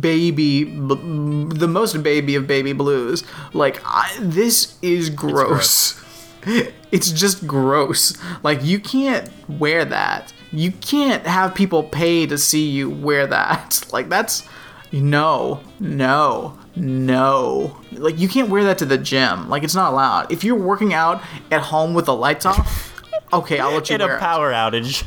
[0.00, 3.24] baby the most baby of baby blues.
[3.52, 6.00] Like I, this is gross.
[6.92, 8.16] It's just gross.
[8.44, 10.32] Like you can't wear that.
[10.52, 13.84] You can't have people pay to see you wear that.
[13.92, 14.46] Like that's
[14.92, 17.76] no, no, no.
[17.92, 19.48] Like you can't wear that to the gym.
[19.48, 20.30] Like it's not allowed.
[20.30, 21.20] If you're working out
[21.50, 22.92] at home with the lights off,
[23.32, 24.20] okay, I'll let you In a wear it.
[24.20, 25.02] power outage.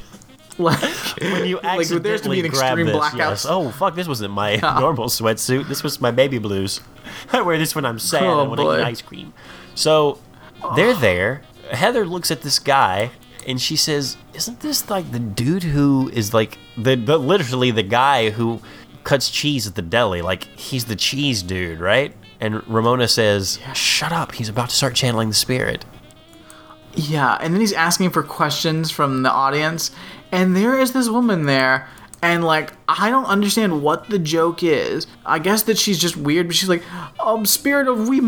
[0.60, 0.82] Like
[1.22, 2.96] When you like there's to be accidentally an grab extreme this.
[2.96, 3.18] blackout.
[3.18, 3.46] Yes.
[3.48, 3.96] Oh fuck!
[3.96, 5.68] This wasn't my normal sweatsuit.
[5.68, 6.82] This was my baby blues.
[7.32, 9.34] I wear this when I'm sad Oh, and want to eat ice cream.
[9.76, 10.20] So
[10.76, 11.44] they're there.
[11.72, 13.12] Heather looks at this guy
[13.48, 17.84] and she says, "Isn't this like the dude who is like the, the literally the
[17.84, 18.60] guy who
[19.04, 20.22] cuts cheese at the deli?
[20.22, 24.32] Like he's the cheese dude, right?" And Ramona says, "Shut up!
[24.34, 25.86] He's about to start channeling the spirit."
[26.96, 29.92] Yeah, and then he's asking for questions from the audience,
[30.32, 31.88] and there is this woman there,
[32.22, 35.08] and like I don't understand what the joke is.
[35.26, 36.84] I guess that she's just weird, but she's like,
[37.20, 38.20] um, spirit of we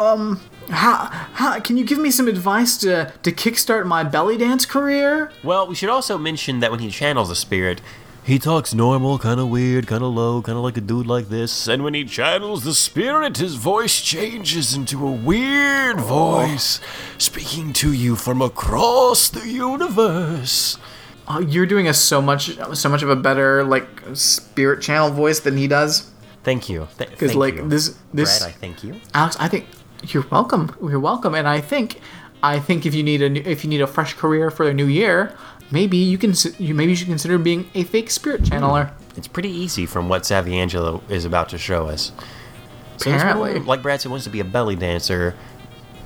[0.00, 0.40] um,
[0.70, 5.30] how, how can you give me some advice to to kickstart my belly dance career?
[5.44, 7.80] Well, we should also mention that when he channels a spirit,
[8.24, 11.28] he talks normal, kind of weird, kind of low, kind of like a dude like
[11.28, 11.66] this.
[11.66, 16.80] And when he channels the spirit, his voice changes into a weird voice,
[17.18, 20.78] speaking to you from across the universe.
[21.26, 25.40] Uh, you're doing a so much so much of a better like spirit channel voice
[25.40, 26.10] than he does.
[26.42, 26.88] Thank you.
[26.98, 27.68] Because thank like you.
[27.68, 29.00] this this Brad, I thank you.
[29.14, 29.66] Alex, I think
[30.08, 30.74] you're welcome.
[30.80, 32.00] You're welcome, and I think,
[32.42, 34.74] I think if you need a new, if you need a fresh career for the
[34.74, 35.36] new year,
[35.70, 38.90] maybe you can you maybe you should consider being a fake spirit channeler.
[38.90, 39.18] Hmm.
[39.18, 42.12] It's pretty easy from what Savvy Angela is about to show us.
[42.96, 43.50] So Apparently.
[43.52, 45.34] woman, like Brad said, wants to be a belly dancer.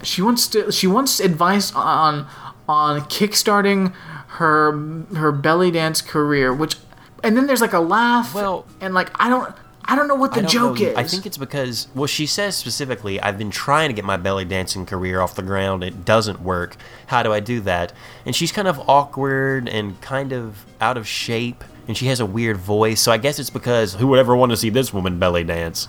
[0.03, 2.27] She wants to she wants advice on
[2.69, 3.93] on kickstarting
[4.39, 4.73] her
[5.17, 6.77] her belly dance career, which
[7.23, 8.35] and then there's like a laugh.
[8.35, 9.55] Well- and like I don't
[9.87, 10.87] I don't know what the joke know.
[10.89, 10.97] is.
[10.97, 14.45] I think it's because, well, she says specifically, I've been trying to get my belly
[14.45, 15.85] dancing career off the ground.
[15.85, 16.77] It doesn't work.
[17.09, 17.93] How do I do that?
[18.25, 22.27] And she's kind of awkward and kind of out of shape, and she has a
[22.27, 23.01] weird voice.
[23.01, 25.89] So I guess it's because who would ever want to see this woman belly dance?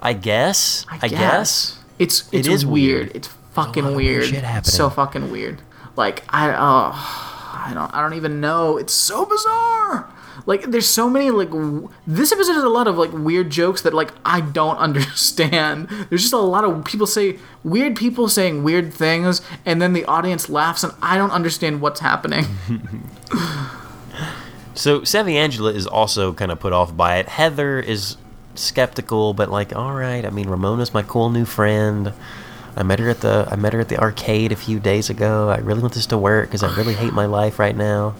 [0.00, 0.86] I guess.
[0.88, 1.78] I, guess.
[1.98, 3.06] It's it's is weird.
[3.06, 3.16] weird.
[3.16, 4.24] It's fucking weird weird.
[4.26, 4.72] shit happening.
[4.72, 5.60] So fucking weird.
[5.96, 6.92] Like I oh
[7.54, 8.76] I don't I don't even know.
[8.78, 10.11] It's so bizarre.
[10.46, 13.82] Like there's so many like w- this episode has a lot of like weird jokes
[13.82, 15.88] that like I don't understand.
[16.08, 20.04] There's just a lot of people say weird people saying weird things and then the
[20.06, 22.46] audience laughs and I don't understand what's happening.
[24.74, 27.28] So Savvy Angela is also kind of put off by it.
[27.28, 28.16] Heather is
[28.54, 30.24] skeptical, but like, all right.
[30.24, 32.12] I mean, Ramona's my cool new friend.
[32.74, 35.50] I met her at the I met her at the arcade a few days ago.
[35.50, 38.14] I really want this to work because I really hate my life right now.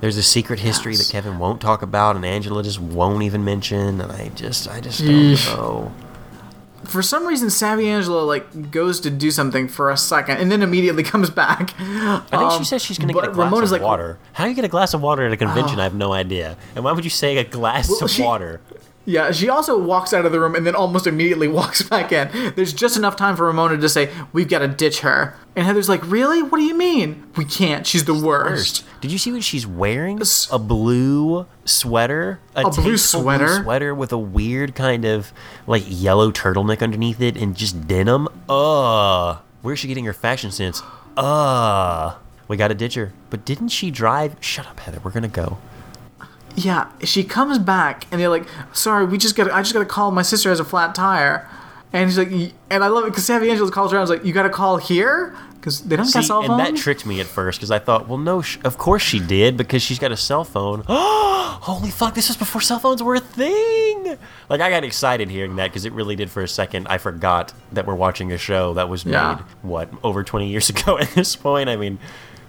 [0.00, 1.06] There's a secret history Yes.
[1.06, 4.00] that Kevin won't talk about, and Angela just won't even mention.
[4.00, 5.92] And I just, I just don't know.
[6.84, 10.60] For some reason Savvy Angela like goes to do something for a second and then
[10.62, 11.74] immediately comes back.
[11.80, 14.18] I think she um, says she's going to get a glass of water.
[14.34, 15.80] How do you get a glass of water at a convention?
[15.80, 16.58] I have no idea.
[16.76, 18.60] And why would you say a glass Well, of she- water?
[19.06, 22.54] Yeah, she also walks out of the room and then almost immediately walks back in.
[22.56, 25.88] There's just enough time for Ramona to say, "We've got to ditch her." And Heather's
[25.90, 26.42] like, "Really?
[26.42, 27.26] What do you mean?
[27.36, 27.86] We can't.
[27.86, 30.20] She's the worst." First, did you see what she's wearing?
[30.22, 33.62] S- A blue sweater, a, A blue sweater?
[33.62, 35.32] sweater with a weird kind of
[35.66, 38.26] like yellow turtleneck underneath it, and just denim.
[38.48, 40.82] Ugh, where's she getting her fashion sense?
[41.18, 42.16] Ugh,
[42.48, 43.12] we got to ditch her.
[43.30, 44.36] But didn't she drive?
[44.40, 45.00] Shut up, Heather.
[45.04, 45.58] We're gonna go.
[46.56, 49.50] Yeah, she comes back and they're like, "Sorry, we just got.
[49.50, 50.10] I just got to call.
[50.10, 51.48] My sister has a flat tire."
[51.92, 53.98] And she's like, and I love it because Savvy Angela calls her.
[53.98, 56.60] I was like, "You got to call here." Because they don't See, got cell and
[56.60, 59.56] that tricked me at first because I thought, well, no, sh- of course she did
[59.56, 60.82] because she's got a cell phone.
[60.88, 62.14] Holy fuck!
[62.14, 64.18] This was before cell phones were a thing.
[64.50, 66.86] Like I got excited hearing that because it really did for a second.
[66.88, 69.36] I forgot that we're watching a show that was Yeah.
[69.36, 70.98] made what over twenty years ago.
[70.98, 71.98] At this point, I mean,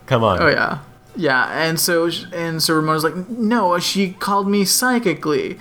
[0.07, 0.41] come on.
[0.41, 0.79] Oh yeah,
[1.15, 1.47] yeah.
[1.51, 5.59] And so and so Ramona's like, no, she called me psychically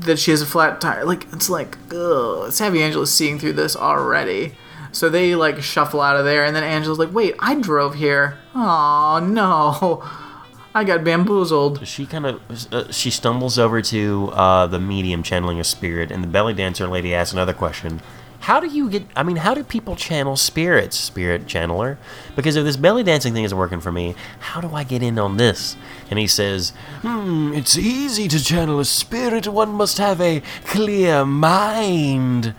[0.00, 1.04] that she has a flat tire.
[1.04, 2.52] Like it's like, ugh.
[2.52, 4.54] Savvy Angela's seeing through this already.
[4.92, 8.38] So they like shuffle out of there, and then Angela's like, wait, I drove here.
[8.54, 10.02] Oh no.
[10.74, 11.86] I got bamboozled.
[11.86, 16.22] She kind of uh, she stumbles over to uh, the medium channeling a spirit, and
[16.24, 18.00] the belly dancer lady asks another question.
[18.42, 19.04] How do you get?
[19.14, 21.96] I mean, how do people channel spirits, spirit channeler?
[22.34, 25.16] Because if this belly dancing thing isn't working for me, how do I get in
[25.18, 25.76] on this?
[26.10, 29.46] And he says, "Hmm, it's easy to channel a spirit.
[29.46, 32.54] One must have a clear mind."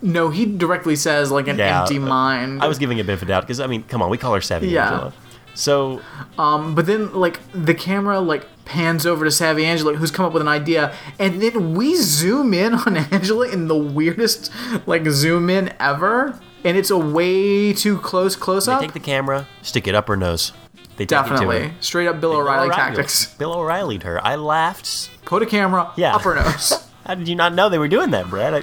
[0.00, 2.62] No, he directly says like an Yeah, empty mind.
[2.62, 4.40] I was giving a benefit of doubt because I mean, come on, we call her
[4.40, 4.84] Savvy Yeah.
[4.92, 5.12] Angela.
[5.54, 6.00] So
[6.36, 10.42] But then, like, the camera, like, pans over to Savvy Angela, who's come up with
[10.42, 14.50] an idea, and then we zoom in on Angela in the weirdest,
[14.86, 18.80] like, zoom in ever, and it's a way too close close up.
[18.80, 20.52] they take the camera, stick it up her nose.
[20.96, 21.72] They take it to Definitely.
[21.80, 23.26] Straight up Bill Bill O'Reilly O'Reilly- tactics.
[23.34, 24.24] Bill O'Reilly'd her.
[24.24, 25.10] I laughed.
[25.24, 26.14] Put a camera Yeah.
[26.14, 26.72] up her nose.
[27.06, 28.54] How did you not know they were doing that, Brad?
[28.54, 28.62] I,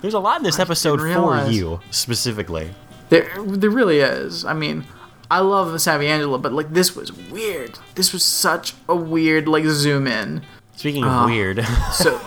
[0.00, 2.70] there's a lot in this episode for you specifically.
[3.10, 4.44] there, there really is.
[4.46, 4.84] I mean,
[5.32, 7.78] I love Savvy Angela, but, like, this was weird.
[7.94, 10.42] This was such a weird, like, zoom in.
[10.76, 11.24] Speaking of Ah.
[11.24, 12.20] weird, So,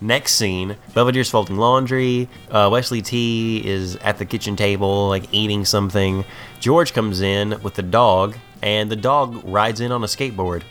[0.00, 2.28] next scene, Belvedere's folding laundry.
[2.48, 6.24] Uh, Wesley T is at the kitchen table, like eating something.
[6.60, 10.62] George comes in with the dog, and the dog rides in on a skateboard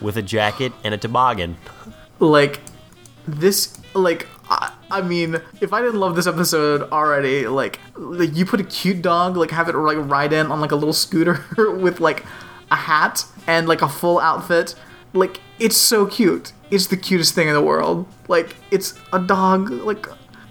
[0.00, 1.56] with a jacket and a toboggan.
[2.20, 2.60] like
[3.26, 8.44] this like I, I mean if i didn't love this episode already like like you
[8.46, 11.44] put a cute dog like have it like ride in on like a little scooter
[11.78, 12.24] with like
[12.70, 14.74] a hat and like a full outfit
[15.12, 19.70] like it's so cute it's the cutest thing in the world like it's a dog
[19.70, 20.06] like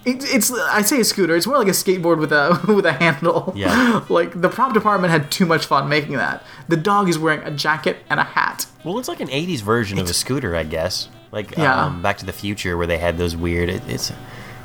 [0.08, 1.36] it, it's I say a scooter.
[1.36, 3.52] It's more like a skateboard with a with a handle.
[3.54, 4.04] Yeah.
[4.08, 6.42] Like the prop department had too much fun making that.
[6.68, 8.66] The dog is wearing a jacket and a hat.
[8.84, 11.08] Well, it's like an '80s version of a scooter, I guess.
[11.32, 11.86] Like Yeah.
[11.86, 13.68] um, Back to the Future, where they had those weird.
[13.68, 14.12] It, it's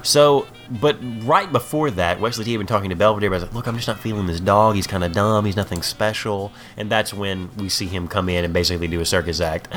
[0.02, 0.48] so.
[0.72, 3.30] But right before that, Wesley T had been talking to Belvedere.
[3.30, 4.76] But I was like, "Look, I'm just not feeling this dog.
[4.76, 5.46] He's kind of dumb.
[5.46, 9.06] He's nothing special." And that's when we see him come in and basically do a
[9.06, 9.68] circus act.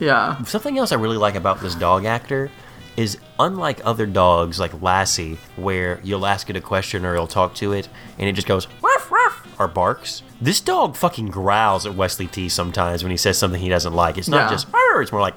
[0.00, 0.42] Yeah.
[0.42, 2.50] Something else I really like about this dog actor
[2.96, 7.54] is unlike other dogs like Lassie, where you'll ask it a question or you'll talk
[7.56, 7.88] to it
[8.18, 10.22] and it just goes ruff ruff or barks.
[10.40, 14.16] This dog fucking growls at Wesley T sometimes when he says something he doesn't like.
[14.18, 14.50] It's not Yeah.
[14.50, 15.34] just "Arr," it's more like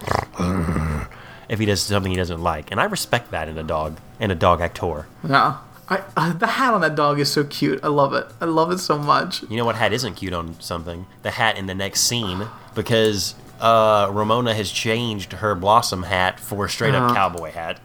[1.49, 2.71] if he does something he doesn't like.
[2.71, 5.07] And I respect that in a dog and a dog actor.
[5.27, 5.57] Yeah.
[5.89, 7.79] I, uh, the hat on that dog is so cute.
[7.81, 8.27] I love it.
[8.41, 9.43] I love it so much.
[9.49, 11.05] You know what hat isn't cute on something?
[11.23, 16.65] The hat in the next scene because uh, Ramona has changed her blossom hat for
[16.65, 17.79] a straight up cowboy hat.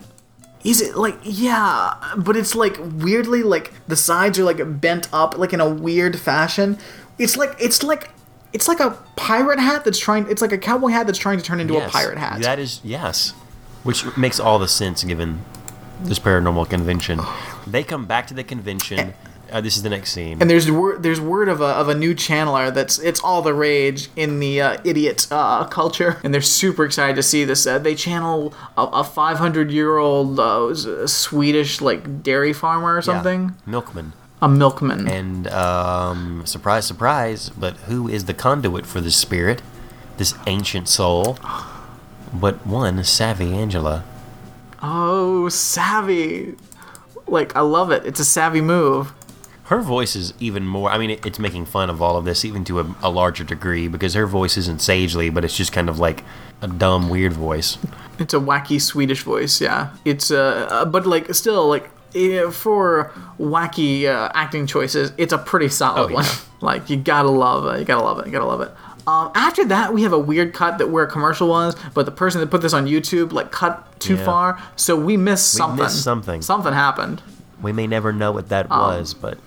[0.65, 5.37] Is it like yeah, but it's like weirdly like the sides are like bent up
[5.37, 6.79] like in a weird fashion.
[7.19, 8.11] It's like it's like
[8.53, 11.45] it's like a pirate hat that's trying it's like a cowboy hat that's trying to
[11.45, 12.41] turn into a pirate hat.
[12.43, 13.31] That is yes,
[13.83, 15.45] which makes all the sense given
[16.03, 17.21] this paranormal convention.
[17.67, 19.15] They come back to the convention.
[19.53, 20.41] Uh, this is the next scene.
[20.41, 23.53] and there's word there's word of a, of a new channeler that's it's all the
[23.53, 27.79] rage in the uh, idiot uh, culture and they're super excited to see this uh,
[27.79, 30.75] they channel a, a 500 year old uh,
[31.07, 34.13] swedish like dairy farmer or something, Yeah, milkman.
[34.41, 39.61] a milkman And um, surprise, surprise, but who is the conduit for this spirit,
[40.17, 41.37] this ancient soul?
[42.33, 44.03] But one savvy Angela.
[44.83, 46.55] Oh, savvy.
[47.27, 48.05] Like, I love it.
[48.05, 49.13] It's a savvy move.
[49.73, 50.91] Her voice is even more.
[50.91, 53.43] I mean, it, it's making fun of all of this, even to a, a larger
[53.43, 56.23] degree, because her voice isn't sagely, but it's just kind of like
[56.61, 57.79] a dumb, weird voice.
[58.19, 59.95] It's a wacky Swedish voice, yeah.
[60.05, 61.89] It's, uh, uh, but like, still, like,
[62.53, 66.15] for wacky uh, acting choices, it's a pretty solid Oh, yeah.
[66.17, 66.27] one.
[66.61, 67.79] like, you gotta love it.
[67.79, 68.27] You gotta love it.
[68.27, 68.71] You gotta love it.
[69.07, 72.13] Um, after that, we have a weird cut that where a commercial was, but the
[72.13, 74.25] person that put this on YouTube like cut too Yeah.
[74.27, 75.83] far, so we missed We something.
[75.83, 76.43] missed something.
[76.43, 77.23] Something happened.
[77.63, 79.39] We may never know what that was, but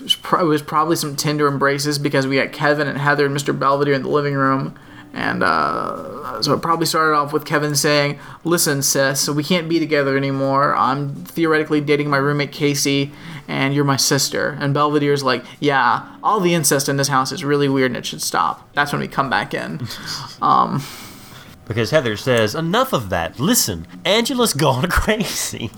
[0.00, 3.26] It was, pro- it was probably some tender embraces because we got Kevin and Heather
[3.26, 3.56] and Mr.
[3.56, 4.78] Belvedere in the living room.
[5.12, 9.78] And uh, so it probably started off with Kevin saying, Listen, sis, we can't be
[9.78, 10.74] together anymore.
[10.74, 13.10] I'm theoretically dating my roommate Casey,
[13.48, 14.56] and you're my sister.
[14.60, 18.06] And Belvedere's like, Yeah, all the incest in this house is really weird and it
[18.06, 18.72] should stop.
[18.74, 19.78] That's when we come back in.
[21.66, 23.40] because Heather says, Enough of that.
[23.40, 25.70] Listen, Angela's gone crazy.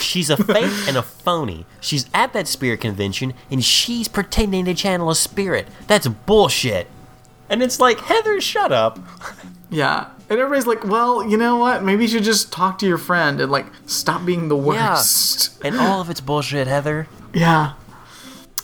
[0.00, 1.66] She's a fake and a phony.
[1.80, 5.68] She's at that spirit convention and she's pretending to channel a spirit.
[5.86, 6.86] That's bullshit.
[7.50, 8.98] And it's like, Heather, shut up.
[9.70, 10.10] yeah.
[10.30, 11.82] And everybody's like, Well, you know what?
[11.82, 15.58] Maybe you should just talk to your friend and like stop being the worst.
[15.60, 15.68] Yeah.
[15.68, 17.08] And all of it's bullshit, Heather.
[17.32, 17.72] Yeah.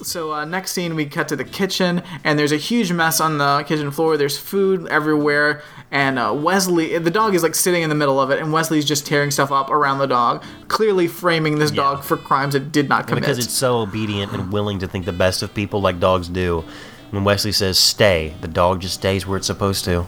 [0.02, 3.38] So uh, next scene, we cut to the kitchen, and there's a huge mess on
[3.38, 4.16] the kitchen floor.
[4.16, 8.30] There's food everywhere, and uh, Wesley, the dog is like sitting in the middle of
[8.30, 12.16] it, and Wesley's just tearing stuff up around the dog, clearly framing this dog for
[12.16, 13.22] crimes it did not commit.
[13.22, 16.64] Because it's so obedient and willing to think the best of people like dogs do.
[17.10, 20.06] When Wesley says stay, the dog just stays where it's supposed to.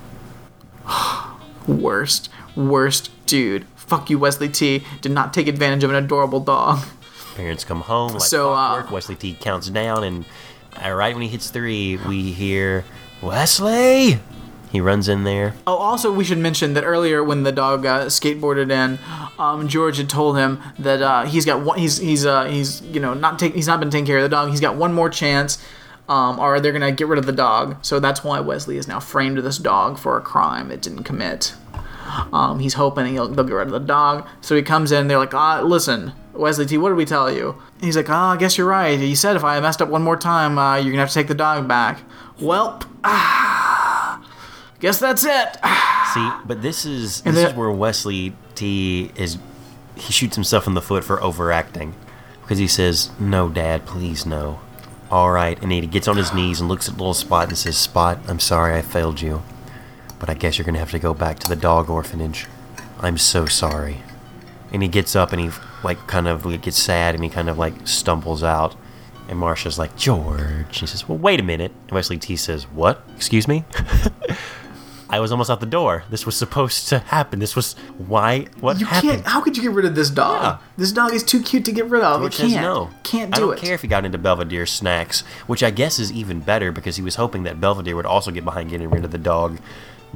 [1.69, 3.67] Worst, worst dude.
[3.75, 4.85] Fuck you, Wesley T.
[5.01, 6.85] Did not take advantage of an adorable dog.
[7.37, 8.87] Parents come home like So, uh.
[8.91, 10.25] Wesley T counts down, and
[10.83, 12.85] uh, right when he hits three, we hear
[13.21, 14.19] Wesley.
[14.73, 15.55] He runs in there.
[15.67, 18.99] Oh, also, we should mention that earlier when the dog uh, skateboarded in,
[19.39, 21.79] um, George had told him that uh, he's got one.
[21.79, 23.55] He's he's uh, he's you know not take.
[23.55, 24.51] He's not been taking care of the dog.
[24.51, 25.63] He's got one more chance,
[26.09, 27.77] um, or they're gonna get rid of the dog.
[27.83, 31.55] So that's why Wesley is now framed this dog for a crime it didn't commit.
[32.33, 34.27] Um, he's hoping he'll, they'll get rid of the dog.
[34.41, 35.09] So he comes in.
[35.09, 37.61] They're like, ah, listen, Wesley T, what did we tell you?
[37.81, 38.99] He's like, ah, I guess you're right.
[38.99, 41.29] He said if I messed up one more time, uh, you're gonna have to take
[41.29, 42.01] the dog back.
[42.41, 42.87] Welp.
[43.05, 44.27] Ah,
[44.81, 45.57] guess that's it.
[46.15, 49.39] See, but this is this is where Wesley T is
[49.97, 51.95] he shoots himself in the foot for overacting
[52.43, 54.61] because he says, "No, Dad, please no."
[55.11, 57.77] All right, and he gets on his knees and looks at little Spot and says,
[57.77, 59.43] "Spot, I'm sorry I failed you,
[60.19, 62.47] but I guess you're gonna have to go back to the dog orphanage.
[63.01, 64.03] I'm so sorry."
[64.73, 65.51] And he gets up and he
[65.85, 68.75] like kind of like, gets sad and he kind of like stumbles out.
[69.29, 70.79] And Marsha's like, George.
[70.79, 71.73] He says, Well, wait a minute.
[71.89, 73.03] And Wesley T says, What?
[73.17, 73.65] Excuse me?
[75.09, 76.03] I was almost out the door.
[76.11, 77.39] This was supposed to happen.
[77.39, 78.47] This was why.
[78.59, 79.13] What You happened?
[79.13, 79.27] can't.
[79.27, 80.43] How could you get rid of this dog?
[80.43, 80.59] Yeah.
[80.77, 82.21] This dog is too cute to get rid of.
[82.23, 82.51] George can't.
[82.53, 82.91] says no.
[83.05, 83.61] Can't I do don't it.
[83.61, 87.03] care if he got into Belvedere's snacks, which I guess is even better because he
[87.03, 89.59] was hoping that Belvedere would also get behind getting rid of the dog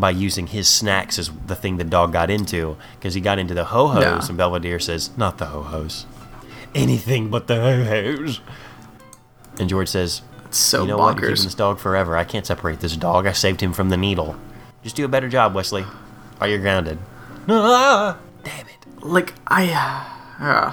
[0.00, 2.76] by using his snacks as the thing the dog got into.
[2.98, 4.26] Because he got into the ho hos, Yeah.
[4.28, 6.06] and Belvedere says, "Not the ho hos,
[6.74, 8.40] anything but the ho hos."
[9.58, 11.16] And George says, It's so "You know what?
[11.16, 11.20] Bonkers.
[11.20, 12.16] keeping this dog forever.
[12.16, 13.26] I can't separate this dog.
[13.26, 14.36] I saved him from the needle.
[14.82, 15.84] Just do a better job, Wesley,
[16.40, 16.98] or you're grounded."
[17.48, 19.04] Ah, damn it.
[19.04, 19.70] like I,
[20.40, 20.72] uh,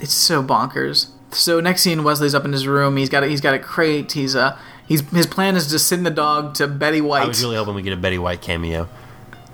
[0.00, 1.08] it's so bonkers.
[1.30, 2.96] So next scene, Wesley's up in his room.
[2.96, 4.12] He's got a, he's got a crate.
[4.12, 4.56] He's uh
[4.92, 7.22] he's his plan is to send the dog to Betty White.
[7.22, 8.88] I was really hoping we get a Betty White cameo.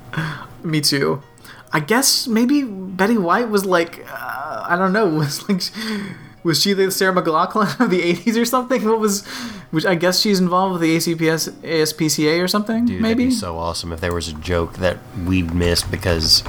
[0.62, 1.22] Me too.
[1.72, 5.62] I guess maybe Betty White was like uh, I don't know was like
[6.42, 8.84] was she the Sarah McLachlan of the '80s or something?
[8.84, 9.26] What was
[9.70, 12.86] which I guess she's involved with the ACPS ASPCA or something.
[12.86, 13.24] Dude, maybe.
[13.24, 16.42] that'd be so awesome if there was a joke that we'd missed because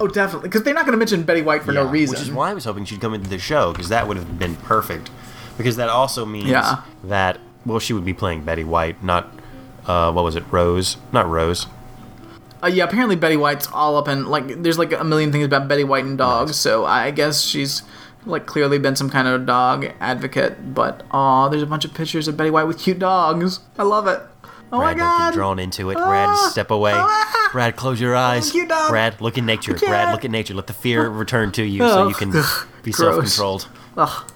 [0.00, 2.14] oh, definitely because they're not going to mention Betty White for no reason.
[2.14, 4.38] Which is why I was hoping she'd come into the show because that would have
[4.38, 5.10] been perfect.
[5.56, 6.82] Because that also means Yeah.
[7.04, 9.32] that well, she would be playing Betty White, not
[9.86, 10.96] uh, what was it, Rose?
[11.12, 11.66] Not Rose.
[12.62, 15.66] Uh, yeah, apparently Betty White's all up in like there's like a million things about
[15.68, 17.82] Betty White and dogs, so I guess she's
[18.24, 20.72] like clearly been some kind of dog advocate.
[20.74, 23.58] But oh, there's a bunch of pictures of Betty White with cute dogs.
[23.76, 24.20] I love it.
[24.72, 25.34] Oh Brad, my god!
[25.34, 25.94] drawn into it.
[25.94, 26.48] Brad, Ah!
[26.52, 26.92] step away.
[26.94, 27.48] Ah!
[27.52, 28.52] Brad, close your eyes.
[28.52, 28.88] cute dog.
[28.90, 29.74] Brad, look at nature.
[29.74, 30.54] Brad, look at nature.
[30.54, 33.66] Let the fear return to you so you can Ugh, be self-controlled.
[33.96, 34.32] Ugh,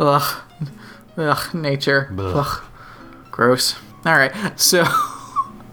[0.00, 0.42] ugh,
[1.16, 2.12] ugh, nature.
[2.18, 2.64] Ugh.
[3.38, 3.76] Gross.
[4.04, 4.84] All right, so.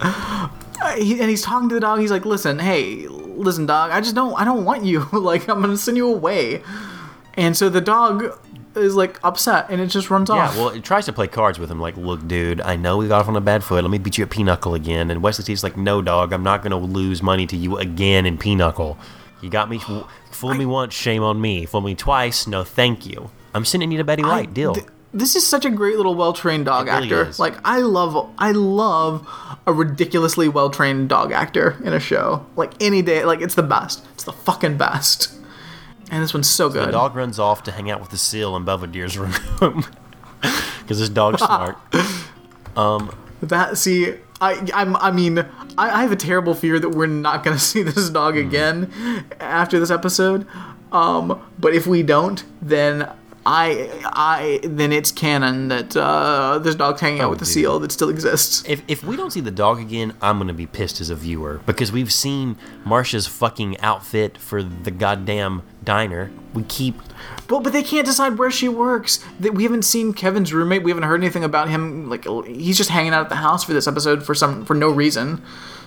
[0.00, 1.98] and he's talking to the dog.
[1.98, 3.90] He's like, "Listen, hey, listen, dog.
[3.90, 4.32] I just don't.
[4.40, 5.00] I don't want you.
[5.12, 6.62] like, I'm gonna send you away."
[7.34, 8.38] And so the dog
[8.76, 10.54] is like upset, and it just runs Yeah, off.
[10.54, 10.60] Yeah.
[10.64, 13.22] Well, it tries to play cards with him, like, look, dude, I know we got
[13.22, 13.82] off on a bad foot.
[13.82, 15.10] Let me beat you at Pinochle again.
[15.10, 18.26] And Wesley T's like, no, dog, I'm not going to lose money to you again
[18.26, 18.96] in Pinochle.
[19.42, 19.78] You got me,
[20.30, 21.66] fool me once, shame on me.
[21.66, 23.30] Fool me twice, no thank you.
[23.54, 24.74] I'm sending you to Betty I- White, deal.
[24.74, 24.86] th-
[25.16, 27.24] this is such a great little well-trained dog really actor.
[27.28, 27.38] is.
[27.38, 29.26] Like I love, I love
[29.66, 32.46] a ridiculously well-trained dog actor in a show.
[32.54, 34.04] Like any day, like it's the best.
[34.14, 35.32] It's the fucking best.
[36.10, 36.86] And this one's so good.
[36.88, 39.34] the dog runs off to hang out with the seal in Belvedere's room.
[40.82, 41.76] Because this dog's smart.
[42.76, 43.12] Um,
[43.42, 45.46] that see, I I'm, I mean, I,
[45.98, 48.40] I have a terrible fear that we're not gonna see this dog Hmm.
[48.46, 50.46] again after this episode.
[50.92, 53.10] Um, but if we don't, then
[53.48, 57.54] I I then it's canon that uh, this dog's hanging out Oh, with the dude.
[57.54, 58.64] seal that still exists.
[58.66, 61.14] If, if we don't see the dog again, I'm going to be pissed as a
[61.14, 61.60] viewer.
[61.64, 66.32] Because we've seen Marsha's fucking outfit for the goddamn diner.
[66.54, 66.96] We keep
[67.46, 69.24] But but they can't decide where she works.
[69.38, 70.82] We haven't seen Kevin's roommate.
[70.82, 72.10] We haven't heard anything about him.
[72.10, 74.90] Like he's just hanging out at the house for this episode for some for no
[74.90, 75.40] reason.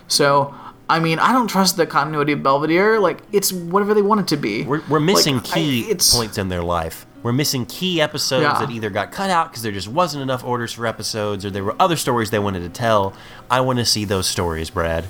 [0.08, 0.56] So
[0.90, 3.00] I mean, I don't trust the continuity of Belvedere.
[3.02, 4.64] Like it's whatever they want it to be.
[4.64, 7.06] We're, we're missing Like, I- key it's- points in their life.
[7.22, 8.60] We're missing key episodes Yeah.
[8.60, 11.64] that either got cut out because there just wasn't enough orders for episodes or there
[11.64, 13.14] were other stories they wanted to tell.
[13.52, 15.06] I want to see those stories, Brad.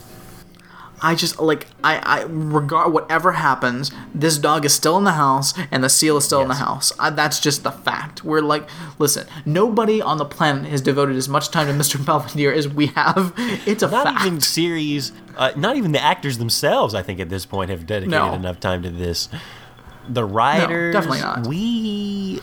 [1.01, 3.89] I just like I I regard whatever happens.
[4.13, 6.91] This dog is still in the house, and the seal is still in the house.
[6.99, 8.25] I, that's just the fact.
[8.25, 8.67] We're like,
[8.97, 12.03] listen, nobody on the planet has devoted as much time to Mr.
[12.05, 13.33] Belvedere as we have.
[13.65, 14.25] It's a Not fact.
[14.25, 18.11] even series, uh, not even the actors themselves, I think, at this point have dedicated
[18.11, 18.33] No.
[18.33, 19.29] enough time to this.
[20.13, 21.47] The writers, definitely not.
[21.47, 22.41] We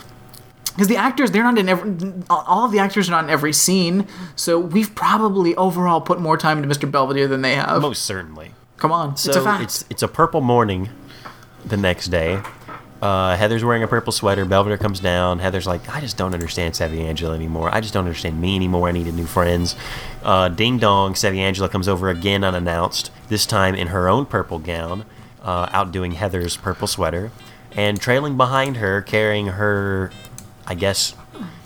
[0.67, 3.51] because the actors they're not in every all of the actors are not in every
[3.51, 8.03] scene so we've probably overall put more time into mr belvedere than they have Most
[8.03, 8.51] certainly.
[8.77, 10.89] come on So it's a fact it's it's a purple morning
[11.65, 12.41] the next day.
[13.01, 14.43] Uh, Heather's wearing a purple sweater.
[14.45, 15.37] Belvedere comes down.
[15.37, 17.69] Heather's like, I just don't understand Savvy Angela anymore.
[17.71, 18.87] I just don't understand me anymore.
[18.87, 19.75] I needed new friends.
[20.23, 24.57] Uh, ding dong, Savvy Angela comes over again unannounced, this time in her own purple
[24.57, 25.05] gown,
[25.43, 27.31] uh, outdoing Heather's purple sweater.
[27.77, 30.11] And trailing behind her, carrying her,
[30.65, 31.13] I guess,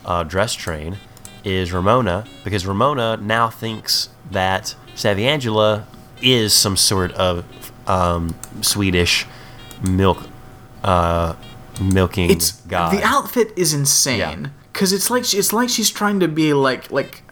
[0.05, 0.97] uh, dress train,
[1.43, 5.87] is Ramona, because Ramona now thinks that Savvy Angela
[6.21, 7.45] is some sort of
[7.87, 9.25] um, Swedish
[9.81, 10.19] milk
[10.83, 11.35] uh,
[11.81, 12.93] milking it's god.
[12.93, 16.91] the outfit is insane because it's like she- it's like she's trying to be like
[16.91, 17.23] like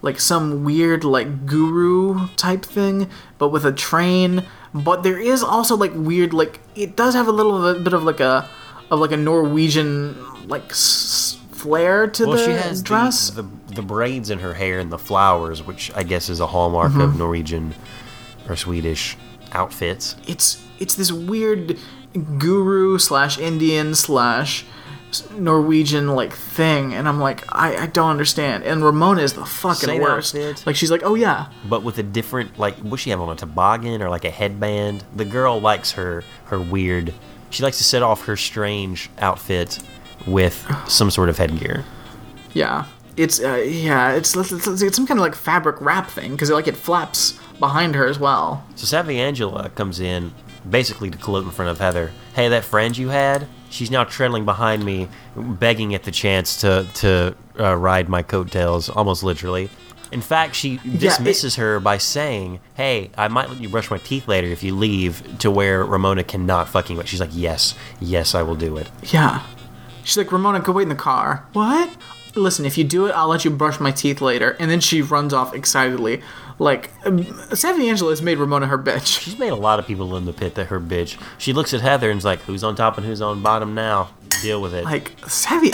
[0.00, 3.08] like some weird like guru type thing
[3.38, 7.32] but with a train but there is also like weird like it does have a
[7.32, 8.48] little bit of like a
[8.90, 10.16] of like a norwegian
[10.48, 14.54] like s- flair to well, the she has dress The, the the braids in her
[14.54, 17.00] hair and the flowers, which I guess is a hallmark Mm-hmm.
[17.02, 17.74] of Norwegian
[18.48, 19.16] or Swedish
[19.52, 20.16] outfits.
[20.26, 21.78] it's it's this weird
[22.38, 24.64] guru slash Indian slash
[25.32, 28.64] Norwegian like thing, and I'm like, I, I don't understand.
[28.64, 30.34] And Ramona is the fucking Same worst.
[30.34, 30.64] outfit.
[30.66, 33.36] Like she's like, oh yeah, but with a different like what she have on a
[33.36, 37.12] toboggan or like a headband the girl likes her her weird
[37.50, 39.78] she likes to set off her strange outfit
[40.26, 41.84] with some sort of headgear
[42.52, 42.86] yeah.
[43.16, 46.68] It's uh, yeah, it's, it's it's some kind of like fabric wrap thing because like
[46.68, 48.64] it flaps behind her as well.
[48.76, 50.32] so savvy angela comes in
[50.68, 54.44] basically to gloat in front of heather hey that friend you had she's now trailing
[54.44, 59.70] behind me begging at the chance to to uh, ride my coattails almost literally
[60.12, 64.26] in fact, she dismisses her by saying, "Hey, I might let you brush my teeth
[64.26, 67.06] later if you leave." To where Ramona cannot fucking wait.
[67.06, 69.40] She's like, "Yes, yes, I will do it." Yeah.
[70.04, 71.46] She's like, Ramona, go wait in the car.
[71.52, 71.96] What?
[72.34, 74.56] Listen, if you do it, I'll let you brush my teeth later.
[74.58, 76.22] And then she runs off excitedly.
[76.60, 77.24] Like, um,
[77.54, 79.20] Savvy Angela has made Ramona her bitch.
[79.22, 81.18] She's made a lot of people in the pit that her bitch.
[81.38, 84.10] She looks at Heather and's like, "Who's on top and who's on bottom now?
[84.42, 85.72] Deal with it." Like, Savvy,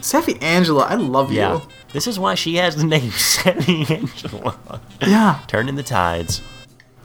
[0.00, 1.38] Savvy Angela, I love you.
[1.38, 1.60] yeah,
[1.92, 4.80] this is why she has the name Savvy Angela.
[5.00, 5.38] Yeah.
[5.46, 6.42] Turning the tides.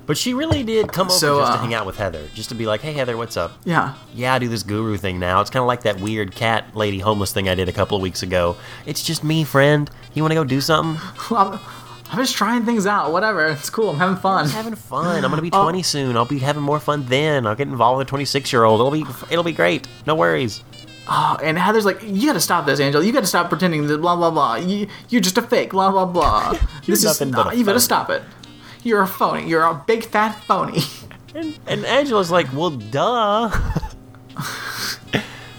[0.07, 2.49] But she really did come over So, just to uh, hang out with Heather, just
[2.49, 3.93] to be like, "Hey, Heather, what's up?" Yeah.
[4.15, 5.39] Yeah, I do this guru thing now.
[5.39, 8.01] It's kind of like that weird cat lady homeless thing I did a couple of
[8.01, 8.57] weeks ago.
[8.87, 9.87] It's just me, friend.
[10.15, 10.99] You want to go do something?
[12.11, 13.11] I'm, just trying things out.
[13.11, 13.47] Whatever.
[13.47, 13.91] It's cool.
[13.91, 14.45] I'm having fun.
[14.45, 15.23] I'm having fun.
[15.23, 15.63] I'm gonna be Oh.
[15.63, 16.17] 20 soon.
[16.17, 17.45] I'll be having more fun then.
[17.45, 18.79] I'll get involved with a 26 year old.
[18.79, 19.87] It'll be it'll be great.
[20.05, 20.63] No worries.
[21.11, 23.03] Oh, and Heather's like, you gotta stop this, Angel.
[23.03, 24.57] You gotta stop pretending that blah, blah, blah.
[24.57, 26.55] You, you're just a fake, blah, blah, blah.
[26.85, 28.21] this nothing is, but a you gotta stop it.
[28.83, 29.49] You're a phony.
[29.49, 30.81] You're a big fat phony.
[31.35, 33.51] And, and Angela's like, well, duh.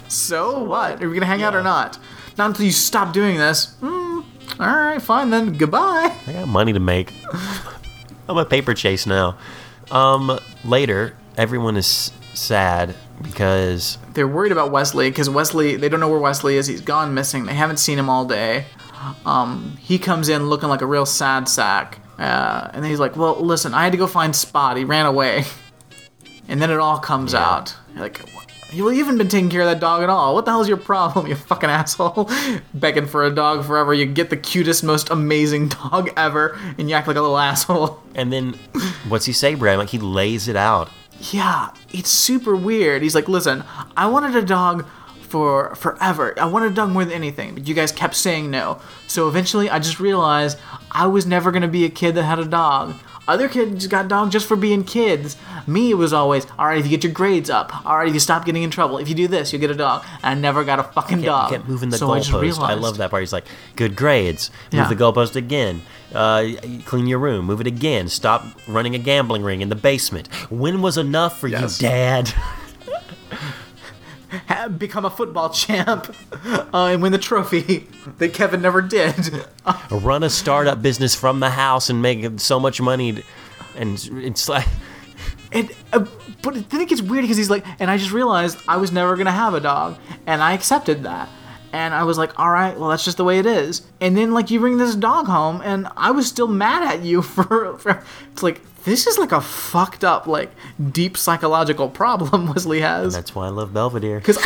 [0.09, 1.01] so what?
[1.01, 1.97] Are we gonna hang out or not?
[2.37, 3.73] Not until you stop doing this.
[3.79, 4.10] Hmm.
[4.61, 5.53] All right, fine then.
[5.57, 6.15] Goodbye.
[6.27, 7.11] I got money to make.
[8.29, 9.35] I'm a paper chase now.
[9.89, 15.75] Um, later, everyone is sad because They're worried about Wesley because Wesley.
[15.77, 16.67] They don't know where Wesley is.
[16.67, 17.45] He's gone missing.
[17.47, 18.65] They haven't seen him all day.
[19.25, 21.97] Um, he comes in looking like a real sad sack.
[22.19, 24.77] Uh, and then he's like, "Well, listen, I had to go find Spot.
[24.77, 25.45] He ran away."
[26.47, 27.47] And then it all comes Yeah.
[27.49, 27.75] out.
[27.93, 28.19] You're like,
[28.71, 30.33] you haven't been taking care of that dog at all.
[30.33, 32.29] What the hell's your problem, you fucking asshole?
[32.73, 33.93] Begging for a dog forever.
[33.93, 38.01] You get the cutest, most amazing dog ever, and you act like a little asshole.
[38.15, 38.53] and then
[39.07, 39.77] what's he say, Brad?
[39.77, 40.89] Like he lays it out.
[41.31, 43.03] Yeah, it's super weird.
[43.03, 43.63] He's like, listen,
[43.95, 44.87] I wanted a dog
[45.21, 46.33] for forever.
[46.39, 48.81] I wanted a dog more than anything, but you guys kept saying no.
[49.07, 50.57] So eventually I just realized
[50.91, 52.95] I was never gonna be a kid that had a dog.
[53.27, 55.37] Other kids got dogs just for being kids.
[55.67, 58.45] Me, it was always, alright, if you get your grades up, alright, if you stop
[58.45, 60.03] getting in trouble, if you do this, you'll get a dog.
[60.23, 61.51] And I never got a fucking Kept, dog.
[61.51, 62.37] kept moving the so I just goalpost.
[62.37, 63.21] I, realized, love that part.
[63.21, 63.45] He's like,
[63.75, 64.49] good grades.
[64.73, 64.87] Move Yeah.
[64.89, 65.81] the goalpost again.
[66.13, 66.47] Uh,
[66.85, 67.45] clean your room.
[67.45, 68.09] Move it again.
[68.09, 70.27] Stop running a gambling ring in the basement.
[70.51, 71.81] When was enough for Yes.
[71.81, 72.33] you, Dad?
[74.47, 77.87] ha- become a football champ uh, and win the trophy
[78.17, 79.15] that Kevin never did.
[79.91, 83.23] Run a startup business from the house and make so much money.
[83.75, 84.67] And it's like,
[85.51, 86.05] And uh,
[86.41, 89.15] but then it gets weird because he's like, and I just realized I was never
[89.17, 91.29] gonna have a dog, and I accepted that.
[91.73, 93.81] And I was like, all right, well, that's just the way it is.
[94.01, 97.21] And then like you bring this dog home, and I was still mad at you
[97.21, 97.77] for.
[97.77, 100.51] for it's like this is like a fucked up, like
[100.91, 103.13] deep psychological problem Wesley has.
[103.13, 104.19] that's why I love Belvedere.
[104.19, 104.39] Because,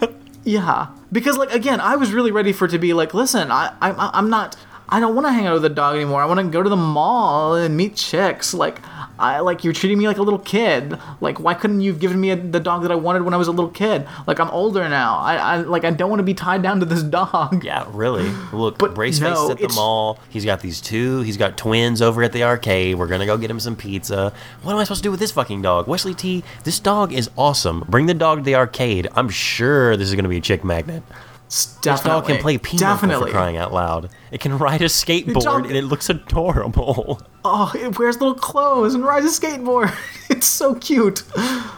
[0.44, 3.74] yeah, because like again, I was really ready for it to be like, listen, I,
[3.80, 4.56] I I'm not,
[4.90, 6.20] I don't want to hang out with a dog anymore.
[6.20, 8.52] I want to go to the mall and meet chicks.
[8.52, 8.80] Like,
[9.20, 10.98] I like you're treating me like a little kid.
[11.20, 13.36] Like why couldn't you have given me a, the dog that I wanted when I
[13.36, 14.08] was a little kid?
[14.26, 15.18] Like I'm older now.
[15.18, 17.62] I, I like I don't want to be tied down to this dog.
[17.62, 18.30] Yeah, really.
[18.52, 20.18] Look, But Braceface no, at the mall.
[20.30, 21.20] He's got these two.
[21.20, 22.96] He's got twins over at the arcade.
[22.96, 24.32] We're gonna go get him some pizza.
[24.62, 25.86] What am I supposed to do with this fucking dog?
[25.86, 27.84] Wesley T, this dog is awesome.
[27.88, 29.06] Bring the dog to the arcade.
[29.14, 31.02] I'm sure this is gonna be a chick magnet.
[31.50, 33.26] It's This dog can play pinochle Definitely.
[33.26, 34.08] for crying out loud.
[34.30, 37.20] It can ride a skateboard dog- and it looks adorable.
[37.42, 39.96] Oh, it wears little clothes and rides a skateboard.
[40.28, 41.22] it's so cute.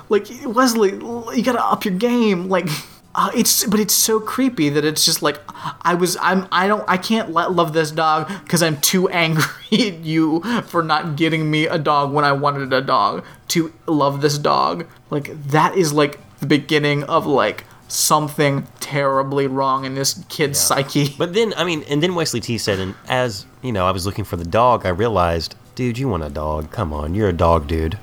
[0.09, 2.49] Like Wesley, you gotta up your game.
[2.49, 2.67] Like,
[3.15, 5.41] uh, it's but it's so creepy that it's just like
[5.83, 6.17] I was.
[6.21, 6.49] I'm.
[6.51, 6.83] I don't.
[6.89, 11.49] I can't let love this dog because I'm too angry at you for not getting
[11.49, 13.25] me a dog when I wanted a dog.
[13.51, 17.63] To love this dog, like that is like the beginning of like
[17.93, 21.15] something terribly wrong in this kid's psyche.
[21.19, 24.07] But then, I mean, and then Wesley T said, and as you know, I was
[24.07, 24.87] looking for the dog.
[24.87, 26.71] I realized, dude, you want a dog?
[26.71, 27.99] Come on, you're a dog, dude.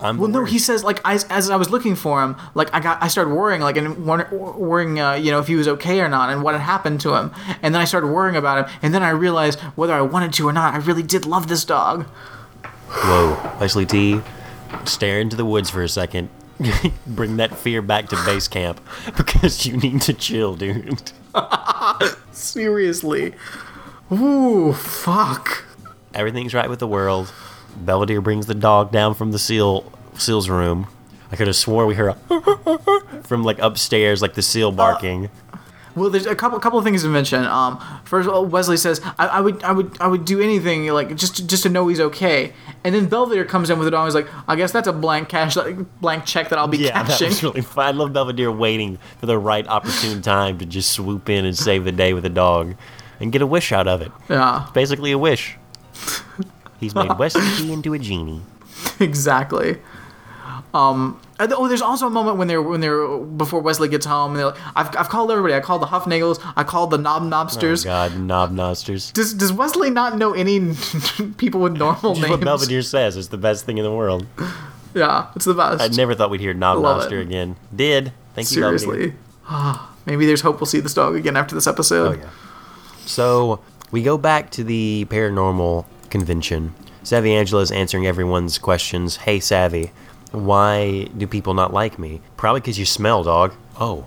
[0.00, 2.74] I'm Well, the no, he says like as, as I was looking for him, like
[2.74, 6.00] I got I started worrying like and worrying uh, you know if he was okay
[6.00, 7.32] or not and what had happened to him,
[7.62, 10.48] and then I started worrying about him, and then I realized whether I wanted to
[10.48, 12.06] or not, I really did love this dog.
[12.88, 14.20] Whoa, Wesley T,
[14.84, 16.30] stare into the woods for a second.
[17.06, 18.80] Bring that fear back to base camp
[19.16, 21.12] because you need to chill, dude.
[22.32, 23.34] Seriously,
[24.10, 25.64] ooh, fuck.
[26.14, 27.32] Everything's right with the world.
[27.76, 30.86] Belvedere brings the dog down from the seal seal's room.
[31.30, 35.30] I could have swore we heard a from like upstairs, like the seal uh, barking.
[35.94, 37.44] Well, there's a couple couple of things to mention.
[37.44, 40.86] Um, first of all, Wesley says I, I would I would I would do anything
[40.88, 42.52] like just to, just to know he's okay,
[42.84, 44.06] and then Belvedere comes in with the dog.
[44.06, 45.56] He's like, I guess that's a blank cash
[46.00, 47.28] blank check that I'll be yeah, that cashing.
[47.28, 47.86] was really fun.
[47.86, 51.84] I love Belvedere waiting for the right opportune time to just swoop in and save
[51.84, 52.74] the day with a dog
[53.20, 54.10] and get a wish out of it.
[54.30, 54.68] yeah.
[54.74, 55.56] Basically, a wish.
[56.80, 58.40] He's made Wesley into a genie.
[58.98, 59.78] exactly.
[60.74, 64.38] Um, oh, there's also a moment when they're when they're before Wesley gets home, and
[64.40, 65.54] they're like, I've, I've called everybody.
[65.54, 66.40] I called the Huffnagels.
[66.56, 67.84] I called the Knob Oh Knobsters.
[67.84, 69.10] God, knob nosters.
[69.12, 70.74] does Does Wesley not know any
[71.36, 72.44] people with normal Just what names?
[72.44, 73.16] Belvedere says.
[73.16, 74.26] It's the best thing in the world.
[74.94, 75.82] Yeah, it's the best.
[75.82, 76.82] I never thought we'd hear knob
[77.12, 77.12] it.
[77.12, 77.56] again.
[77.74, 78.12] Did.
[78.34, 78.78] Thank you, Belvedere.
[78.78, 79.14] Seriously.
[80.06, 82.18] Maybe there's hope we'll see this dog again after this episode.
[82.18, 82.30] Oh, yeah.
[83.06, 86.74] So we go back to the paranormal convention.
[87.02, 89.16] Savvy Angela is answering everyone's questions.
[89.16, 89.92] Hey, Savvy,
[90.32, 92.20] why do people not like me?
[92.36, 93.52] Probably because you smell, dog.
[93.78, 94.06] Oh,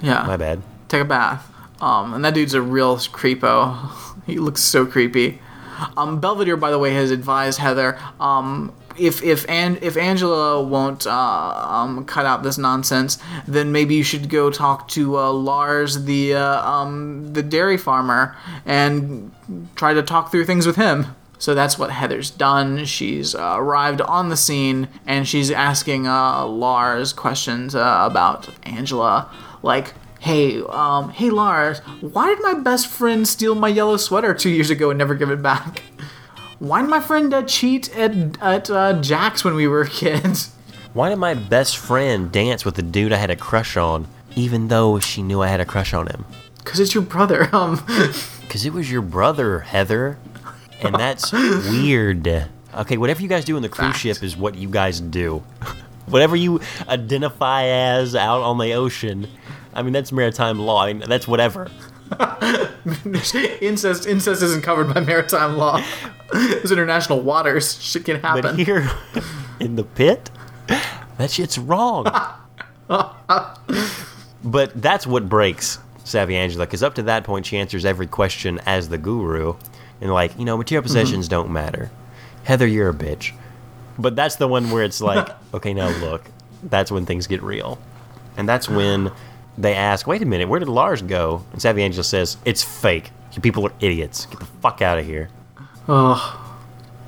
[0.00, 0.24] Yeah.
[0.26, 0.62] my bad.
[0.88, 1.50] Take a bath.
[1.80, 3.90] Um, and that dude's a real creepo.
[4.26, 5.40] he looks so creepy.
[5.96, 11.04] Um, Belvedere, by the way, has advised Heather um, if if An- if Angela won't
[11.04, 11.10] uh,
[11.68, 13.18] um, cut out this nonsense,
[13.48, 18.36] then maybe you should go talk to uh, Lars, the uh, um, the dairy farmer,
[18.64, 19.32] and
[19.74, 21.06] try to talk through things with him.
[21.38, 22.84] So that's what Heather's done.
[22.84, 29.28] She's uh, arrived on the scene and she's asking uh, Lars questions uh, about Angela,
[29.62, 34.48] like, "Hey, um, hey Lars, why did my best friend steal my yellow sweater two
[34.50, 35.82] years ago and never give it back?
[36.60, 40.54] Why did my friend uh, cheat at at uh, Jack's when we were kids?
[40.94, 44.06] Why did my best friend dance with the dude I had a crush on,
[44.36, 46.24] even though she knew I had a crush on him?
[46.64, 47.50] Cause it's your brother.
[47.52, 47.84] Um,
[48.42, 50.16] Because it was your brother, Heather.
[50.82, 52.26] And that's weird.
[52.74, 53.98] Okay, whatever you guys do in the cruise Fact.
[54.00, 55.42] ship is what you guys do.
[56.06, 59.28] whatever you identify as out on the ocean,
[59.72, 60.84] I mean, that's maritime law.
[60.84, 61.70] I mean, that's whatever.
[63.60, 65.82] incest incest isn't covered by maritime law.
[66.34, 67.82] it's international waters.
[67.82, 68.42] Shit can happen.
[68.42, 68.90] But here
[69.58, 70.30] in the pit,
[71.18, 72.04] that shit's wrong.
[72.88, 78.60] but that's what breaks Savvy Angela, because up to that point, she answers every question
[78.66, 79.54] as the guru.
[80.00, 81.90] And, like, you know, material possessions don't matter.
[82.44, 83.32] Heather, you're a bitch.
[83.98, 86.24] But that's the one where it's like, okay, now look,
[86.62, 87.78] that's when things get real.
[88.36, 89.12] And that's when
[89.56, 91.44] they ask, wait a minute, where did Lars go?
[91.52, 93.10] And Savvy Angel says, it's fake.
[93.32, 94.26] You people are idiots.
[94.26, 95.28] Get the fuck out of here.
[95.88, 96.40] Oh,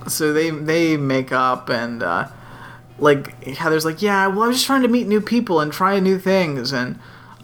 [0.08, 2.28] so they they make up and uh,
[2.98, 5.98] like Heather's like, yeah, well, I was just trying to meet new people and try
[6.00, 6.98] new things, and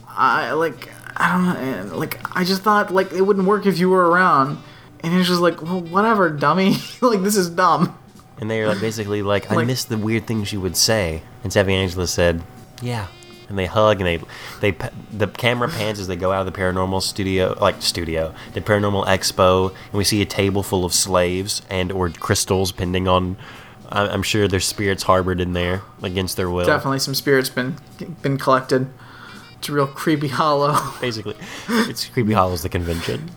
[0.08, 3.88] I like I don't know, like I just thought like it wouldn't work if you
[3.88, 4.58] were around,
[5.02, 7.98] and it's just like, well, whatever, dummy, like this is dumb.
[8.40, 11.22] And they're like basically like, I Like- missed the weird things you would say.
[11.44, 12.42] And Savvy Angela said,
[12.80, 13.06] Yeah.
[13.48, 14.20] And they hug and they
[14.72, 18.62] they the camera pans as they go out of the paranormal studio, like studio, the
[18.62, 23.36] paranormal expo, and we see a table full of slaves and or crystals, pending on.
[23.90, 26.64] I'm sure there's spirits harbored in there against their will.
[26.64, 27.76] Definitely some spirits been
[28.22, 28.88] been collected.
[29.58, 30.74] It's a real creepy hollow.
[31.02, 31.36] Basically,
[31.68, 33.30] it's Creepy Hollow's the convention.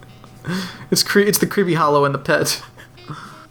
[0.91, 2.61] It's cre- it's the creepy hollow in the pit.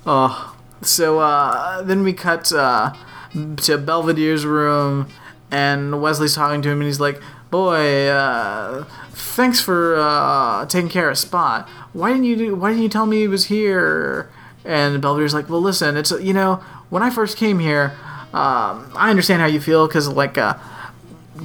[0.06, 2.94] Oh, so uh, then we cut uh,
[3.32, 5.08] to Belvedere's room,
[5.50, 11.10] and Wesley's talking to him, and he's like, "Boy, uh, thanks for uh, taking care
[11.10, 11.68] of Spot.
[11.92, 12.54] Why didn't you do?
[12.54, 14.30] Why didn't you tell me he was here?"
[14.64, 17.96] And Belvedere's like, "Well, listen, it's you know, when I first came here,
[18.32, 20.54] um, I understand how you feel because like." Uh,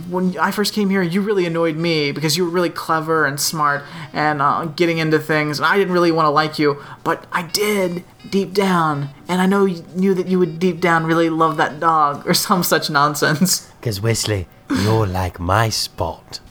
[0.09, 3.39] when I first came here, you really annoyed me because you were really clever and
[3.39, 3.83] smart
[4.13, 7.43] and uh, getting into things, and I didn't really want to like you, but I
[7.43, 11.57] did deep down, and I know you knew that you would deep down really love
[11.57, 13.71] that dog or some such nonsense.
[13.79, 16.39] Because Wesley, you're like my spot.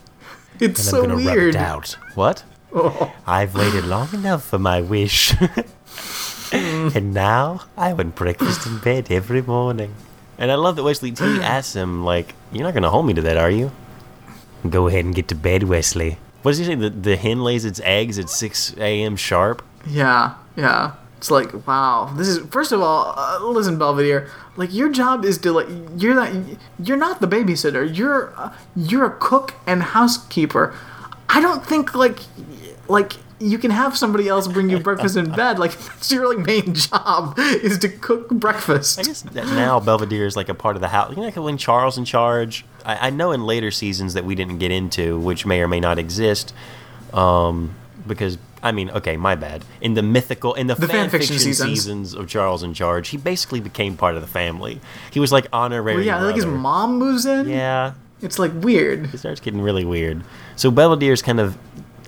[0.60, 1.54] It's And so I'm gonna weird.
[1.54, 1.96] rub it out.
[2.16, 2.42] What?
[3.28, 5.32] I've waited long enough for my wish.
[6.52, 9.94] and now I want breakfast in bed every morning.
[10.38, 13.22] And I love that Wesley T asks him, like, you're not gonna hold me to
[13.22, 13.72] that, are you?
[14.68, 16.18] Go ahead and get to bed, Wesley.
[16.42, 16.74] What does he say?
[16.74, 19.16] The, the hen lays its eggs at 6 a.m.
[19.16, 19.64] sharp?
[19.86, 20.94] Yeah, yeah.
[21.16, 22.12] It's like, wow.
[22.16, 24.30] This is first of all, uh, listen, Belvedere.
[24.56, 25.66] Like your job is to like
[25.96, 26.32] you're not
[26.82, 27.96] you're not the babysitter.
[27.96, 30.74] You're uh, you're a cook and housekeeper.
[31.28, 32.20] I don't think like
[32.88, 35.58] like you can have somebody else bring you breakfast in bed.
[35.58, 38.98] Like that's your like main job is to cook breakfast.
[38.98, 41.10] I guess that now Belvedere is like a part of the house.
[41.10, 42.64] You know, like when Charles in charge.
[42.84, 45.80] I, I know in later seasons that we didn't get into, which may or may
[45.80, 46.54] not exist,
[47.12, 47.74] um,
[48.06, 49.64] because I mean, okay, my bad.
[49.80, 51.70] In the mythical, in the, The fan, fiction fiction, seasons.
[51.70, 52.14] seasons.
[52.14, 54.80] of Charles in charge, he basically became part of the family.
[55.12, 55.94] He was like honorary.
[55.96, 57.48] Well, yeah, like his mom moves in.
[57.48, 59.12] Yeah, It's like weird.
[59.14, 60.24] it starts getting really weird.
[60.56, 61.56] So Belvedere's kind of,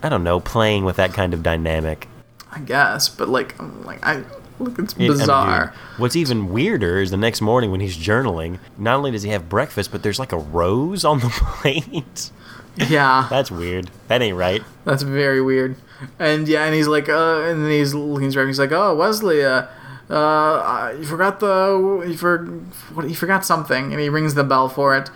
[0.03, 2.09] I don't know, playing with that kind of dynamic.
[2.53, 4.25] I guess, but like, I'm like I
[4.59, 5.75] look, it's It- I mean, bizarre.
[5.99, 8.59] what's even weirder is the next morning when he's journaling.
[8.79, 12.31] Not only does he have breakfast, but there's like a rose on the plate.
[12.77, 13.91] yeah, That's weird.
[14.09, 14.63] That ain't right.
[14.85, 15.77] That's very weird.
[16.19, 19.45] And yeah, and he's like, uh, and then he's looking at He's like, oh, Wesley,
[19.45, 19.67] uh,
[20.09, 22.47] uh, you forgot the, you for,
[22.95, 25.11] what, you forgot something, and he rings the bell for it,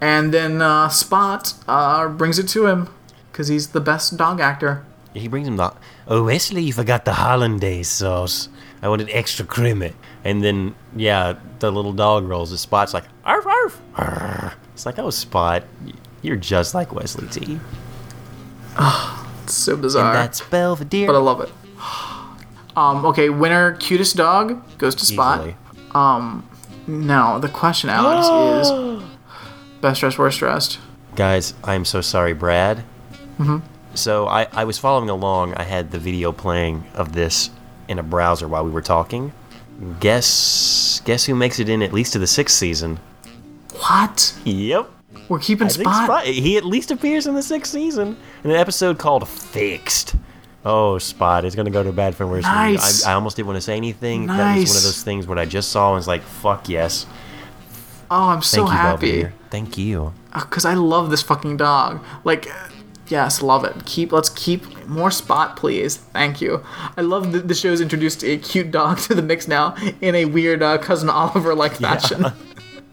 [0.00, 2.88] and then uh, Spot uh, brings it to him
[3.38, 4.84] because he's the best dog actor.
[5.14, 5.72] He brings him the.
[6.08, 8.48] Oh, Wesley, you forgot the hollandaise sauce.
[8.82, 9.92] I wanted extra creamy.
[10.24, 12.50] And then, yeah, the little dog rolls.
[12.50, 13.80] The spot's like, arf, arf.
[13.94, 15.64] arr." It's like, oh, Spot,
[16.22, 17.58] you're just like Wesley T.
[19.44, 21.06] It's so bizarre, And that's Belvedere.
[21.06, 21.50] but I love it.
[22.76, 25.40] Um, okay, winner cutest dog goes to Spot.
[25.40, 25.56] Easily.
[26.86, 28.28] Now the question, Alex,
[28.68, 29.02] is
[29.80, 30.78] best dressed, worst dressed.
[31.16, 32.84] Guys, I'm so sorry, Brad.
[33.38, 33.58] Mm-hmm.
[33.94, 35.54] So I, I was following along.
[35.54, 37.50] I had the video playing of this
[37.88, 39.32] in a browser while we were talking.
[40.00, 42.98] Guess guess who makes it in at least to the sixth season?
[43.74, 44.34] What?
[44.44, 44.90] Yep.
[45.28, 46.04] We're keeping I Spot.
[46.04, 46.24] Spot.
[46.24, 50.16] He at least appears in the sixth season in an episode called "Fixed."
[50.64, 51.44] Oh, Spot!
[51.44, 52.42] It's gonna go to bad for worse.
[52.44, 53.06] Nice.
[53.06, 54.26] I, I almost didn't want to say anything.
[54.26, 57.06] That was one of those things where I just saw and was like, "Fuck yes!"
[58.10, 59.06] Oh, I'm so Thank you, happy.
[59.06, 59.34] Belvedere.
[59.50, 60.12] Thank you.
[60.32, 62.02] because I love this fucking dog.
[62.24, 62.68] Like, uh,
[63.10, 63.84] yes, love it.
[63.86, 65.96] Keep let's keep more spot, please.
[65.96, 66.64] Thank you.
[66.96, 70.24] I love that the show's introduced a cute dog to the mix now in a
[70.26, 72.26] weird uh, cousin Oliver like fashion.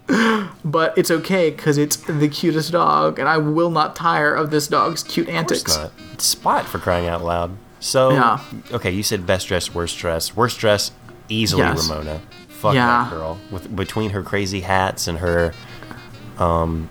[0.65, 4.67] but it's okay because it's the cutest dog, and I will not tire of this
[4.67, 5.63] dog's cute antics.
[5.63, 5.91] course not.
[6.13, 7.57] It's Spot for crying out loud.
[7.79, 8.39] So, Yeah.
[8.71, 10.35] okay, you said best dressed, worst dressed.
[10.35, 10.93] Worst dressed,
[11.29, 11.87] easily Yes.
[11.89, 12.21] Ramona.
[12.49, 12.87] Fuck Yeah.
[13.03, 13.37] that girl.
[13.51, 15.53] With between her crazy hats and her
[16.39, 16.89] um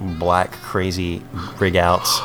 [0.00, 1.22] black crazy
[1.58, 2.20] rig outs.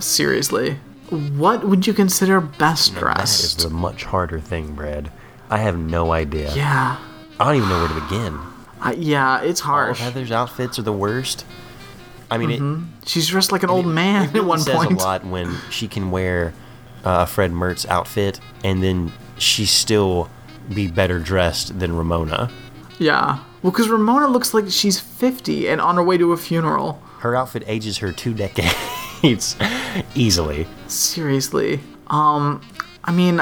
[0.00, 0.78] Seriously,
[1.10, 5.10] what would you consider best That is the much harder thing, Brad.
[5.50, 6.54] I have no idea.
[6.54, 6.98] Yeah,
[7.40, 8.38] I don't even know where to begin.
[8.82, 9.98] uh, yeah, it's of.
[9.98, 11.44] Heather's outfits are the worst.
[12.30, 12.50] I mean,
[13.02, 14.92] it, She's dressed like an old man it at one says point.
[14.92, 16.52] a lot when she can wear
[17.04, 20.28] uh, a Fred Mertz outfit and then she still
[20.74, 22.50] be better dressed than Ramona.
[22.98, 23.38] Yeah.
[23.62, 27.00] Well, because Ramona looks like she's 50 and on her way to a funeral.
[27.20, 28.74] Her outfit ages her two decades
[30.14, 30.66] easily.
[30.86, 31.80] Seriously.
[32.08, 32.62] Um,
[33.04, 33.40] I mean,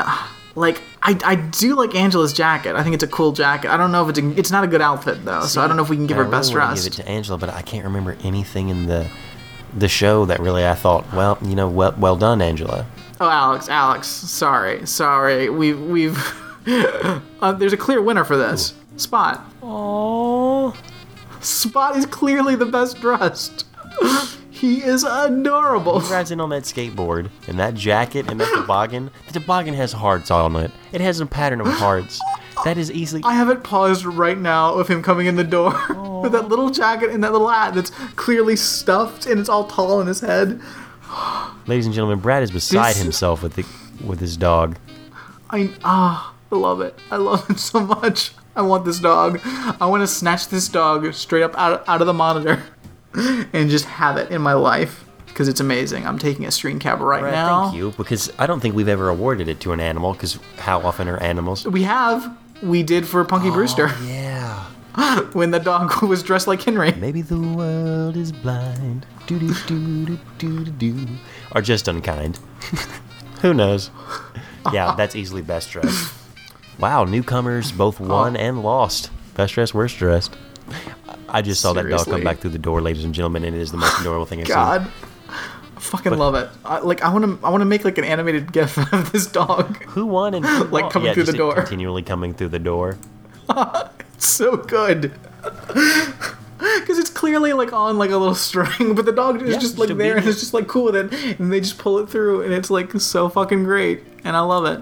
[0.54, 2.74] like, I, I do like Angela's jacket.
[2.76, 3.70] I think it's a cool jacket.
[3.70, 5.76] I don't know if it's a, it's not a good outfit though, so I don't
[5.76, 6.90] know if we can give I her best really wanna dressed.
[6.90, 9.08] Give it to Angela, but I can't remember anything in the
[9.76, 12.86] the show that really I thought, well, you know, well, well done, Angela.
[13.20, 15.48] Oh, Alex, Alex, sorry, sorry.
[15.50, 16.18] We we've
[16.66, 18.74] uh, there's a clear winner for this.
[18.96, 19.44] Spot.
[19.62, 20.74] Oh,
[21.40, 23.66] Spot is clearly the best dressed.
[24.56, 26.00] he is adorable.
[26.00, 29.10] he rides in on that skateboard and that jacket and that toboggan.
[29.26, 30.70] The toboggan has hearts on it.
[30.92, 32.20] It has a pattern of hearts.
[32.64, 33.22] That is easily.
[33.24, 35.72] I have it paused right now of him coming in the door
[36.22, 40.00] with that little jacket and that little hat that's clearly stuffed and it's all tall
[40.00, 40.60] in his head.
[41.66, 43.64] Ladies and gentlemen, Brad is beside This- himself with the
[44.04, 44.76] with his dog.
[45.50, 46.98] I ah, I love it.
[47.10, 48.32] I love it so much.
[48.56, 49.38] I want this dog.
[49.44, 52.62] I want to snatch this dog straight up out, out of the monitor
[53.52, 56.06] and just have it in my life because it's amazing.
[56.06, 57.64] I'm taking a screen cap right Brad, now.
[57.64, 60.12] Thank you, because I don't think we've ever awarded it to an animal.
[60.12, 61.66] Because how often are animals?
[61.66, 62.36] We have.
[62.62, 64.64] We did for Punky Brewster Yeah.
[65.34, 66.92] when the dog was dressed like Henry.
[66.92, 69.04] Maybe the world is blind.
[69.26, 71.06] Do do do do do do do.
[71.54, 72.38] Or just unkind.
[73.42, 73.90] Who knows?
[74.72, 76.14] Yeah, that's easily best dressed.
[76.78, 78.40] Wow, newcomers both won Oh.
[78.40, 79.10] and lost.
[79.34, 80.34] Best dressed, worst dressed.
[81.28, 83.60] I just saw that dog come back through the door, ladies and gentlemen, and it
[83.60, 84.54] is the most adorable thing I've seen.
[84.54, 84.90] God.
[85.76, 86.48] I fucking love it.
[86.64, 89.26] I, like I want to I want to make like an animated gif of this
[89.26, 89.82] dog.
[89.84, 91.54] Who won and who Like coming yeah, through the door.
[91.54, 92.98] Continually coming through the door.
[94.16, 95.12] It's so good.
[96.86, 99.76] Cuz it's clearly like on like a little string, but the dog is Yeah, just
[99.78, 102.40] like there and it's just like cool with it and they just pull it through
[102.40, 104.80] and it's like so fucking great and I love it.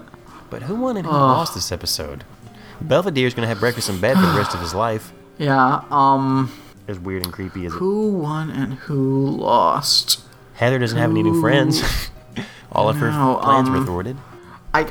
[0.49, 2.23] But who won and who lost this episode?
[2.81, 5.11] Belvedere's gonna have breakfast in bed for the rest of his life.
[5.37, 6.51] Yeah, um
[6.87, 10.21] As weird and creepy as who won and who lost?
[10.53, 11.81] Heather doesn't have any new friends.
[12.71, 14.17] All of her No, plans were um, thwarted.
[14.73, 14.81] I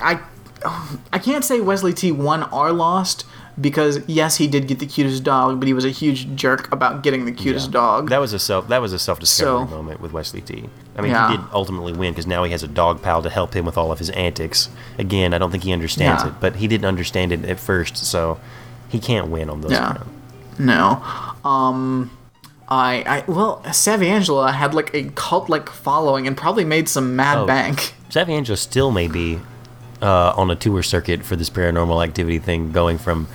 [0.64, 3.26] I I can't say Wesley T won or lost
[3.60, 7.02] because yes, he did get the cutest dog, but he was a huge jerk about
[7.02, 8.08] getting the cutest dog.
[8.10, 8.68] That was a self.
[8.68, 10.68] That was a self discovery So- moment with Wesley T.
[10.96, 11.30] I mean, Yeah.
[11.30, 13.76] he did ultimately win because now he has a dog pal to help him with
[13.78, 14.68] all of his antics.
[14.98, 16.28] Again, I don't think he understands Yeah.
[16.30, 18.38] it, but he didn't understand it at first, so
[18.88, 19.72] he can't win on those.
[19.72, 19.92] Yeah.
[19.92, 20.10] grounds.
[20.58, 21.02] No.
[21.44, 22.10] Um
[22.68, 27.14] I I well, Savvy Angela had like a cult like following and probably made some
[27.16, 27.46] mad Oh.
[27.46, 27.94] bank.
[28.08, 29.40] Savvy Angela still may be
[30.02, 33.26] uh, on a tour circuit for this paranormal activity thing, going from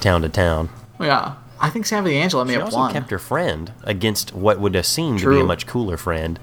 [0.00, 0.68] town to town.
[1.00, 1.34] Yeah.
[1.60, 2.92] I think Savvy Angela may She have also won.
[2.92, 6.38] kept her friend against what would have seemed to be a much cooler friend.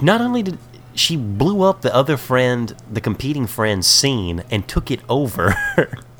[0.00, 0.58] Not only did
[0.94, 5.54] she blew up the other friend, the competing friend's scene, and took it over.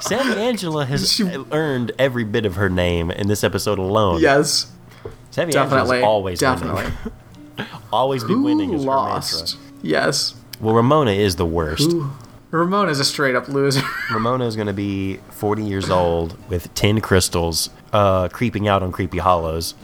[0.00, 4.20] Savvy Angela has She- earned every bit of her name in this episode alone.
[4.20, 4.70] yes.
[5.30, 5.98] Savvy Definitely.
[5.98, 6.84] Angela's always definitely.
[6.84, 7.72] winning.
[7.92, 9.56] always be Who winning is lost?
[9.82, 10.34] Yes.
[10.60, 11.90] Well, Ramona is the worst.
[11.92, 12.10] Who
[12.88, 13.82] is a straight up loser.
[14.12, 18.90] Ramona is going to be 40 years old with 10 crystals uh, creeping out on
[18.92, 19.74] Creepy Hollows.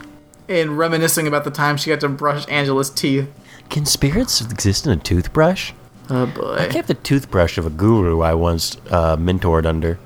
[0.48, 3.28] and reminiscing about the time she got to brush Angela's teeth.
[3.70, 5.72] Can spirits exist in a toothbrush?
[6.10, 6.56] Oh boy.
[6.56, 9.98] I kept a toothbrush of a guru I once uh, mentored under.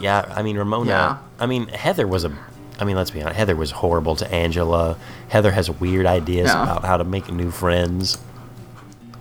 [0.00, 0.90] Yeah, I mean Ramona.
[0.90, 1.18] Yeah.
[1.38, 2.32] I mean Heather was a.
[2.80, 3.36] I mean, let's be honest.
[3.36, 4.96] Heather was horrible to Angela.
[5.28, 6.62] Heather has weird ideas Yeah.
[6.62, 8.16] about how to make new friends.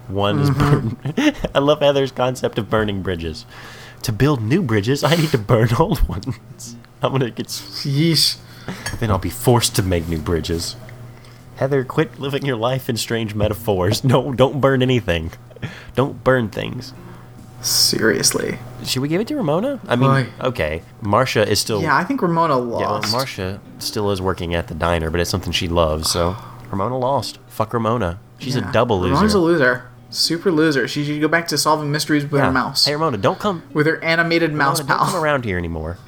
[0.08, 0.90] One is Mm-hmm.
[1.12, 1.34] burn.
[1.56, 3.46] I love Heather's concept of burning bridges.
[4.04, 6.76] To build new bridges, I need to burn old ones.
[7.02, 7.48] I'm gonna get.
[7.48, 8.38] Yeesh.
[9.00, 10.76] Then I'll be forced to make new bridges.
[11.56, 14.04] Heather, quit living your life in strange metaphors.
[14.04, 15.32] No, don't burn anything.
[15.96, 16.94] Don't burn things.
[17.62, 18.60] Seriously.
[18.86, 19.80] Should we give it to Ramona?
[19.88, 20.28] I mean, Why?
[20.42, 20.84] okay.
[21.02, 21.82] Marsha is still.
[21.82, 23.12] Yeah, I think Ramona lost.
[23.12, 23.20] Yeah.
[23.20, 26.36] Marsha still is working at the diner, but it's something she loves, so
[26.72, 27.40] Ramona lost.
[27.48, 28.20] Fuck Ramona.
[28.40, 28.70] She's Yeah.
[28.70, 29.14] a double loser.
[29.14, 29.90] Ramona's a loser.
[30.10, 30.88] Super loser.
[30.88, 32.46] She should go back to solving mysteries with Yeah.
[32.48, 32.86] her mouse.
[32.86, 33.64] Hey Ramona, don't come.
[33.74, 35.98] with her animated mouse Ramona, don't come around here anymore.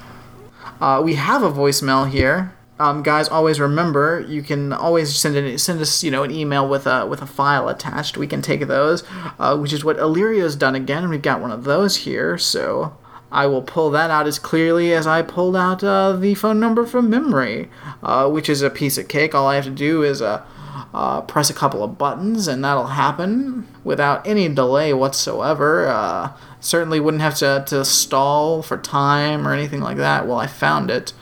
[0.79, 2.53] Uh, we have a voicemail here.
[2.79, 6.67] Um, guys, always remember you can always send an, send us you know an email
[6.67, 8.17] with a with a file attached.
[8.17, 9.03] We can take those,
[9.39, 11.09] uh, which is what Illyrio's done again.
[11.09, 12.95] We've got one of those here, so
[13.31, 16.85] I will pull that out as clearly as I pulled out uh, the phone number
[16.85, 17.69] from memory,
[18.03, 19.33] uh, which is a piece of cake.
[19.35, 20.45] All I have to do is uh,
[20.93, 25.87] uh, press a couple of buttons, and that'll happen without any delay whatsoever.
[25.87, 30.47] Uh, certainly wouldn't have to, to stall for time or anything like that while I
[30.47, 31.13] found it.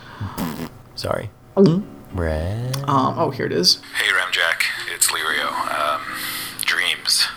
[0.96, 1.30] Sorry.
[1.56, 2.90] Mm-hmm.
[2.90, 3.80] Um, oh, here it is.
[3.98, 4.64] Hey Ramjack,
[4.94, 5.48] it's Lirio.
[5.72, 6.02] Um,
[6.66, 7.28] dreams.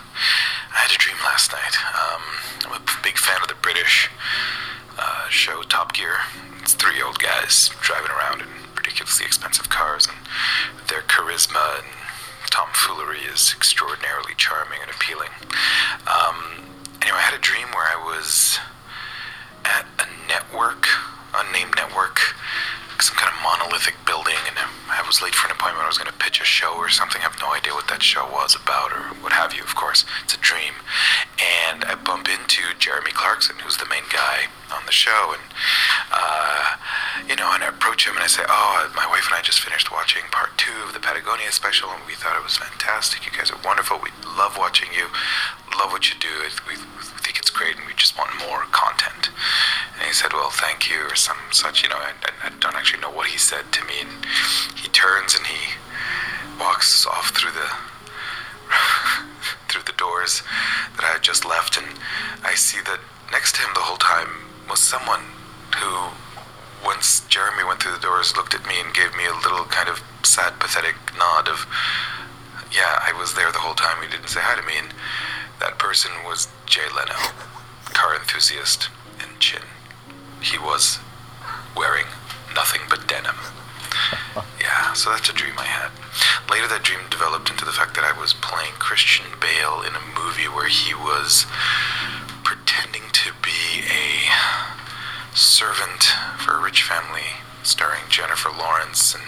[0.73, 1.75] I had a dream last night.
[1.95, 2.21] Um,
[2.65, 4.09] I'm a big fan of the British
[4.97, 6.17] uh, show Top Gear.
[6.61, 11.87] It's three old guys driving around in ridiculously expensive cars, and their charisma and
[12.51, 15.29] tomfoolery is extraordinarily charming and appealing.
[16.07, 16.67] Um,
[17.01, 18.59] anyway, I had a dream where I was
[19.65, 20.87] at a network,
[21.35, 22.19] unnamed network,
[22.99, 24.57] some kind of monolithic building, and
[24.91, 25.85] I was late for an appointment.
[25.85, 27.21] I was going to pitch a show or something.
[27.21, 30.03] I have no idea what that show was about or what have you, of course.
[30.23, 30.75] It's a dream.
[31.39, 35.43] And I bump into Jeremy Clarkson, who's the main guy on the show, and,
[36.11, 36.75] uh,
[37.27, 39.61] you know, and I approach him and I say, Oh, my wife and I just
[39.61, 43.25] finished watching part two of the Patagonia special, and we thought it was fantastic.
[43.25, 43.97] You guys are wonderful.
[44.03, 45.07] We love watching you,
[45.79, 46.29] love what you do.
[46.67, 46.75] We,
[47.29, 49.29] think it's great, and we just want more content.
[49.93, 51.83] And he said, Well, thank you, or some such.
[51.83, 54.01] You know, I, I, don't actually know what he said to me.
[54.01, 54.25] And
[54.81, 55.77] he turns and he
[56.59, 57.69] walks off through the
[59.69, 60.41] through the doors
[60.95, 61.85] that I had just left, and
[62.41, 62.99] I see that
[63.31, 65.21] next to him the whole time was someone
[65.77, 66.09] who,
[66.83, 69.87] once Jeremy went through the doors, looked at me and gave me a little kind
[69.87, 71.67] of sad, pathetic nod of,
[72.71, 74.01] "Yeah, I was there the whole time.
[74.01, 74.89] He didn't say hi to me." And
[75.59, 77.15] that person was Jay Leno,
[77.93, 79.61] car enthusiast and chin.
[80.41, 80.99] He was
[81.75, 82.05] wearing
[82.55, 83.35] nothing but denim.
[84.61, 85.91] Yeah, so that's a dream I had.
[86.49, 90.03] Later, that dream developed into the fact that I was playing Christian Bale in a
[90.13, 91.45] movie where he was
[92.43, 94.29] pretending to be a
[95.35, 96.03] servant
[96.37, 99.23] for a rich family, starring Jennifer Lawrence, and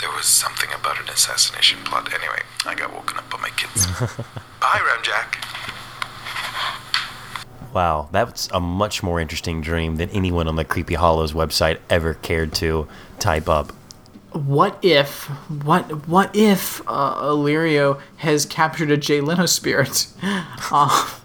[0.00, 2.12] there was something about an assassination plot.
[2.12, 3.86] Anyway, I got woken up by my kids.
[4.60, 5.36] Bye, Ramjack.
[7.72, 12.14] Wow, that's a much more interesting dream than anyone on the Creepy Hollows website ever
[12.14, 12.86] cared to
[13.18, 13.72] type up.
[14.32, 15.24] What if,
[15.64, 20.06] what, what if uh, Illyrio has captured a Jay Leno spirit?
[20.22, 21.18] Uh,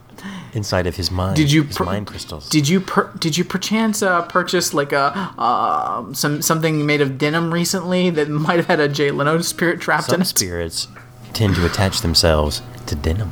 [0.54, 2.50] Inside of his mind, did you his per- mind crystals?
[2.50, 7.18] Did you per- did you perchance uh, purchase like a uh, some something made of
[7.18, 10.26] denim recently that might have had a Jay Leno spirit trapped in it?
[10.26, 10.88] spirits
[11.34, 13.32] tend to attach themselves to denim.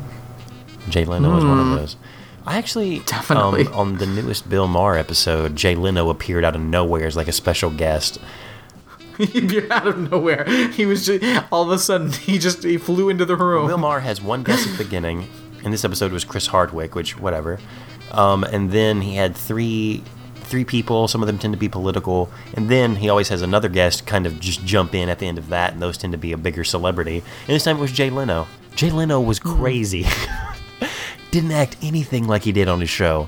[0.89, 1.95] Jay Leno is one of those.
[2.45, 3.05] I actually, Hmm.
[3.05, 3.67] Definitely.
[3.67, 7.27] um, on the newest Bill Maher episode, Jay Leno appeared out of nowhere as like
[7.27, 8.19] a special guest.
[9.17, 10.45] You're out of nowhere.
[10.71, 13.67] He was just all of a sudden he just he flew into the room.
[13.67, 15.27] Bill Maher has one guest at the beginning,
[15.63, 17.59] and this episode was Chris Hardwick, which whatever.
[18.11, 20.03] Um, and then he had three
[20.35, 21.07] three people.
[21.07, 24.25] Some of them tend to be political, and then he always has another guest kind
[24.25, 26.37] of just jump in at the end of that, and those tend to be a
[26.37, 27.17] bigger celebrity.
[27.17, 28.47] And this time it was Jay Leno.
[28.75, 30.05] Jay Leno was crazy.
[31.31, 33.27] Didn't act anything like he did on his show.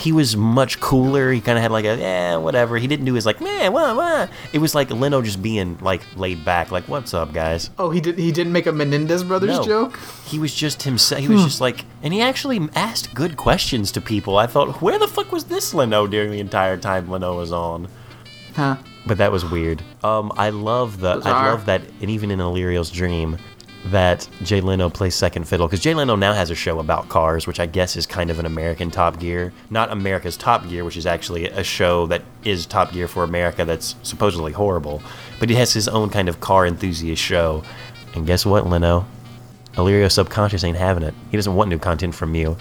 [0.00, 1.30] He was much cooler.
[1.30, 2.78] He kind of had like a yeah, whatever.
[2.78, 4.30] He didn't do his like man, what, what.
[4.52, 7.70] It was like Leno just being like laid back, like what's up, guys.
[7.78, 8.18] Oh, he did.
[8.18, 9.64] He didn't make a Menendez brothers No.
[9.64, 9.98] joke.
[10.24, 11.20] He was just himself.
[11.20, 14.38] He was just like, and he actually asked good questions to people.
[14.38, 17.88] I thought, where the fuck was this Leno during the entire time Leno was on?
[18.54, 18.76] Huh.
[19.06, 19.82] But that was weird.
[20.04, 23.38] Um, I love the, I love that, and even in Illyrio's dream,
[23.86, 27.46] that Jay Leno plays second fiddle because Jay Leno now has a show about cars,
[27.46, 30.96] which I guess is kind of an American Top Gear, not America's Top Gear, which
[30.96, 35.02] is actually a show that is Top Gear for America that's supposedly horrible,
[35.38, 37.62] but he has his own kind of car enthusiast show.
[38.14, 39.06] And guess what, Leno?
[39.74, 41.14] Illyrio subconscious ain't having it.
[41.30, 42.56] He doesn't want new content from you.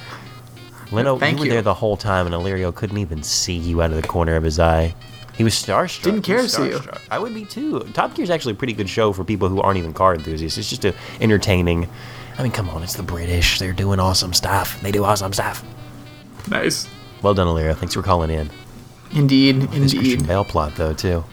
[0.91, 1.51] Leno, Thank you were you.
[1.51, 4.43] there the whole time, and Illyrio couldn't even see you out of the corner of
[4.43, 4.95] his eye.
[5.39, 6.03] He was starstruck.
[6.03, 6.81] Didn't care to see you.
[7.09, 7.79] I would be too.
[7.93, 10.57] Top Gear is actually a pretty good show for people who aren't even car enthusiasts.
[10.57, 11.87] It's just a entertaining.
[12.37, 13.57] I mean, come on, it's the British.
[13.57, 14.81] They're doing awesome stuff.
[14.81, 15.63] They do awesome stuff.
[16.49, 16.89] Nice.
[17.21, 17.73] Well done, Illyrio.
[17.73, 18.49] Thanks for calling in.
[19.13, 19.55] Indeed.
[19.55, 19.81] indeed.
[19.81, 20.25] This Christian.
[20.25, 21.23] Bale plot, though, too.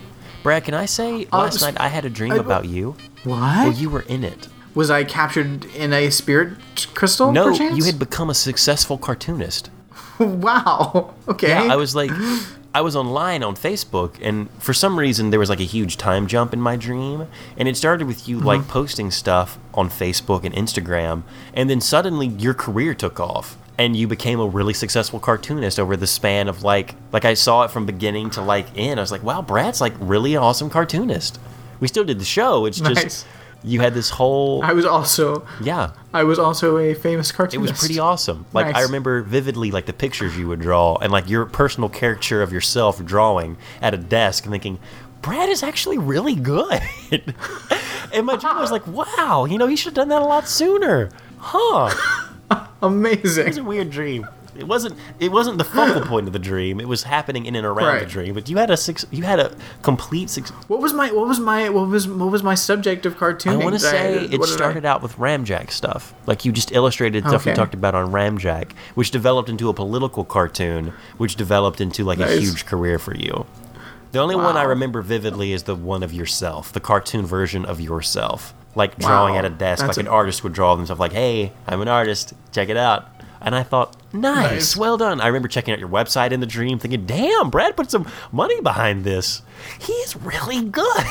[0.44, 2.94] Brad, can I say Uh, last night I had a dream I- about you?
[3.24, 3.40] What?
[3.40, 4.46] Well, you were in it.
[4.76, 6.58] Was I captured in a spirit
[6.94, 7.32] crystal?
[7.32, 9.68] No, you had become a successful cartoonist.
[10.20, 11.12] wow.
[11.26, 11.48] Okay.
[11.48, 12.12] Yeah, I was like,
[12.76, 16.26] I was online on Facebook, and for some reason there was like a huge time
[16.26, 17.26] jump in my dream,
[17.56, 18.68] and it started with you like mm-hmm.
[18.68, 21.22] posting stuff on Facebook and Instagram,
[21.54, 25.96] and then suddenly your career took off, and you became a really successful cartoonist over
[25.96, 29.00] the span of like, like I saw it from beginning to like end.
[29.00, 31.40] I was like, wow, Brad's like really an awesome cartoonist.
[31.80, 32.66] We still did the show.
[32.66, 33.02] It's Nice.
[33.02, 33.26] just
[33.66, 35.90] you had this whole I was also yeah.
[36.14, 37.54] I was also a famous cartoonist.
[37.54, 38.46] It was pretty awesome.
[38.52, 42.42] Like I remember vividly like the pictures you would draw and like your personal caricature
[42.42, 44.78] of yourself drawing at a desk and thinking,
[45.20, 46.80] Brad is actually really good.
[48.14, 50.46] and my dream was like, wow, you know, he should have done that a lot
[50.46, 51.10] sooner.
[51.38, 51.90] Huh.
[52.82, 53.44] Amazing.
[53.44, 54.28] It was a weird dream.
[54.58, 54.96] It wasn't.
[55.20, 56.80] It wasn't the focal point of the dream.
[56.80, 58.34] It was happening in and around the dream.
[58.34, 59.04] But you had a six.
[59.10, 60.50] You had a complete six.
[60.68, 63.60] What was my what was my what was what was my subject of cartooning?
[63.60, 66.14] I want to say it did I- started out with Ramjack stuff.
[66.26, 70.24] Like you just illustrated stuff we talked about on Ramjack, which developed into a political
[70.24, 73.46] cartoon, which developed into like a huge career for you.
[74.12, 77.80] The only one I remember vividly is the one of yourself, the cartoon version of
[77.80, 79.40] yourself, like drawing Wow.
[79.40, 81.00] at a desk, That's like an artist would draw themselves.
[81.00, 82.32] Like, "Hey, I'm an artist.
[82.52, 83.06] Check it out."
[83.40, 84.76] And I thought, nice, Nice.
[84.76, 85.20] well done.
[85.20, 88.60] I remember checking out your website in the dream, thinking, "Damn, Brad put some money
[88.60, 89.42] behind this.
[89.80, 91.04] He's really good."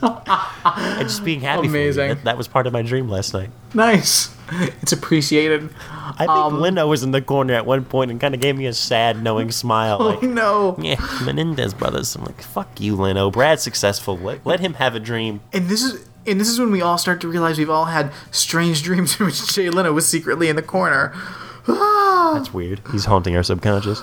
[0.00, 1.66] and just being happy.
[1.66, 2.08] Amazing.
[2.08, 3.50] That, that was part of my dream last night.
[3.74, 4.34] Nice.
[4.80, 5.68] It's appreciated.
[5.90, 8.56] I think um, Leno was in the corner at one point and kind of gave
[8.56, 9.98] me a sad, knowing smile.
[10.00, 10.76] Oh Like, no.
[10.80, 12.14] yeah, Menendez brothers.
[12.16, 13.30] I'm like, fuck you, Leno.
[13.30, 14.16] Brad's successful.
[14.16, 15.40] Let, let him have a dream.
[15.52, 18.12] And this is and this is when we all start to realize we've all had
[18.30, 21.14] strange dreams in which Jay Leno was secretly in the corner.
[21.66, 22.80] That's weird.
[22.92, 24.02] He's haunting our subconscious.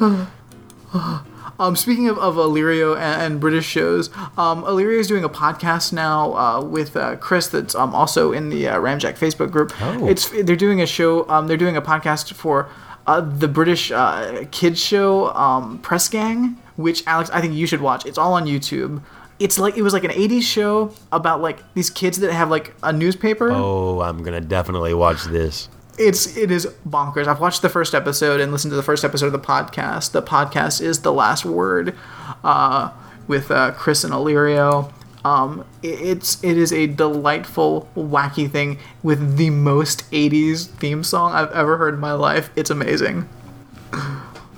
[1.57, 5.93] Um, speaking of, of Illyrio and, and British shows, um, Illyrio is doing a podcast
[5.93, 7.47] now uh, with uh, Chris.
[7.47, 9.71] That's um, also in the uh, Ramjack Facebook group.
[9.81, 10.05] Oh.
[10.05, 11.27] It's they're doing a show.
[11.29, 12.69] Um, they're doing a podcast for
[13.07, 17.81] uh, the British uh, kids show um, Press Gang, which Alex, I think you should
[17.81, 18.05] watch.
[18.05, 19.01] It's all on YouTube.
[19.39, 22.73] It's like it was like an '80s show about like these kids that have like
[22.83, 23.51] a newspaper.
[23.51, 25.67] Oh, I'm gonna definitely watch this.
[25.97, 27.27] It's it is bonkers.
[27.27, 30.11] I've watched the first episode and listened to the first episode of the podcast.
[30.11, 31.95] The podcast is the last word,
[32.43, 32.91] uh,
[33.27, 34.91] with uh, Chris and Illyrio.
[35.25, 41.33] Um, i- it's it is a delightful, wacky thing with the most '80s theme song
[41.33, 42.49] I've ever heard in my life.
[42.55, 43.27] It's amazing.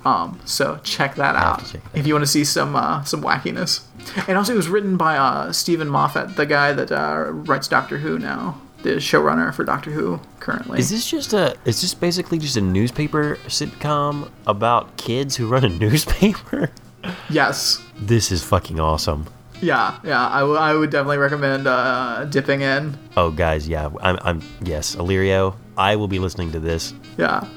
[0.07, 3.03] Um, so check that have out check that if you want to see some uh,
[3.03, 3.81] some wackiness.
[4.27, 7.97] And also, it was written by uh, Steven Moffat, the guy that uh, writes Doctor
[7.97, 10.79] Who now, the showrunner for Doctor Who currently.
[10.79, 11.55] Is this just a?
[11.65, 16.69] Is this basically just a newspaper sitcom about kids who run a newspaper?
[17.29, 17.81] Yes.
[17.99, 19.27] This is fucking awesome.
[19.61, 20.27] Yeah, yeah.
[20.27, 22.97] I, w- I would definitely recommend uh, dipping in.
[23.17, 25.55] Oh, guys, yeah, I'm, I'm yes, Illyrio.
[25.77, 26.93] I will be listening to this.
[27.17, 27.47] Yeah.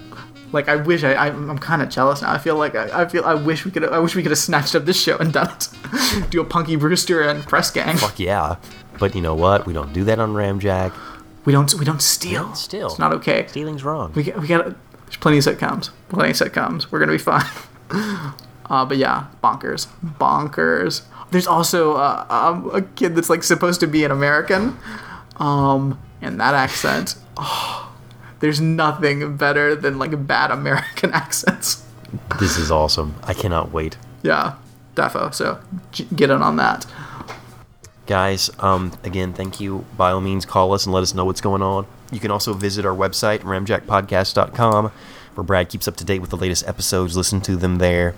[0.52, 2.32] Like I wish I, I'm, I'm kind of jealous now.
[2.32, 4.38] I feel like I, I feel I wish we could I wish we could have
[4.38, 5.68] snatched up this show and done it.
[6.30, 7.96] Do a Punky Brewster and Press Gang.
[7.96, 8.56] Fuck yeah,
[8.98, 9.66] but you know what?
[9.66, 10.92] We don't do that on Ramjack.
[11.44, 12.44] We don't we don't steal.
[12.44, 12.88] don't steal.
[12.88, 13.46] It's not okay.
[13.46, 14.12] Stealing's wrong.
[14.14, 14.64] We we got
[15.04, 15.90] there's plenty of sitcoms.
[16.08, 16.90] Plenty of sitcoms.
[16.90, 17.46] We're gonna be fine.
[18.70, 21.02] Uh, but yeah, bonkers, bonkers.
[21.32, 24.78] There's also uh, um, a kid that's like supposed to be an American,
[25.36, 27.16] um, and that accent.
[27.42, 27.89] Oh,
[28.40, 31.84] there's nothing better than like bad American accents.
[32.38, 33.14] This is awesome.
[33.22, 33.96] I cannot wait.
[34.22, 34.54] Yeah,
[34.96, 35.32] defo.
[35.32, 35.60] So
[36.14, 36.84] get in on that.
[38.06, 39.84] Guys, um, again, thank you.
[39.96, 41.86] By all means, call us and let us know what's going on.
[42.10, 44.90] You can also visit our website, ramjackpodcast.com,
[45.34, 47.16] where Brad keeps up to date with the latest episodes.
[47.16, 48.16] Listen to them there,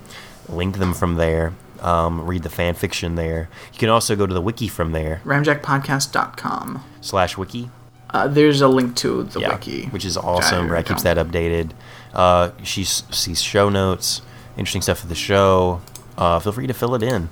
[0.49, 3.49] link them from there, um, read the fan fiction there.
[3.71, 6.83] You can also go to the wiki from there, Ramjackpodcast.com.
[7.01, 7.69] slash wiki.
[8.13, 10.67] Uh, there's a link to the yeah, wiki, which is awesome.
[10.67, 11.71] Brad keeps that updated.
[12.13, 14.21] Uh, she sees show notes,
[14.55, 15.81] interesting stuff for the show.
[16.17, 17.29] Uh, feel free to fill it in.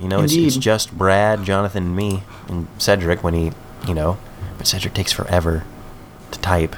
[0.00, 3.52] You know, it's, it's just Brad, Jonathan, and me, and Cedric when he,
[3.86, 4.16] you know,
[4.56, 5.64] but Cedric takes forever
[6.30, 6.74] to type.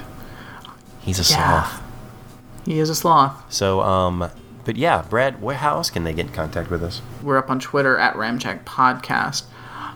[1.01, 1.63] He's a Yeah.
[1.63, 1.81] sloth.
[2.65, 3.41] He is a sloth.
[3.53, 4.29] So, um,
[4.65, 7.01] but yeah, Brad, where, how else can they get in contact with us?
[7.23, 9.43] We're up on Twitter at Ramjack Podcast.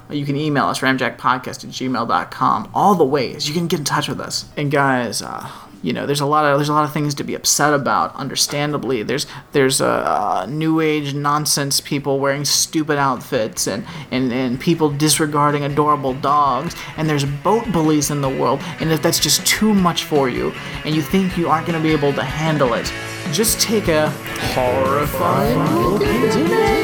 [0.10, 2.72] You can email us, ramjackpodcast at gmail.com.
[2.74, 4.46] All the ways you can get in touch with us.
[4.58, 5.50] And guys, uh,
[5.82, 8.14] you know, there's a lot of there's a lot of things to be upset about.
[8.16, 14.90] Understandably, there's there's uh, new age nonsense people wearing stupid outfits and, and and people
[14.90, 16.76] disregarding adorable dogs.
[16.98, 18.62] And there's boat bullies in the world.
[18.80, 20.52] And if that's just too much for you,
[20.84, 22.92] and you think you aren't going to be able to handle it,
[23.32, 24.10] just take a
[24.54, 26.79] horrifying look into nature.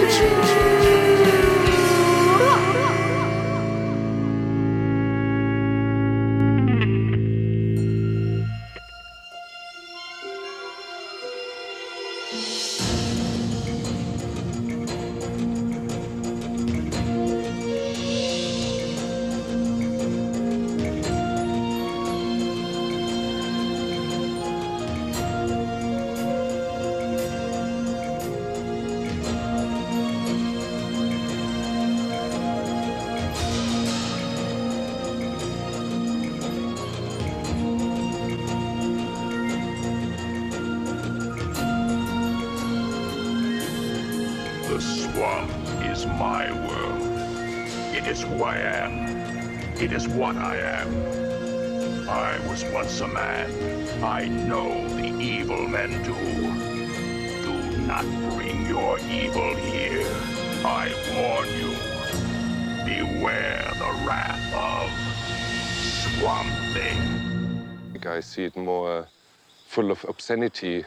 [69.76, 70.85] Full of obscenity.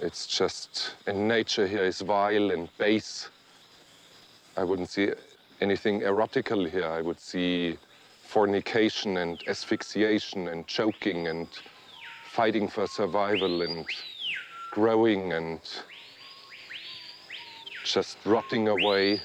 [0.00, 3.28] It's just, and nature here is vile and base.
[4.56, 5.12] I wouldn't see
[5.60, 6.86] anything erotical here.
[6.86, 7.76] I would see
[8.22, 11.46] fornication and asphyxiation and choking and
[12.30, 13.84] fighting for survival and
[14.70, 15.60] growing and
[17.84, 19.20] just rotting away.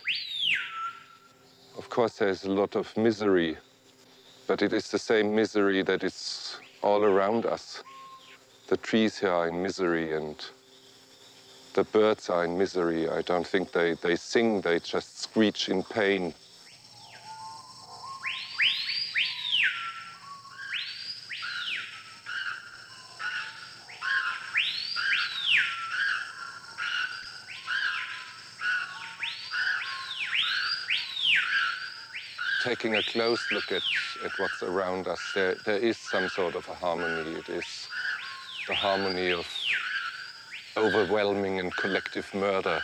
[1.78, 3.58] Of course, there's a lot of misery,
[4.48, 7.82] but it is the same misery that is all around us.
[8.74, 10.36] The trees here are in misery and
[11.76, 13.08] the birds are in misery.
[13.08, 16.34] I don't think they, they sing, they just screech in pain.
[32.64, 33.84] Taking a close look at,
[34.26, 37.34] at what's around us, there, there is some sort of a harmony.
[37.34, 37.88] It is
[38.68, 39.48] the harmony of
[40.78, 42.84] overwhelming and collective murder.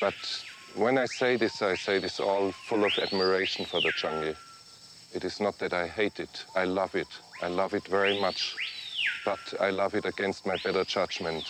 [0.00, 0.44] But
[0.74, 4.34] when I say this, I say this all full of admiration for the jungle.
[5.12, 7.08] It is not that I hate it, I love it.
[7.42, 8.56] I love it very much,
[9.24, 11.48] but I love it against my better judgment.